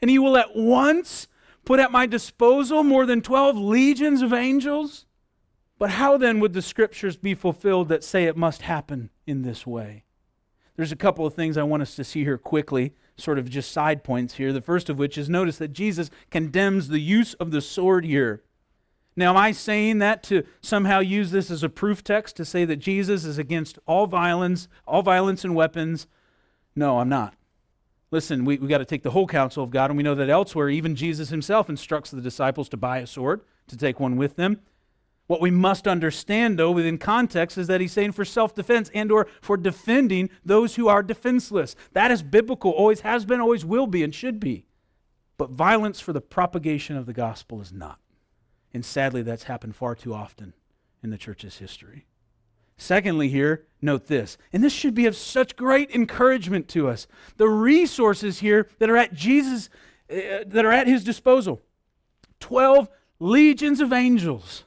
and 0.00 0.10
he 0.10 0.18
will 0.18 0.36
at 0.36 0.56
once 0.56 1.28
put 1.64 1.80
at 1.80 1.92
my 1.92 2.06
disposal 2.06 2.82
more 2.82 3.06
than 3.06 3.22
12 3.22 3.56
legions 3.56 4.22
of 4.22 4.32
angels? 4.32 5.06
But 5.78 5.90
how 5.90 6.18
then 6.18 6.40
would 6.40 6.52
the 6.52 6.62
scriptures 6.62 7.16
be 7.16 7.34
fulfilled 7.34 7.88
that 7.88 8.04
say 8.04 8.24
it 8.24 8.36
must 8.36 8.62
happen 8.62 9.10
in 9.26 9.42
this 9.42 9.66
way? 9.66 10.04
There's 10.76 10.92
a 10.92 10.96
couple 10.96 11.26
of 11.26 11.34
things 11.34 11.56
I 11.56 11.62
want 11.62 11.82
us 11.82 11.96
to 11.96 12.04
see 12.04 12.22
here 12.22 12.38
quickly, 12.38 12.94
sort 13.16 13.38
of 13.38 13.50
just 13.50 13.72
side 13.72 14.04
points 14.04 14.34
here. 14.34 14.52
The 14.52 14.60
first 14.60 14.88
of 14.88 14.98
which 14.98 15.18
is 15.18 15.28
notice 15.28 15.58
that 15.58 15.72
Jesus 15.72 16.10
condemns 16.30 16.88
the 16.88 17.00
use 17.00 17.34
of 17.34 17.50
the 17.50 17.60
sword 17.60 18.04
here. 18.04 18.42
Now, 19.16 19.30
am 19.30 19.36
I 19.36 19.52
saying 19.52 19.98
that 19.98 20.22
to 20.24 20.44
somehow 20.60 21.00
use 21.00 21.30
this 21.30 21.50
as 21.50 21.62
a 21.62 21.68
proof 21.68 22.02
text 22.04 22.36
to 22.36 22.44
say 22.44 22.64
that 22.64 22.76
Jesus 22.76 23.24
is 23.24 23.38
against 23.38 23.78
all 23.86 24.06
violence, 24.06 24.68
all 24.86 25.02
violence 25.02 25.44
and 25.44 25.54
weapons? 25.54 26.06
No, 26.76 27.00
I'm 27.00 27.08
not. 27.08 27.34
Listen, 28.12 28.44
we, 28.44 28.58
we 28.58 28.68
got 28.68 28.78
to 28.78 28.84
take 28.84 29.02
the 29.02 29.10
whole 29.10 29.26
counsel 29.26 29.62
of 29.62 29.70
God, 29.70 29.90
and 29.90 29.96
we 29.96 30.02
know 30.02 30.14
that 30.14 30.30
elsewhere, 30.30 30.68
even 30.68 30.96
Jesus 30.96 31.28
himself 31.28 31.68
instructs 31.68 32.10
the 32.10 32.20
disciples 32.20 32.68
to 32.70 32.76
buy 32.76 32.98
a 32.98 33.06
sword, 33.06 33.42
to 33.68 33.76
take 33.76 34.00
one 34.00 34.16
with 34.16 34.36
them. 34.36 34.60
What 35.26 35.40
we 35.40 35.52
must 35.52 35.86
understand, 35.86 36.58
though, 36.58 36.72
within 36.72 36.98
context, 36.98 37.56
is 37.56 37.68
that 37.68 37.80
he's 37.80 37.92
saying 37.92 38.12
for 38.12 38.24
self-defense 38.24 38.90
and 38.92 39.12
or 39.12 39.28
for 39.40 39.56
defending 39.56 40.28
those 40.44 40.74
who 40.74 40.88
are 40.88 41.04
defenseless. 41.04 41.76
That 41.92 42.10
is 42.10 42.22
biblical, 42.22 42.72
always 42.72 43.02
has 43.02 43.24
been, 43.24 43.40
always 43.40 43.64
will 43.64 43.86
be, 43.86 44.02
and 44.02 44.12
should 44.12 44.40
be. 44.40 44.66
But 45.36 45.50
violence 45.50 46.00
for 46.00 46.12
the 46.12 46.20
propagation 46.20 46.96
of 46.96 47.06
the 47.06 47.12
gospel 47.12 47.60
is 47.60 47.72
not. 47.72 48.00
And 48.72 48.84
sadly, 48.84 49.22
that's 49.22 49.44
happened 49.44 49.76
far 49.76 49.94
too 49.94 50.14
often 50.14 50.54
in 51.02 51.10
the 51.10 51.18
church's 51.18 51.58
history. 51.58 52.06
Secondly, 52.76 53.28
here, 53.28 53.66
note 53.82 54.06
this, 54.06 54.38
and 54.52 54.64
this 54.64 54.72
should 54.72 54.94
be 54.94 55.06
of 55.06 55.14
such 55.14 55.54
great 55.54 55.90
encouragement 55.90 56.66
to 56.68 56.88
us. 56.88 57.06
The 57.36 57.48
resources 57.48 58.40
here 58.40 58.68
that 58.78 58.88
are 58.88 58.96
at 58.96 59.12
Jesus, 59.12 59.68
uh, 60.10 60.44
that 60.46 60.64
are 60.64 60.72
at 60.72 60.86
his 60.86 61.04
disposal 61.04 61.60
12 62.40 62.88
legions 63.18 63.80
of 63.80 63.92
angels. 63.92 64.64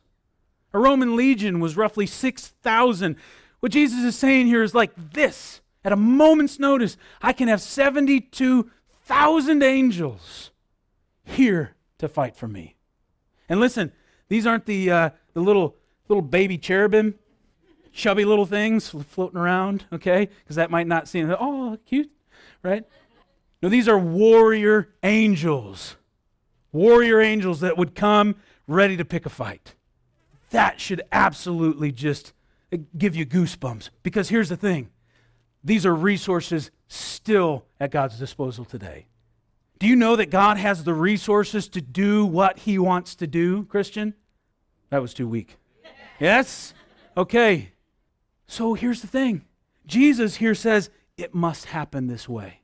A 0.73 0.79
Roman 0.79 1.15
legion 1.15 1.59
was 1.59 1.75
roughly 1.75 2.05
6,000. 2.05 3.15
What 3.59 3.71
Jesus 3.71 4.03
is 4.03 4.15
saying 4.15 4.47
here 4.47 4.63
is 4.63 4.75
like 4.75 4.91
this 5.13 5.61
at 5.83 5.91
a 5.91 5.97
moment's 5.97 6.59
notice, 6.59 6.97
I 7.21 7.33
can 7.33 7.47
have 7.47 7.61
72,000 7.61 9.63
angels 9.63 10.51
here 11.23 11.75
to 11.97 12.07
fight 12.07 12.35
for 12.35 12.47
me. 12.47 12.75
And 13.49 13.59
listen, 13.59 13.91
these 14.29 14.47
aren't 14.47 14.65
the, 14.65 14.91
uh, 14.91 15.09
the 15.33 15.41
little, 15.41 15.75
little 16.07 16.21
baby 16.21 16.57
cherubim, 16.57 17.15
chubby 17.91 18.25
little 18.25 18.45
things 18.45 18.89
floating 18.89 19.39
around, 19.39 19.85
okay? 19.93 20.29
Because 20.43 20.55
that 20.55 20.71
might 20.71 20.87
not 20.87 21.07
seem, 21.07 21.29
oh, 21.31 21.77
cute, 21.85 22.11
right? 22.61 22.83
No, 23.61 23.69
these 23.69 23.87
are 23.87 23.97
warrior 23.97 24.89
angels. 25.03 25.95
Warrior 26.71 27.21
angels 27.21 27.61
that 27.61 27.77
would 27.77 27.95
come 27.95 28.35
ready 28.67 28.97
to 28.97 29.05
pick 29.05 29.25
a 29.25 29.29
fight. 29.29 29.75
That 30.49 30.79
should 30.81 31.01
absolutely 31.11 31.91
just 31.91 32.33
uh, 32.71 32.77
give 32.97 33.15
you 33.15 33.25
goosebumps. 33.25 33.89
Because 34.01 34.29
here's 34.29 34.49
the 34.49 34.57
thing 34.57 34.89
these 35.63 35.85
are 35.85 35.95
resources 35.95 36.71
still 36.87 37.65
at 37.79 37.91
God's 37.91 38.19
disposal 38.19 38.65
today. 38.65 39.07
Do 39.83 39.89
you 39.89 39.97
know 39.97 40.15
that 40.15 40.29
God 40.29 40.55
has 40.55 40.85
the 40.85 40.93
resources 40.93 41.67
to 41.67 41.81
do 41.81 42.25
what 42.25 42.59
He 42.59 42.79
wants 42.79 43.15
to 43.15 43.27
do, 43.27 43.65
Christian? 43.65 44.13
That 44.91 45.01
was 45.01 45.13
too 45.13 45.27
weak. 45.27 45.57
Yes? 46.21 46.73
Okay. 47.17 47.73
So 48.47 48.75
here's 48.75 49.01
the 49.01 49.07
thing 49.07 49.43
Jesus 49.85 50.37
here 50.37 50.55
says 50.55 50.89
it 51.17 51.35
must 51.35 51.65
happen 51.65 52.07
this 52.07 52.29
way. 52.29 52.61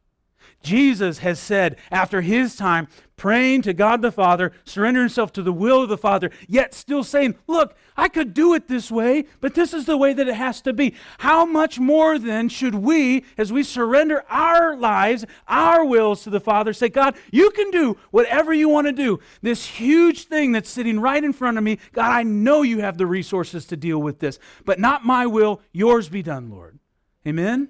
Jesus 0.61 1.19
has 1.19 1.39
said 1.39 1.77
after 1.91 2.21
his 2.21 2.55
time, 2.55 2.87
praying 3.19 3.61
to 3.61 3.73
God 3.73 4.01
the 4.01 4.11
Father, 4.11 4.51
surrendering 4.63 5.03
himself 5.03 5.31
to 5.33 5.43
the 5.43 5.53
will 5.53 5.83
of 5.83 5.89
the 5.89 5.97
Father, 5.97 6.31
yet 6.47 6.73
still 6.73 7.03
saying, 7.03 7.35
Look, 7.47 7.75
I 7.97 8.07
could 8.07 8.33
do 8.33 8.53
it 8.53 8.67
this 8.67 8.89
way, 8.89 9.25
but 9.41 9.53
this 9.53 9.73
is 9.73 9.85
the 9.85 9.97
way 9.97 10.13
that 10.13 10.27
it 10.27 10.35
has 10.35 10.61
to 10.61 10.73
be. 10.73 10.95
How 11.19 11.45
much 11.45 11.79
more 11.79 12.17
then 12.17 12.49
should 12.49 12.75
we, 12.75 13.25
as 13.37 13.51
we 13.51 13.61
surrender 13.61 14.23
our 14.29 14.75
lives, 14.75 15.25
our 15.47 15.83
wills 15.83 16.23
to 16.23 16.29
the 16.29 16.39
Father, 16.39 16.73
say, 16.73 16.89
God, 16.89 17.15
you 17.31 17.51
can 17.51 17.69
do 17.71 17.97
whatever 18.11 18.53
you 18.53 18.69
want 18.69 18.87
to 18.87 18.93
do. 18.93 19.19
This 19.41 19.65
huge 19.65 20.23
thing 20.23 20.53
that's 20.53 20.69
sitting 20.69 20.99
right 20.99 21.23
in 21.23 21.33
front 21.33 21.57
of 21.57 21.63
me, 21.63 21.79
God, 21.91 22.09
I 22.09 22.23
know 22.23 22.61
you 22.61 22.79
have 22.79 22.97
the 22.97 23.05
resources 23.05 23.65
to 23.65 23.77
deal 23.77 23.99
with 23.99 24.19
this, 24.19 24.39
but 24.63 24.79
not 24.79 25.05
my 25.05 25.27
will, 25.27 25.61
yours 25.73 26.07
be 26.07 26.23
done, 26.23 26.49
Lord. 26.49 26.79
Amen? 27.27 27.69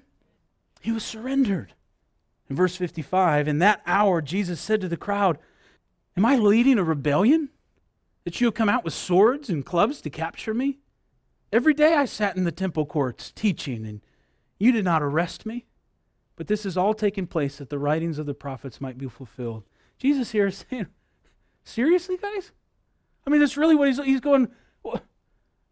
He 0.80 0.92
was 0.92 1.04
surrendered. 1.04 1.74
In 2.50 2.56
verse 2.56 2.74
55, 2.74 3.46
in 3.46 3.60
that 3.60 3.80
hour, 3.86 4.20
Jesus 4.20 4.60
said 4.60 4.80
to 4.80 4.88
the 4.88 4.96
crowd, 4.96 5.38
Am 6.16 6.26
I 6.26 6.34
leading 6.34 6.78
a 6.78 6.84
rebellion? 6.84 7.50
That 8.24 8.40
you 8.40 8.48
have 8.48 8.54
come 8.54 8.68
out 8.68 8.84
with 8.84 8.92
swords 8.92 9.48
and 9.48 9.64
clubs 9.64 10.00
to 10.00 10.10
capture 10.10 10.52
me? 10.52 10.78
Every 11.52 11.72
day 11.72 11.94
I 11.94 12.04
sat 12.06 12.36
in 12.36 12.42
the 12.42 12.52
temple 12.52 12.86
courts 12.86 13.30
teaching, 13.30 13.86
and 13.86 14.00
you 14.58 14.72
did 14.72 14.84
not 14.84 15.00
arrest 15.00 15.46
me. 15.46 15.66
But 16.34 16.48
this 16.48 16.66
is 16.66 16.76
all 16.76 16.92
taking 16.92 17.28
place 17.28 17.58
that 17.58 17.70
the 17.70 17.78
writings 17.78 18.18
of 18.18 18.26
the 18.26 18.34
prophets 18.34 18.80
might 18.80 18.98
be 18.98 19.08
fulfilled. 19.08 19.62
Jesus 19.98 20.32
here 20.32 20.48
is 20.48 20.64
saying, 20.68 20.88
Seriously, 21.62 22.16
guys? 22.16 22.50
I 23.26 23.30
mean, 23.30 23.40
that's 23.40 23.56
really 23.56 23.76
what 23.76 23.86
he's, 23.86 24.02
he's 24.02 24.20
going, 24.20 24.48
well, 24.82 25.00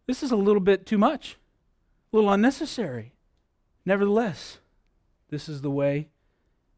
this 0.07 0.23
is 0.23 0.31
a 0.31 0.37
little 0.37 0.61
bit 0.61 0.85
too 0.85 0.97
much, 0.97 1.37
a 2.13 2.15
little 2.15 2.31
unnecessary. 2.31 3.11
Nevertheless, 3.85 4.59
this 5.29 5.49
is 5.49 5.61
the 5.61 5.71
way 5.71 6.07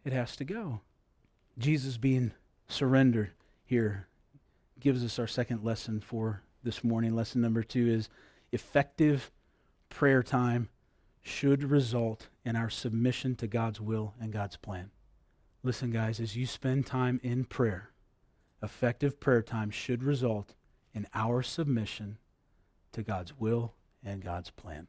it 0.03 0.13
has 0.13 0.35
to 0.37 0.43
go. 0.43 0.81
Jesus 1.57 1.97
being 1.97 2.31
surrendered 2.67 3.31
here 3.63 4.07
gives 4.79 5.03
us 5.03 5.19
our 5.19 5.27
second 5.27 5.63
lesson 5.63 5.99
for 5.99 6.41
this 6.63 6.83
morning. 6.83 7.15
Lesson 7.15 7.41
number 7.41 7.63
two 7.63 7.87
is 7.87 8.09
effective 8.51 9.31
prayer 9.89 10.23
time 10.23 10.69
should 11.21 11.63
result 11.63 12.29
in 12.43 12.55
our 12.55 12.69
submission 12.69 13.35
to 13.35 13.47
God's 13.47 13.79
will 13.79 14.15
and 14.19 14.33
God's 14.33 14.57
plan. 14.57 14.89
Listen, 15.63 15.91
guys, 15.91 16.19
as 16.19 16.35
you 16.35 16.47
spend 16.47 16.87
time 16.87 17.19
in 17.21 17.45
prayer, 17.45 17.91
effective 18.63 19.19
prayer 19.19 19.43
time 19.43 19.69
should 19.69 20.03
result 20.03 20.55
in 20.93 21.05
our 21.13 21.43
submission 21.43 22.17
to 22.91 23.03
God's 23.03 23.39
will 23.39 23.75
and 24.03 24.23
God's 24.23 24.49
plan. 24.49 24.87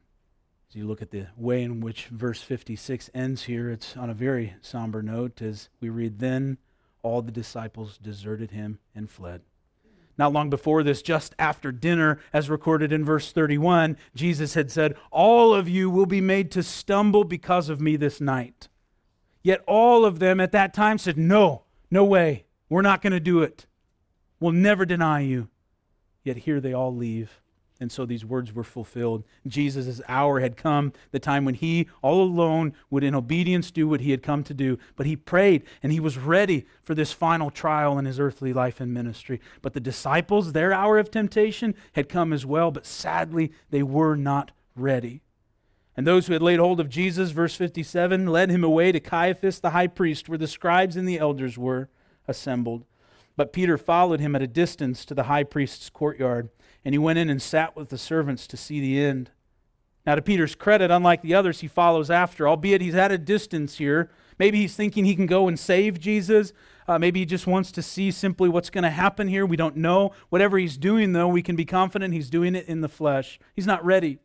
As 0.73 0.77
you 0.77 0.87
look 0.87 1.03
at 1.03 1.11
the 1.11 1.27
way 1.37 1.61
in 1.61 1.81
which 1.81 2.07
verse 2.07 2.41
56 2.41 3.11
ends 3.13 3.43
here, 3.43 3.69
it's 3.69 3.95
on 3.95 4.09
a 4.09 4.15
very 4.15 4.55
somber 4.59 5.03
note 5.03 5.39
as 5.39 5.69
we 5.79 5.89
read, 5.89 6.17
Then 6.17 6.57
all 7.03 7.21
the 7.21 7.31
disciples 7.31 7.99
deserted 7.99 8.49
him 8.49 8.79
and 8.95 9.07
fled. 9.07 9.43
Not 10.17 10.33
long 10.33 10.49
before 10.49 10.81
this, 10.81 11.03
just 11.03 11.35
after 11.37 11.71
dinner, 11.71 12.19
as 12.33 12.49
recorded 12.49 12.91
in 12.91 13.05
verse 13.05 13.31
31, 13.31 13.97
Jesus 14.15 14.55
had 14.55 14.71
said, 14.71 14.95
All 15.11 15.53
of 15.53 15.69
you 15.69 15.91
will 15.91 16.07
be 16.07 16.21
made 16.21 16.49
to 16.53 16.63
stumble 16.63 17.23
because 17.23 17.69
of 17.69 17.79
me 17.79 17.95
this 17.95 18.19
night. 18.19 18.67
Yet 19.43 19.63
all 19.67 20.05
of 20.05 20.17
them 20.17 20.39
at 20.39 20.53
that 20.53 20.73
time 20.73 20.97
said, 20.97 21.19
No, 21.19 21.65
no 21.91 22.03
way. 22.03 22.45
We're 22.67 22.81
not 22.81 23.03
going 23.03 23.13
to 23.13 23.19
do 23.19 23.43
it. 23.43 23.67
We'll 24.39 24.53
never 24.53 24.87
deny 24.87 25.19
you. 25.19 25.49
Yet 26.23 26.37
here 26.37 26.59
they 26.59 26.73
all 26.73 26.95
leave 26.95 27.42
and 27.79 27.91
so 27.91 28.05
these 28.05 28.23
words 28.23 28.53
were 28.53 28.63
fulfilled. 28.63 29.23
Jesus' 29.47 29.99
hour 30.07 30.39
had 30.39 30.55
come, 30.55 30.93
the 31.11 31.19
time 31.19 31.43
when 31.43 31.55
he, 31.55 31.87
all 32.01 32.21
alone, 32.21 32.73
would 32.89 33.03
in 33.03 33.15
obedience 33.15 33.71
do 33.71 33.87
what 33.87 34.01
he 34.01 34.11
had 34.11 34.23
come 34.23 34.43
to 34.43 34.53
do. 34.53 34.77
But 34.95 35.05
he 35.05 35.15
prayed 35.15 35.63
and 35.81 35.91
he 35.91 35.99
was 35.99 36.17
ready 36.17 36.65
for 36.83 36.95
this 36.95 37.11
final 37.11 37.49
trial 37.49 37.97
in 37.97 38.05
his 38.05 38.19
earthly 38.19 38.53
life 38.53 38.79
and 38.79 38.93
ministry. 38.93 39.41
But 39.61 39.73
the 39.73 39.79
disciples, 39.79 40.53
their 40.53 40.71
hour 40.71 40.97
of 40.97 41.11
temptation 41.11 41.75
had 41.93 42.09
come 42.09 42.31
as 42.31 42.45
well, 42.45 42.71
but 42.71 42.85
sadly, 42.85 43.51
they 43.69 43.83
were 43.83 44.15
not 44.15 44.51
ready. 44.75 45.21
And 45.97 46.07
those 46.07 46.27
who 46.27 46.33
had 46.33 46.41
laid 46.41 46.59
hold 46.59 46.79
of 46.79 46.89
Jesus, 46.89 47.31
verse 47.31 47.55
57, 47.55 48.27
led 48.27 48.49
him 48.49 48.63
away 48.63 48.91
to 48.91 48.99
Caiaphas 48.99 49.59
the 49.59 49.71
high 49.71 49.87
priest, 49.87 50.27
where 50.27 50.37
the 50.37 50.47
scribes 50.47 50.95
and 50.95 51.07
the 51.07 51.19
elders 51.19 51.57
were 51.57 51.89
assembled. 52.27 52.85
But 53.35 53.53
Peter 53.53 53.77
followed 53.77 54.19
him 54.19 54.35
at 54.35 54.41
a 54.41 54.47
distance 54.47 55.05
to 55.05 55.13
the 55.13 55.23
high 55.23 55.43
priest's 55.43 55.89
courtyard 55.89 56.49
and 56.85 56.93
he 56.93 56.99
went 56.99 57.19
in 57.19 57.29
and 57.29 57.41
sat 57.41 57.75
with 57.75 57.89
the 57.89 57.97
servants 57.97 58.47
to 58.47 58.57
see 58.57 58.79
the 58.79 58.99
end. 58.99 59.31
Now, 60.05 60.15
to 60.15 60.21
Peter's 60.21 60.55
credit, 60.55 60.91
unlike 60.91 61.21
the 61.21 61.33
others, 61.33 61.61
he 61.61 61.67
follows 61.67 62.11
after, 62.11 62.47
albeit 62.47 62.81
he's 62.81 62.95
at 62.95 63.11
a 63.11 63.17
distance 63.17 63.77
here. 63.77 64.09
Maybe 64.37 64.59
he's 64.59 64.75
thinking 64.75 65.05
he 65.05 65.15
can 65.15 65.27
go 65.27 65.47
and 65.47 65.57
save 65.57 65.99
Jesus. 65.99 66.51
Uh, 66.87 66.99
maybe 66.99 67.21
he 67.21 67.25
just 67.25 67.47
wants 67.47 67.71
to 67.71 67.81
see 67.81 68.11
simply 68.11 68.49
what's 68.49 68.69
going 68.69 68.83
to 68.83 68.89
happen 68.89 69.29
here. 69.29 69.45
We 69.45 69.55
don't 69.55 69.77
know. 69.77 70.11
Whatever 70.29 70.57
he's 70.57 70.75
doing, 70.75 71.13
though, 71.13 71.29
we 71.29 71.41
can 71.41 71.55
be 71.55 71.63
confident 71.63 72.13
he's 72.13 72.29
doing 72.29 72.55
it 72.55 72.67
in 72.67 72.81
the 72.81 72.89
flesh. 72.89 73.39
He's 73.55 73.67
not 73.67 73.85
ready. 73.85 74.19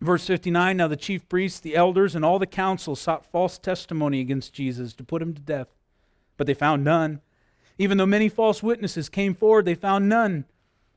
Verse 0.00 0.26
59 0.26 0.76
Now 0.76 0.88
the 0.88 0.96
chief 0.96 1.28
priests, 1.28 1.58
the 1.58 1.74
elders, 1.74 2.14
and 2.14 2.24
all 2.24 2.38
the 2.38 2.46
council 2.46 2.94
sought 2.94 3.24
false 3.24 3.58
testimony 3.58 4.20
against 4.20 4.52
Jesus 4.52 4.92
to 4.94 5.04
put 5.04 5.22
him 5.22 5.34
to 5.34 5.40
death, 5.40 5.68
but 6.36 6.46
they 6.46 6.54
found 6.54 6.84
none. 6.84 7.20
Even 7.78 7.98
though 7.98 8.06
many 8.06 8.28
false 8.28 8.62
witnesses 8.62 9.08
came 9.08 9.34
forward, 9.34 9.64
they 9.64 9.74
found 9.74 10.08
none. 10.08 10.44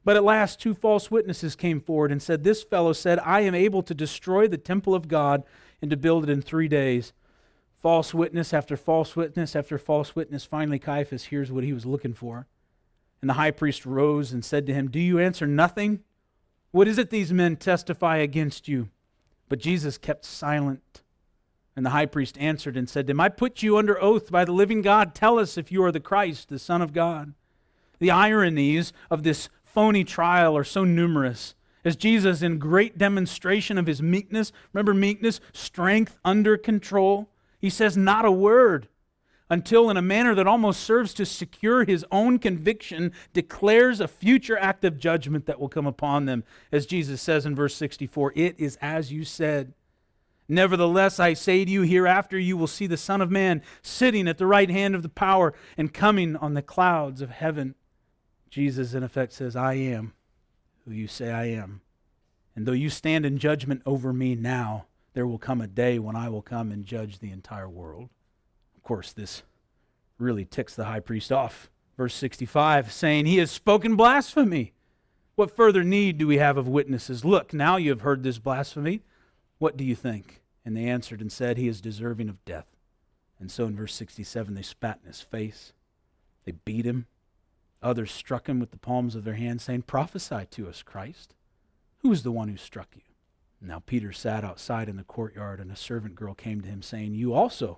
But 0.05 0.15
at 0.15 0.23
last, 0.23 0.61
two 0.61 0.75
false 0.75 1.09
witnesses 1.09 1.55
came 1.55 1.81
forward 1.81 2.11
and 2.11 2.21
said, 2.21 2.43
This 2.43 2.63
fellow 2.63 2.93
said, 2.93 3.19
I 3.19 3.41
am 3.41 3.55
able 3.55 3.81
to 3.83 3.93
destroy 3.95 4.47
the 4.47 4.57
temple 4.57 4.93
of 4.93 5.07
God 5.07 5.43
and 5.81 5.89
to 5.89 5.97
build 5.97 6.23
it 6.23 6.29
in 6.29 6.43
three 6.43 6.67
days. 6.67 7.11
False 7.81 8.13
witness 8.13 8.53
after 8.53 8.77
false 8.77 9.15
witness 9.15 9.55
after 9.55 9.79
false 9.79 10.15
witness. 10.15 10.45
Finally, 10.45 10.79
Caiaphas 10.79 11.25
hears 11.25 11.51
what 11.51 11.63
he 11.63 11.73
was 11.73 11.87
looking 11.87 12.13
for. 12.13 12.47
And 13.19 13.29
the 13.29 13.33
high 13.33 13.51
priest 13.51 13.85
rose 13.85 14.31
and 14.31 14.45
said 14.45 14.67
to 14.67 14.73
him, 14.73 14.89
Do 14.89 14.99
you 14.99 15.19
answer 15.19 15.47
nothing? 15.47 16.01
What 16.69 16.87
is 16.87 16.99
it 16.99 17.09
these 17.09 17.33
men 17.33 17.55
testify 17.55 18.17
against 18.17 18.67
you? 18.67 18.89
But 19.49 19.59
Jesus 19.59 19.97
kept 19.97 20.23
silent. 20.23 21.01
And 21.75 21.85
the 21.85 21.91
high 21.91 22.05
priest 22.05 22.37
answered 22.37 22.77
and 22.77 22.87
said 22.87 23.07
to 23.07 23.11
him, 23.11 23.19
I 23.19 23.29
put 23.29 23.63
you 23.63 23.77
under 23.77 24.01
oath 24.01 24.31
by 24.31 24.45
the 24.45 24.51
living 24.51 24.81
God. 24.81 25.15
Tell 25.15 25.39
us 25.39 25.57
if 25.57 25.71
you 25.71 25.83
are 25.83 25.91
the 25.91 25.99
Christ, 25.99 26.49
the 26.49 26.59
Son 26.59 26.81
of 26.81 26.93
God. 26.93 27.33
The 27.99 28.11
ironies 28.11 28.93
of 29.09 29.23
this 29.23 29.49
phony 29.75 30.03
trial 30.03 30.57
are 30.57 30.63
so 30.63 30.83
numerous. 30.83 31.53
As 31.83 31.95
Jesus, 31.95 32.41
in 32.41 32.57
great 32.57 32.97
demonstration 32.97 33.77
of 33.77 33.85
his 33.85 34.01
meekness, 34.01 34.51
remember 34.73 34.93
meekness, 34.93 35.39
strength 35.53 36.17
under 36.25 36.57
control, 36.57 37.29
he 37.59 37.69
says 37.69 37.95
not 37.95 38.25
a 38.25 38.31
word 38.31 38.87
until, 39.49 39.89
in 39.91 39.97
a 39.97 40.01
manner 40.01 40.33
that 40.33 40.47
almost 40.47 40.79
serves 40.79 41.13
to 41.13 41.25
secure 41.25 41.83
his 41.83 42.03
own 42.11 42.39
conviction, 42.39 43.11
declares 43.33 43.99
a 43.99 44.07
future 44.07 44.57
act 44.57 44.83
of 44.83 44.97
judgment 44.97 45.45
that 45.45 45.59
will 45.59 45.69
come 45.69 45.85
upon 45.85 46.25
them. 46.25 46.43
As 46.71 46.87
Jesus 46.87 47.21
says 47.21 47.45
in 47.45 47.53
verse 47.53 47.75
64, 47.75 48.33
It 48.35 48.55
is 48.57 48.77
as 48.81 49.11
you 49.11 49.23
said. 49.23 49.73
Nevertheless, 50.47 51.19
I 51.19 51.33
say 51.33 51.65
to 51.65 51.71
you, 51.71 51.81
hereafter 51.81 52.39
you 52.39 52.55
will 52.55 52.67
see 52.67 52.87
the 52.87 52.97
Son 52.97 53.21
of 53.21 53.29
Man 53.29 53.61
sitting 53.81 54.27
at 54.27 54.37
the 54.37 54.47
right 54.47 54.69
hand 54.69 54.95
of 54.95 55.03
the 55.03 55.09
power 55.09 55.53
and 55.77 55.93
coming 55.93 56.35
on 56.35 56.53
the 56.53 56.61
clouds 56.61 57.21
of 57.21 57.29
heaven. 57.29 57.75
Jesus, 58.49 58.93
in 58.93 59.03
effect, 59.03 59.33
says, 59.33 59.55
I 59.55 59.73
am 59.73 60.13
who 60.85 60.91
you 60.91 61.07
say 61.07 61.31
I 61.31 61.45
am. 61.45 61.81
And 62.55 62.65
though 62.65 62.71
you 62.71 62.89
stand 62.89 63.25
in 63.25 63.37
judgment 63.37 63.81
over 63.85 64.13
me 64.13 64.35
now, 64.35 64.85
there 65.13 65.27
will 65.27 65.39
come 65.39 65.61
a 65.61 65.67
day 65.67 65.99
when 65.99 66.15
I 66.15 66.29
will 66.29 66.41
come 66.41 66.71
and 66.71 66.85
judge 66.85 67.19
the 67.19 67.31
entire 67.31 67.69
world. 67.69 68.09
Of 68.75 68.83
course, 68.83 69.11
this 69.11 69.43
really 70.17 70.45
ticks 70.45 70.75
the 70.75 70.85
high 70.85 70.99
priest 70.99 71.31
off. 71.31 71.69
Verse 71.97 72.13
65, 72.13 72.91
saying, 72.91 73.25
He 73.25 73.37
has 73.37 73.51
spoken 73.51 73.95
blasphemy. 73.95 74.73
What 75.35 75.55
further 75.55 75.83
need 75.83 76.17
do 76.17 76.27
we 76.27 76.37
have 76.37 76.57
of 76.57 76.67
witnesses? 76.67 77.25
Look, 77.25 77.53
now 77.53 77.77
you 77.77 77.89
have 77.89 78.01
heard 78.01 78.23
this 78.23 78.37
blasphemy. 78.37 79.01
What 79.57 79.75
do 79.75 79.83
you 79.83 79.95
think? 79.95 80.41
And 80.63 80.75
they 80.75 80.85
answered 80.85 81.21
and 81.21 81.31
said, 81.31 81.57
He 81.57 81.67
is 81.67 81.81
deserving 81.81 82.29
of 82.29 82.43
death. 82.45 82.67
And 83.39 83.51
so 83.51 83.65
in 83.65 83.75
verse 83.75 83.93
67, 83.93 84.53
they 84.53 84.61
spat 84.61 84.99
in 85.01 85.07
his 85.07 85.21
face, 85.21 85.73
they 86.45 86.53
beat 86.53 86.85
him, 86.85 87.05
Others 87.85 88.11
struck 88.11 88.49
him 88.49 88.59
with 88.59 88.71
the 88.71 88.77
palms 88.77 89.15
of 89.15 89.25
their 89.25 89.35
hands, 89.35 89.63
saying, 89.63 89.83
Prophesy 89.83 90.47
to 90.49 90.67
us, 90.67 90.81
Christ. 90.81 91.35
Who 91.99 92.11
is 92.11 92.23
the 92.23 92.31
one 92.31 92.47
who 92.47 92.57
struck 92.57 92.89
you? 92.95 93.03
Now 93.61 93.83
Peter 93.85 94.11
sat 94.11 94.43
outside 94.43 94.89
in 94.89 94.95
the 94.97 95.03
courtyard, 95.03 95.59
and 95.59 95.71
a 95.71 95.75
servant 95.75 96.15
girl 96.15 96.33
came 96.33 96.61
to 96.61 96.67
him, 96.67 96.81
saying, 96.81 97.13
You 97.13 97.35
also 97.35 97.77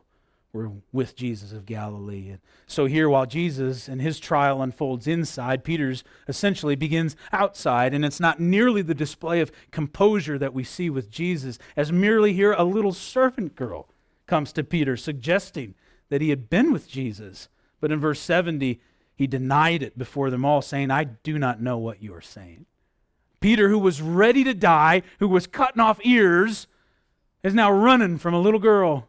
were 0.53 0.71
with 0.93 1.17
Jesus 1.17 1.51
of 1.51 1.65
Galilee. 1.65 2.29
And 2.29 2.39
so 2.67 2.85
here, 2.85 3.09
while 3.09 3.25
Jesus 3.25 3.89
and 3.89 4.01
his 4.01 4.17
trial 4.17 4.61
unfolds 4.61 5.07
inside, 5.07 5.65
Peter's 5.65 6.05
essentially 6.29 6.77
begins 6.77 7.17
outside, 7.33 7.93
and 7.93 8.05
it's 8.05 8.21
not 8.21 8.39
nearly 8.39 8.81
the 8.81 8.95
display 8.95 9.41
of 9.41 9.51
composure 9.71 10.37
that 10.37 10.53
we 10.53 10.63
see 10.63 10.89
with 10.89 11.11
Jesus, 11.11 11.59
as 11.75 11.91
merely 11.91 12.31
here 12.31 12.53
a 12.53 12.63
little 12.63 12.93
servant 12.93 13.55
girl 13.55 13.89
comes 14.25 14.53
to 14.53 14.63
Peter, 14.63 14.95
suggesting 14.95 15.75
that 16.07 16.21
he 16.21 16.29
had 16.29 16.49
been 16.49 16.71
with 16.71 16.87
Jesus. 16.87 17.49
But 17.81 17.91
in 17.91 17.99
verse 17.99 18.21
70, 18.21 18.79
he 19.17 19.27
denied 19.27 19.81
it 19.81 19.97
before 19.97 20.29
them 20.29 20.45
all, 20.45 20.61
saying, 20.61 20.91
I 20.91 21.03
do 21.03 21.39
not 21.39 21.61
know 21.61 21.77
what 21.77 22.01
you 22.01 22.13
are 22.13 22.21
saying. 22.21 22.67
Peter, 23.39 23.69
who 23.69 23.79
was 23.79 24.01
ready 24.01 24.43
to 24.43 24.53
die, 24.53 25.01
who 25.19 25.27
was 25.27 25.47
cutting 25.47 25.81
off 25.81 25.99
ears, 26.03 26.67
is 27.43 27.53
now 27.53 27.71
running 27.71 28.17
from 28.17 28.33
a 28.33 28.39
little 28.39 28.59
girl. 28.59 29.07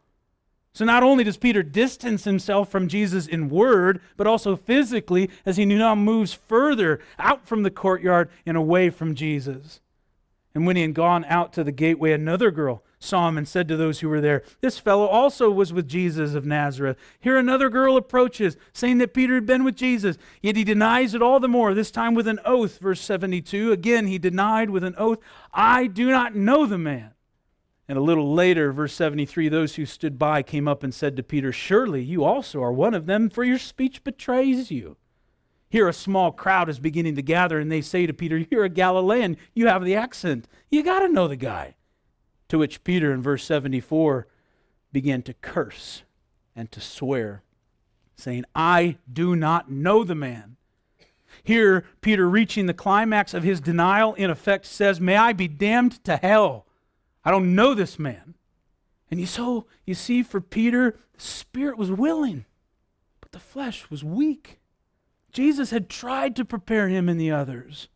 So 0.72 0.84
not 0.84 1.02
only 1.02 1.24
does 1.24 1.36
Peter 1.36 1.62
distance 1.62 2.24
himself 2.24 2.70
from 2.70 2.88
Jesus 2.88 3.26
in 3.26 3.50
word, 3.50 4.00
but 4.16 4.26
also 4.26 4.56
physically 4.56 5.28
as 5.44 5.56
he 5.56 5.64
now 5.64 5.94
moves 5.94 6.32
further 6.32 7.00
out 7.18 7.46
from 7.46 7.62
the 7.62 7.70
courtyard 7.70 8.30
and 8.46 8.56
away 8.56 8.90
from 8.90 9.14
Jesus. 9.14 9.80
And 10.54 10.66
when 10.66 10.76
he 10.76 10.82
had 10.82 10.94
gone 10.94 11.24
out 11.26 11.52
to 11.54 11.64
the 11.64 11.72
gateway, 11.72 12.12
another 12.12 12.50
girl 12.50 12.82
saw 13.00 13.28
him 13.28 13.38
and 13.38 13.46
said 13.46 13.68
to 13.68 13.76
those 13.76 14.00
who 14.00 14.08
were 14.08 14.20
there, 14.20 14.42
This 14.60 14.78
fellow 14.78 15.06
also 15.06 15.50
was 15.50 15.72
with 15.72 15.88
Jesus 15.88 16.34
of 16.34 16.44
Nazareth. 16.44 16.96
Here 17.20 17.36
another 17.36 17.70
girl 17.70 17.96
approaches, 17.96 18.56
saying 18.72 18.98
that 18.98 19.14
Peter 19.14 19.34
had 19.34 19.46
been 19.46 19.64
with 19.64 19.76
Jesus. 19.76 20.18
Yet 20.42 20.56
he 20.56 20.64
denies 20.64 21.14
it 21.14 21.22
all 21.22 21.38
the 21.38 21.48
more, 21.48 21.74
this 21.74 21.90
time 21.90 22.14
with 22.14 22.26
an 22.26 22.40
oath. 22.44 22.78
Verse 22.78 23.00
72. 23.00 23.70
Again, 23.70 24.06
he 24.06 24.18
denied 24.18 24.70
with 24.70 24.82
an 24.82 24.94
oath, 24.98 25.18
I 25.52 25.86
do 25.86 26.10
not 26.10 26.34
know 26.34 26.66
the 26.66 26.78
man. 26.78 27.12
And 27.88 27.96
a 27.96 28.02
little 28.02 28.34
later, 28.34 28.70
verse 28.70 28.92
73, 28.92 29.48
those 29.48 29.76
who 29.76 29.86
stood 29.86 30.18
by 30.18 30.42
came 30.42 30.68
up 30.68 30.82
and 30.82 30.92
said 30.92 31.16
to 31.16 31.22
Peter, 31.22 31.52
Surely 31.52 32.02
you 32.02 32.22
also 32.22 32.62
are 32.62 32.72
one 32.72 32.92
of 32.92 33.06
them, 33.06 33.30
for 33.30 33.44
your 33.44 33.58
speech 33.58 34.04
betrays 34.04 34.70
you. 34.70 34.98
Here, 35.70 35.88
a 35.88 35.94
small 35.94 36.32
crowd 36.32 36.68
is 36.68 36.78
beginning 36.78 37.16
to 37.16 37.22
gather, 37.22 37.58
and 37.58 37.72
they 37.72 37.80
say 37.80 38.06
to 38.06 38.12
Peter, 38.12 38.44
You're 38.50 38.64
a 38.64 38.68
Galilean. 38.68 39.38
You 39.54 39.68
have 39.68 39.84
the 39.84 39.94
accent. 39.94 40.48
You 40.70 40.82
got 40.82 41.00
to 41.00 41.08
know 41.08 41.28
the 41.28 41.36
guy. 41.36 41.76
To 42.48 42.58
which 42.58 42.84
Peter, 42.84 43.12
in 43.12 43.22
verse 43.22 43.44
74, 43.44 44.26
began 44.92 45.22
to 45.22 45.34
curse 45.34 46.02
and 46.56 46.70
to 46.72 46.80
swear, 46.80 47.42
saying, 48.16 48.44
I 48.54 48.96
do 49.10 49.36
not 49.36 49.70
know 49.70 50.02
the 50.02 50.14
man. 50.14 50.56
Here, 51.42 51.84
Peter, 52.00 52.28
reaching 52.28 52.66
the 52.66 52.74
climax 52.74 53.34
of 53.34 53.42
his 53.42 53.60
denial, 53.60 54.14
in 54.14 54.30
effect 54.30 54.66
says, 54.66 55.00
May 55.00 55.16
I 55.16 55.32
be 55.32 55.46
damned 55.46 56.02
to 56.04 56.16
hell. 56.16 56.66
I 57.24 57.30
don't 57.30 57.54
know 57.54 57.74
this 57.74 57.98
man. 57.98 58.34
And 59.10 59.28
so 59.28 59.66
you 59.84 59.94
see, 59.94 60.22
for 60.22 60.40
Peter, 60.40 60.98
the 61.12 61.20
spirit 61.20 61.78
was 61.78 61.90
willing, 61.90 62.44
but 63.20 63.32
the 63.32 63.38
flesh 63.38 63.90
was 63.90 64.04
weak. 64.04 64.58
Jesus 65.32 65.70
had 65.70 65.88
tried 65.88 66.34
to 66.36 66.44
prepare 66.44 66.88
him 66.88 67.08
and 67.08 67.20
the 67.20 67.30
others. 67.30 67.88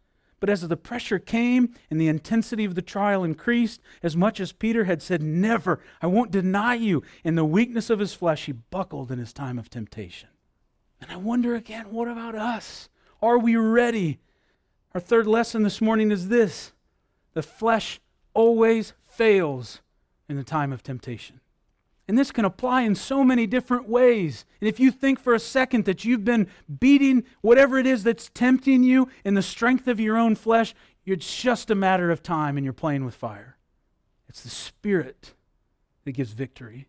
But 0.42 0.50
as 0.50 0.66
the 0.66 0.76
pressure 0.76 1.20
came 1.20 1.72
and 1.88 2.00
the 2.00 2.08
intensity 2.08 2.64
of 2.64 2.74
the 2.74 2.82
trial 2.82 3.22
increased, 3.22 3.80
as 4.02 4.16
much 4.16 4.40
as 4.40 4.50
Peter 4.50 4.86
had 4.86 5.00
said, 5.00 5.22
Never, 5.22 5.78
I 6.00 6.08
won't 6.08 6.32
deny 6.32 6.74
you, 6.74 7.04
in 7.22 7.36
the 7.36 7.44
weakness 7.44 7.90
of 7.90 8.00
his 8.00 8.12
flesh, 8.12 8.46
he 8.46 8.52
buckled 8.52 9.12
in 9.12 9.20
his 9.20 9.32
time 9.32 9.56
of 9.56 9.70
temptation. 9.70 10.30
And 11.00 11.12
I 11.12 11.16
wonder 11.16 11.54
again, 11.54 11.92
what 11.92 12.08
about 12.08 12.34
us? 12.34 12.88
Are 13.22 13.38
we 13.38 13.54
ready? 13.54 14.18
Our 14.96 15.00
third 15.00 15.28
lesson 15.28 15.62
this 15.62 15.80
morning 15.80 16.10
is 16.10 16.26
this 16.26 16.72
the 17.34 17.42
flesh 17.44 18.00
always 18.34 18.94
fails 19.06 19.80
in 20.28 20.36
the 20.36 20.42
time 20.42 20.72
of 20.72 20.82
temptation. 20.82 21.38
And 22.08 22.18
this 22.18 22.32
can 22.32 22.44
apply 22.44 22.82
in 22.82 22.94
so 22.94 23.22
many 23.22 23.46
different 23.46 23.88
ways. 23.88 24.44
And 24.60 24.68
if 24.68 24.80
you 24.80 24.90
think 24.90 25.20
for 25.20 25.34
a 25.34 25.40
second 25.40 25.84
that 25.84 26.04
you've 26.04 26.24
been 26.24 26.48
beating 26.80 27.24
whatever 27.40 27.78
it 27.78 27.86
is 27.86 28.02
that's 28.02 28.30
tempting 28.34 28.82
you 28.82 29.08
in 29.24 29.34
the 29.34 29.42
strength 29.42 29.86
of 29.86 30.00
your 30.00 30.16
own 30.16 30.34
flesh, 30.34 30.74
it's 31.06 31.40
just 31.40 31.70
a 31.70 31.74
matter 31.74 32.10
of 32.10 32.22
time 32.22 32.56
and 32.56 32.64
you're 32.64 32.72
playing 32.72 33.04
with 33.04 33.14
fire. 33.14 33.56
It's 34.28 34.42
the 34.42 34.50
Spirit 34.50 35.34
that 36.04 36.12
gives 36.12 36.32
victory. 36.32 36.88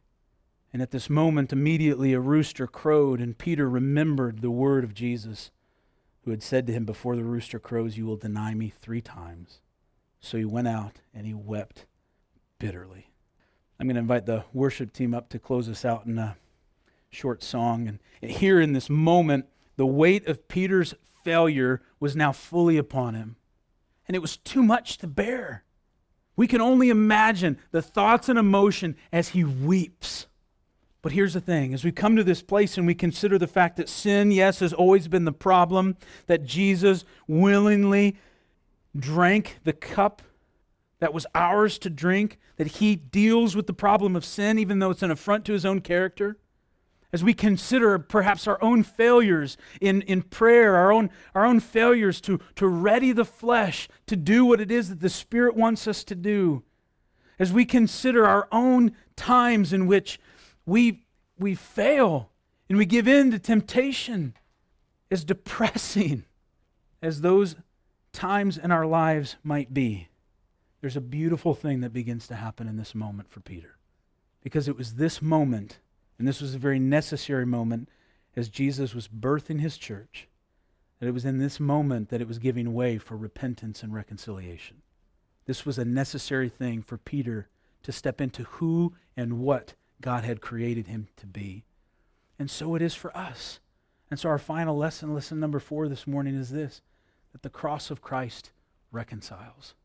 And 0.72 0.82
at 0.82 0.92
this 0.92 1.10
moment, 1.10 1.54
immediately 1.54 2.14
a 2.14 2.20
rooster 2.20 2.66
crowed, 2.66 3.22
and 3.22 3.38
Peter 3.38 3.70
remembered 3.70 4.42
the 4.42 4.50
word 4.50 4.84
of 4.84 4.96
Jesus, 4.96 5.52
who 6.22 6.32
had 6.32 6.42
said 6.42 6.66
to 6.66 6.74
him, 6.74 6.84
Before 6.84 7.16
the 7.16 7.24
rooster 7.24 7.60
crows, 7.60 7.96
you 7.96 8.08
will 8.08 8.18
deny 8.18 8.56
me 8.56 8.74
three 8.82 9.02
times. 9.02 9.60
So 10.20 10.38
he 10.38 10.46
went 10.46 10.68
out 10.68 11.02
and 11.14 11.28
he 11.28 11.34
wept 11.34 11.86
bitterly. 12.58 13.13
I'm 13.84 13.88
going 13.88 13.96
to 13.96 14.00
invite 14.00 14.26
the 14.26 14.46
worship 14.54 14.94
team 14.94 15.14
up 15.14 15.28
to 15.28 15.40
close 15.40 15.68
us 15.68 15.84
out 15.84 16.06
in 16.06 16.18
a 16.18 16.38
short 17.10 17.44
song. 17.44 17.90
And, 17.90 18.00
here 18.22 18.62
in 18.62 18.72
this 18.72 18.90
moment, 18.90 19.48
the 19.76 19.86
weight 19.86 20.26
of 20.26 20.48
Peter's 20.48 20.94
failure 21.26 21.82
was 22.00 22.16
now 22.16 22.32
fully 22.32 22.78
upon 22.78 23.16
him. 23.16 23.36
And 24.08 24.16
it 24.16 24.22
was 24.22 24.38
too 24.38 24.64
much 24.64 25.00
to 25.00 25.08
bear. 25.08 25.66
We 26.38 26.48
can 26.48 26.62
only 26.62 26.92
imagine 26.92 27.58
the 27.72 27.82
thoughts 27.82 28.30
and 28.30 28.40
emotion 28.40 28.96
as 29.12 29.28
he 29.28 29.44
weeps. 29.44 30.28
But 31.02 31.12
here's 31.12 31.34
the 31.34 31.42
thing 31.42 31.74
as 31.74 31.84
we 31.84 31.92
come 31.92 32.16
to 32.16 32.24
this 32.24 32.42
place 32.42 32.78
and 32.78 32.88
we 32.88 32.96
consider 32.96 33.38
the 33.38 33.48
fact 33.48 33.76
that 33.76 33.90
sin, 33.90 34.32
yes, 34.32 34.62
has 34.62 34.72
always 34.72 35.10
been 35.10 35.26
the 35.26 35.34
problem, 35.34 35.98
that 36.28 36.46
Jesus 36.46 37.04
willingly 37.28 38.16
drank 38.98 39.58
the 39.66 39.74
cup 39.74 40.22
that 41.04 41.14
was 41.14 41.26
ours 41.36 41.78
to 41.80 41.90
drink, 41.90 42.40
that 42.56 42.68
he 42.68 42.96
deals 42.96 43.58
with 43.58 43.68
the 43.68 43.74
problem 43.74 44.16
of 44.16 44.24
sin, 44.24 44.58
even 44.58 44.80
though 44.80 44.90
it's 44.90 45.04
an 45.04 45.12
affront 45.12 45.44
to 45.44 45.52
his 45.52 45.66
own 45.66 45.82
character. 45.82 46.38
As 47.12 47.26
we 47.26 47.34
consider 47.34 48.00
perhaps 48.00 48.48
our 48.48 48.58
own 48.64 48.84
failures 48.84 49.58
in, 49.82 50.02
in 50.04 50.22
prayer, 50.22 50.78
our 50.78 50.94
own, 50.94 51.10
our 51.36 51.46
own 51.46 51.60
failures 51.60 52.22
to, 52.22 52.40
to 52.56 52.70
ready 52.70 53.12
the 53.12 53.26
flesh 53.26 53.90
to 54.08 54.16
do 54.16 54.46
what 54.46 54.62
it 54.62 54.72
is 54.72 54.88
that 54.88 55.02
the 55.02 55.10
Spirit 55.10 55.58
wants 55.58 55.90
us 55.90 56.06
to 56.06 56.16
do, 56.16 56.64
as 57.38 57.52
we 57.52 57.66
consider 57.66 58.26
our 58.26 58.48
own 58.50 58.94
times 59.18 59.74
in 59.74 59.88
which 59.88 60.22
we, 60.66 61.04
we 61.38 61.54
fail 61.54 62.30
and 62.70 62.78
we 62.78 62.86
give 62.86 63.10
in 63.10 63.30
to 63.32 63.40
temptation, 63.40 64.36
as 65.12 65.26
depressing 65.26 66.24
as 67.02 67.20
those 67.20 67.58
times 68.14 68.58
in 68.58 68.72
our 68.72 68.86
lives 68.86 69.36
might 69.44 69.74
be, 69.74 70.08
there's 70.84 70.98
a 70.98 71.02
beautiful 71.02 71.54
thing 71.54 71.80
that 71.80 71.94
begins 71.94 72.28
to 72.28 72.36
happen 72.36 72.68
in 72.68 72.76
this 72.76 72.94
moment 72.94 73.32
for 73.32 73.40
Peter. 73.40 73.78
Because 74.42 74.68
it 74.68 74.76
was 74.76 74.96
this 74.96 75.22
moment, 75.22 75.80
and 76.20 76.28
this 76.28 76.42
was 76.42 76.54
a 76.54 76.60
very 76.60 76.78
necessary 76.78 77.46
moment 77.46 77.88
as 78.36 78.50
Jesus 78.50 78.94
was 78.94 79.08
birthing 79.08 79.62
his 79.62 79.78
church, 79.78 80.28
that 81.00 81.08
it 81.08 81.14
was 81.14 81.24
in 81.24 81.38
this 81.38 81.58
moment 81.58 82.10
that 82.10 82.20
it 82.20 82.28
was 82.28 82.38
giving 82.38 82.74
way 82.74 82.98
for 82.98 83.16
repentance 83.16 83.82
and 83.82 83.94
reconciliation. 83.94 84.82
This 85.46 85.66
was 85.66 85.80
a 85.80 85.86
necessary 85.86 86.50
thing 86.50 86.82
for 86.82 86.98
Peter 86.98 87.48
to 87.84 87.94
step 87.94 88.20
into 88.20 88.44
who 88.44 88.94
and 89.16 89.40
what 89.40 89.76
God 90.02 90.26
had 90.26 90.42
created 90.42 90.88
him 90.88 91.08
to 91.16 91.26
be. 91.26 91.64
And 92.38 92.52
so 92.52 92.76
it 92.76 92.82
is 92.82 92.94
for 92.94 93.16
us. 93.16 93.62
And 94.12 94.20
so 94.20 94.28
our 94.28 94.38
final 94.38 94.76
lesson, 94.76 95.14
lesson 95.14 95.40
number 95.40 95.62
four 95.62 95.88
this 95.88 96.06
morning, 96.06 96.36
is 96.36 96.50
this 96.50 96.82
that 97.32 97.42
the 97.42 97.50
cross 97.50 97.90
of 97.90 98.02
Christ 98.02 98.52
reconciles. 98.92 99.76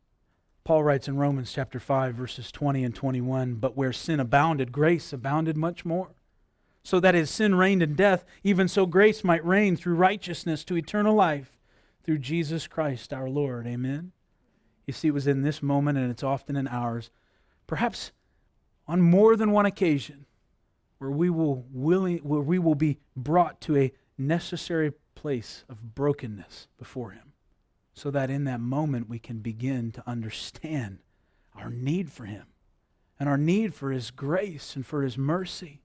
Paul 0.63 0.83
writes 0.83 1.07
in 1.07 1.17
Romans 1.17 1.51
chapter 1.51 1.79
5, 1.79 2.15
verses 2.15 2.51
20 2.51 2.83
and 2.83 2.93
21 2.93 3.55
But 3.55 3.75
where 3.75 3.93
sin 3.93 4.19
abounded, 4.19 4.71
grace 4.71 5.11
abounded 5.13 5.57
much 5.57 5.85
more. 5.85 6.11
So 6.83 6.99
that 6.99 7.15
as 7.15 7.29
sin 7.29 7.55
reigned 7.55 7.83
in 7.83 7.95
death, 7.95 8.23
even 8.43 8.67
so 8.67 8.85
grace 8.85 9.23
might 9.23 9.45
reign 9.45 9.75
through 9.75 9.95
righteousness 9.95 10.63
to 10.65 10.77
eternal 10.77 11.15
life 11.15 11.57
through 12.03 12.19
Jesus 12.19 12.67
Christ 12.67 13.13
our 13.13 13.29
Lord. 13.29 13.67
Amen. 13.67 14.11
You 14.87 14.93
see, 14.93 15.09
it 15.09 15.13
was 15.13 15.27
in 15.27 15.43
this 15.43 15.61
moment, 15.61 15.97
and 15.97 16.09
it's 16.09 16.23
often 16.23 16.55
in 16.55 16.67
ours, 16.67 17.11
perhaps 17.67 18.11
on 18.87 19.01
more 19.01 19.35
than 19.35 19.51
one 19.51 19.65
occasion, 19.65 20.25
where 20.97 21.11
we 21.11 21.29
will 21.29 21.65
willing, 21.71 22.17
where 22.19 22.41
we 22.41 22.57
will 22.57 22.75
be 22.75 22.97
brought 23.15 23.61
to 23.61 23.77
a 23.77 23.91
necessary 24.17 24.93
place 25.15 25.63
of 25.69 25.95
brokenness 25.95 26.67
before 26.77 27.11
Him 27.11 27.33
so 27.93 28.11
that 28.11 28.29
in 28.29 28.45
that 28.45 28.59
moment 28.59 29.09
we 29.09 29.19
can 29.19 29.39
begin 29.39 29.91
to 29.91 30.03
understand 30.07 30.99
our 31.55 31.69
need 31.69 32.11
for 32.11 32.25
Him 32.25 32.47
and 33.19 33.27
our 33.27 33.37
need 33.37 33.73
for 33.73 33.91
His 33.91 34.11
grace 34.11 34.75
and 34.75 34.85
for 34.85 35.03
His 35.03 35.17
mercy. 35.17 35.81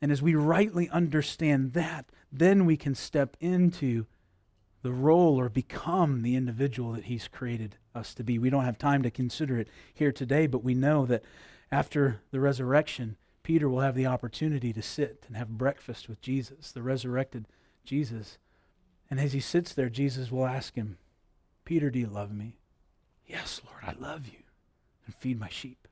And 0.00 0.10
as 0.10 0.22
we 0.22 0.34
rightly 0.34 0.88
understand 0.88 1.72
that, 1.74 2.06
then 2.32 2.64
we 2.64 2.76
can 2.76 2.94
step 2.94 3.36
into 3.40 4.06
the 4.82 4.92
role 4.92 5.38
or 5.38 5.48
become 5.48 6.22
the 6.22 6.36
individual 6.36 6.92
that 6.92 7.04
He's 7.04 7.28
created 7.28 7.76
us 7.94 8.14
to 8.14 8.24
be. 8.24 8.38
We 8.38 8.50
don't 8.50 8.64
have 8.64 8.78
time 8.78 9.02
to 9.02 9.10
consider 9.10 9.58
it 9.58 9.68
here 9.92 10.12
today, 10.12 10.46
but 10.46 10.64
we 10.64 10.74
know 10.74 11.04
that 11.06 11.22
after 11.70 12.22
the 12.30 12.40
resurrection, 12.40 13.16
Peter 13.42 13.68
will 13.68 13.80
have 13.80 13.94
the 13.94 14.06
opportunity 14.06 14.72
to 14.72 14.82
sit 14.82 15.24
and 15.26 15.36
have 15.36 15.48
breakfast 15.48 16.08
with 16.08 16.20
Jesus, 16.20 16.72
the 16.72 16.82
resurrected 16.82 17.46
Jesus 17.84 18.38
And 19.10 19.18
as 19.18 19.32
he 19.32 19.40
sits 19.40 19.74
there, 19.74 19.88
Jesus 19.88 20.30
will 20.30 20.46
ask 20.46 20.76
him, 20.76 20.96
Peter, 21.70 21.88
do 21.88 22.00
you 22.00 22.08
love 22.08 22.32
me? 22.32 22.56
Yes, 23.28 23.60
Lord, 23.64 23.84
I 23.86 23.94
love 24.04 24.26
you. 24.26 24.40
And 25.06 25.14
feed 25.14 25.38
my 25.38 25.48
sheep. 25.48 25.86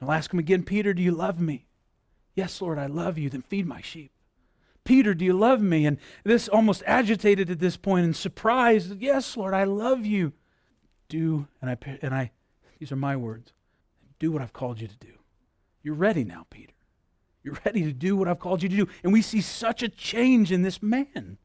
And 0.00 0.08
I'll 0.08 0.16
ask 0.16 0.32
him 0.32 0.38
again, 0.38 0.62
Peter, 0.62 0.94
do 0.94 1.02
you 1.02 1.12
love 1.12 1.38
me? 1.38 1.66
Yes, 2.34 2.62
Lord, 2.62 2.78
I 2.78 2.86
love 2.86 3.18
you. 3.18 3.28
Then 3.28 3.42
feed 3.42 3.66
my 3.66 3.82
sheep. 3.82 4.12
Peter, 4.82 5.12
do 5.12 5.26
you 5.26 5.34
love 5.34 5.60
me? 5.60 5.84
And 5.84 5.98
this 6.24 6.48
almost 6.48 6.82
agitated 6.86 7.50
at 7.50 7.58
this 7.58 7.76
point 7.76 8.06
and 8.06 8.16
surprised. 8.16 8.98
Yes, 8.98 9.36
Lord, 9.36 9.52
I 9.52 9.64
love 9.64 10.06
you. 10.06 10.32
Do, 11.10 11.46
and 11.60 11.70
I, 11.70 11.76
and 12.00 12.14
I, 12.14 12.30
these 12.78 12.90
are 12.90 12.96
my 12.96 13.14
words, 13.14 13.52
do 14.18 14.32
what 14.32 14.40
I've 14.40 14.54
called 14.54 14.80
you 14.80 14.88
to 14.88 14.96
do. 14.96 15.12
You're 15.82 15.96
ready 15.96 16.24
now, 16.24 16.46
Peter. 16.48 16.72
You're 17.44 17.58
ready 17.66 17.82
to 17.82 17.92
do 17.92 18.16
what 18.16 18.26
I've 18.26 18.40
called 18.40 18.62
you 18.62 18.70
to 18.70 18.76
do. 18.76 18.88
And 19.04 19.12
we 19.12 19.20
see 19.20 19.42
such 19.42 19.82
a 19.82 19.90
change 19.90 20.50
in 20.50 20.62
this 20.62 20.82
man. 20.82 21.36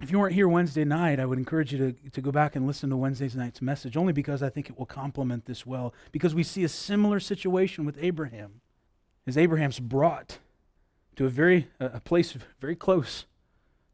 If 0.00 0.10
you 0.10 0.18
weren't 0.18 0.34
here 0.34 0.46
Wednesday 0.46 0.84
night, 0.84 1.18
I 1.18 1.24
would 1.24 1.38
encourage 1.38 1.72
you 1.72 1.78
to, 1.78 2.10
to 2.10 2.20
go 2.20 2.30
back 2.30 2.54
and 2.54 2.66
listen 2.66 2.90
to 2.90 2.96
Wednesday 2.96 3.30
night's 3.34 3.62
message, 3.62 3.96
only 3.96 4.12
because 4.12 4.42
I 4.42 4.50
think 4.50 4.68
it 4.68 4.78
will 4.78 4.86
complement 4.86 5.46
this 5.46 5.64
well. 5.64 5.94
Because 6.12 6.34
we 6.34 6.42
see 6.42 6.64
a 6.64 6.68
similar 6.68 7.18
situation 7.18 7.86
with 7.86 7.96
Abraham. 8.00 8.60
As 9.26 9.38
Abraham's 9.38 9.80
brought 9.80 10.38
to 11.16 11.24
a 11.24 11.28
very 11.30 11.68
a 11.80 12.00
place 12.00 12.36
very 12.60 12.76
close 12.76 13.24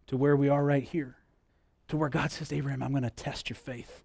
to 0.09 0.17
where 0.17 0.37
we 0.37 0.49
are 0.49 0.65
right 0.65 0.83
here, 0.83 1.17
to 1.89 1.97
where 1.97 2.09
God 2.09 2.33
says, 2.33 2.53
Abraham, 2.53 2.83
I'm 2.83 2.91
going 2.91 3.05
to 3.05 3.11
test 3.11 3.49
your 3.49 3.57
faith. 3.57 4.03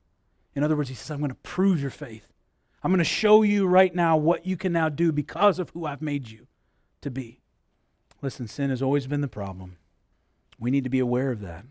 In 0.56 0.64
other 0.64 0.76
words, 0.76 0.90
he 0.90 0.96
says, 0.96 1.12
I'm 1.12 1.20
going 1.20 1.30
to 1.30 1.36
prove 1.36 1.82
your 1.82 1.92
faith. 1.92 2.28
I'm 2.84 2.92
going 2.92 3.00
to 3.00 3.04
show 3.04 3.42
you 3.42 3.66
right 3.66 3.94
now 3.94 4.18
what 4.18 4.46
you 4.46 4.56
can 4.56 4.72
now 4.72 4.88
do 4.88 5.12
because 5.12 5.58
of 5.58 5.72
who 5.72 5.86
I've 5.86 6.02
made 6.02 6.30
you 6.30 6.48
to 7.02 7.10
be. 7.10 7.42
Listen, 8.22 8.48
sin 8.48 8.70
has 8.70 8.82
always 8.82 9.08
been 9.08 9.22
the 9.22 9.28
problem. 9.28 9.78
We 10.60 10.72
need 10.72 10.84
to 10.84 10.90
be 10.90 11.00
aware 11.00 11.32
of 11.32 11.42
that. 11.42 11.66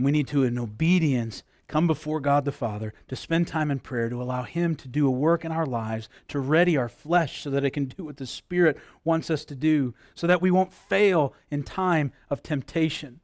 And 0.00 0.04
we 0.06 0.12
need 0.12 0.28
to, 0.28 0.44
in 0.44 0.58
obedience, 0.58 1.42
come 1.68 1.86
before 1.86 2.20
God 2.20 2.46
the 2.46 2.52
Father 2.52 2.94
to 3.08 3.14
spend 3.14 3.46
time 3.46 3.70
in 3.70 3.80
prayer, 3.80 4.08
to 4.08 4.22
allow 4.22 4.44
Him 4.44 4.74
to 4.76 4.88
do 4.88 5.06
a 5.06 5.10
work 5.10 5.44
in 5.44 5.52
our 5.52 5.66
lives, 5.66 6.08
to 6.28 6.40
ready 6.40 6.74
our 6.78 6.88
flesh 6.88 7.42
so 7.42 7.50
that 7.50 7.66
it 7.66 7.72
can 7.72 7.84
do 7.84 8.06
what 8.06 8.16
the 8.16 8.26
Spirit 8.26 8.78
wants 9.04 9.28
us 9.28 9.44
to 9.44 9.54
do, 9.54 9.92
so 10.14 10.26
that 10.26 10.40
we 10.40 10.50
won't 10.50 10.72
fail 10.72 11.34
in 11.50 11.64
time 11.64 12.12
of 12.30 12.42
temptation, 12.42 13.20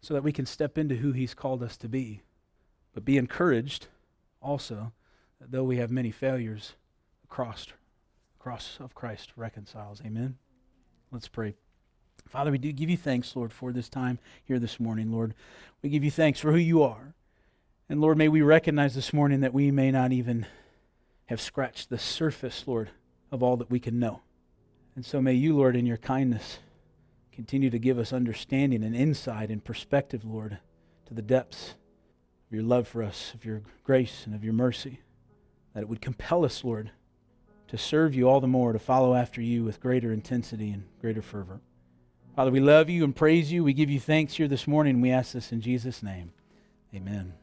so 0.00 0.12
that 0.12 0.24
we 0.24 0.32
can 0.32 0.46
step 0.46 0.76
into 0.76 0.96
who 0.96 1.12
He's 1.12 1.32
called 1.32 1.62
us 1.62 1.76
to 1.76 1.88
be. 1.88 2.22
But 2.92 3.04
be 3.04 3.16
encouraged 3.16 3.86
also 4.42 4.90
though 5.40 5.62
we 5.62 5.76
have 5.76 5.92
many 5.92 6.10
failures, 6.10 6.72
the 7.22 7.28
cross, 7.28 7.68
cross 8.40 8.78
of 8.80 8.96
Christ 8.96 9.30
reconciles. 9.36 10.02
Amen. 10.04 10.38
Let's 11.12 11.28
pray. 11.28 11.54
Father, 12.28 12.50
we 12.50 12.58
do 12.58 12.72
give 12.72 12.90
you 12.90 12.96
thanks, 12.96 13.34
Lord, 13.34 13.52
for 13.52 13.72
this 13.72 13.88
time 13.88 14.18
here 14.44 14.58
this 14.58 14.78
morning, 14.78 15.10
Lord. 15.10 15.34
We 15.82 15.88
give 15.88 16.04
you 16.04 16.10
thanks 16.10 16.40
for 16.40 16.52
who 16.52 16.58
you 16.58 16.82
are. 16.82 17.14
And 17.88 18.00
Lord, 18.00 18.18
may 18.18 18.28
we 18.28 18.42
recognize 18.42 18.94
this 18.94 19.12
morning 19.12 19.40
that 19.40 19.52
we 19.52 19.70
may 19.70 19.90
not 19.90 20.12
even 20.12 20.46
have 21.26 21.40
scratched 21.40 21.90
the 21.90 21.98
surface, 21.98 22.64
Lord, 22.66 22.90
of 23.32 23.42
all 23.42 23.56
that 23.56 23.70
we 23.70 23.80
can 23.80 23.98
know. 23.98 24.20
And 24.94 25.04
so 25.04 25.20
may 25.20 25.34
you, 25.34 25.56
Lord, 25.56 25.76
in 25.76 25.86
your 25.86 25.96
kindness, 25.96 26.58
continue 27.32 27.70
to 27.70 27.78
give 27.78 27.98
us 27.98 28.12
understanding 28.12 28.84
and 28.84 28.94
insight 28.94 29.50
and 29.50 29.64
perspective, 29.64 30.24
Lord, 30.24 30.58
to 31.06 31.14
the 31.14 31.22
depths 31.22 31.74
of 32.48 32.54
your 32.54 32.62
love 32.62 32.86
for 32.86 33.02
us, 33.02 33.32
of 33.34 33.44
your 33.44 33.62
grace, 33.82 34.22
and 34.26 34.34
of 34.34 34.44
your 34.44 34.52
mercy. 34.52 35.00
That 35.74 35.80
it 35.80 35.88
would 35.88 36.00
compel 36.00 36.44
us, 36.44 36.64
Lord, 36.64 36.90
to 37.68 37.78
serve 37.78 38.14
you 38.14 38.28
all 38.28 38.40
the 38.40 38.46
more, 38.46 38.72
to 38.72 38.78
follow 38.78 39.14
after 39.14 39.40
you 39.40 39.64
with 39.64 39.80
greater 39.80 40.12
intensity 40.12 40.70
and 40.70 40.84
greater 41.00 41.22
fervor. 41.22 41.60
Father, 42.36 42.50
we 42.50 42.60
love 42.60 42.88
you 42.88 43.04
and 43.04 43.14
praise 43.14 43.52
you. 43.52 43.64
We 43.64 43.72
give 43.72 43.90
you 43.90 44.00
thanks 44.00 44.34
here 44.34 44.48
this 44.48 44.66
morning, 44.66 45.00
we 45.00 45.10
ask 45.10 45.32
this 45.32 45.52
in 45.52 45.60
Jesus' 45.60 46.02
name. 46.02 46.32
Amen. 46.94 47.34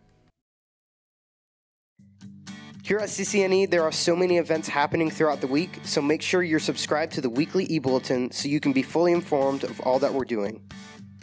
Here 2.84 3.00
at 3.00 3.10
CCNE, 3.10 3.70
there 3.70 3.84
are 3.84 3.92
so 3.92 4.16
many 4.16 4.38
events 4.38 4.70
happening 4.70 5.12
throughout 5.12 5.42
the 5.42 5.48
week, 5.48 5.82
so 5.84 6.02
make 6.02 6.22
sure 6.22 6.42
you're 6.42 6.58
subscribed 6.58 7.12
to 7.14 7.22
the 7.22 7.30
weekly 7.30 7.66
e 7.66 7.80
bulletin 7.80 8.32
so 8.32 8.48
you 8.48 8.62
can 8.62 8.72
be 8.72 8.82
fully 8.82 9.12
informed 9.12 9.66
of 9.66 9.80
all 9.82 10.00
that 10.00 10.14
we're 10.14 10.24
doing. 10.24 10.62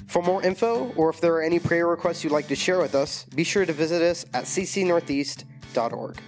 For 0.07 0.21
more 0.21 0.43
info, 0.43 0.93
or 0.95 1.09
if 1.09 1.23
there 1.23 1.33
are 1.35 1.43
any 1.43 1.59
prayer 1.59 1.87
requests 1.87 2.23
you'd 2.23 2.35
like 2.35 2.49
to 2.49 2.55
share 2.55 2.79
with 2.81 2.95
us, 2.95 3.25
be 3.35 3.45
sure 3.45 3.65
to 3.65 3.73
visit 3.73 4.03
us 4.03 4.27
at 4.35 4.45
ccnortheast.org. 4.45 6.19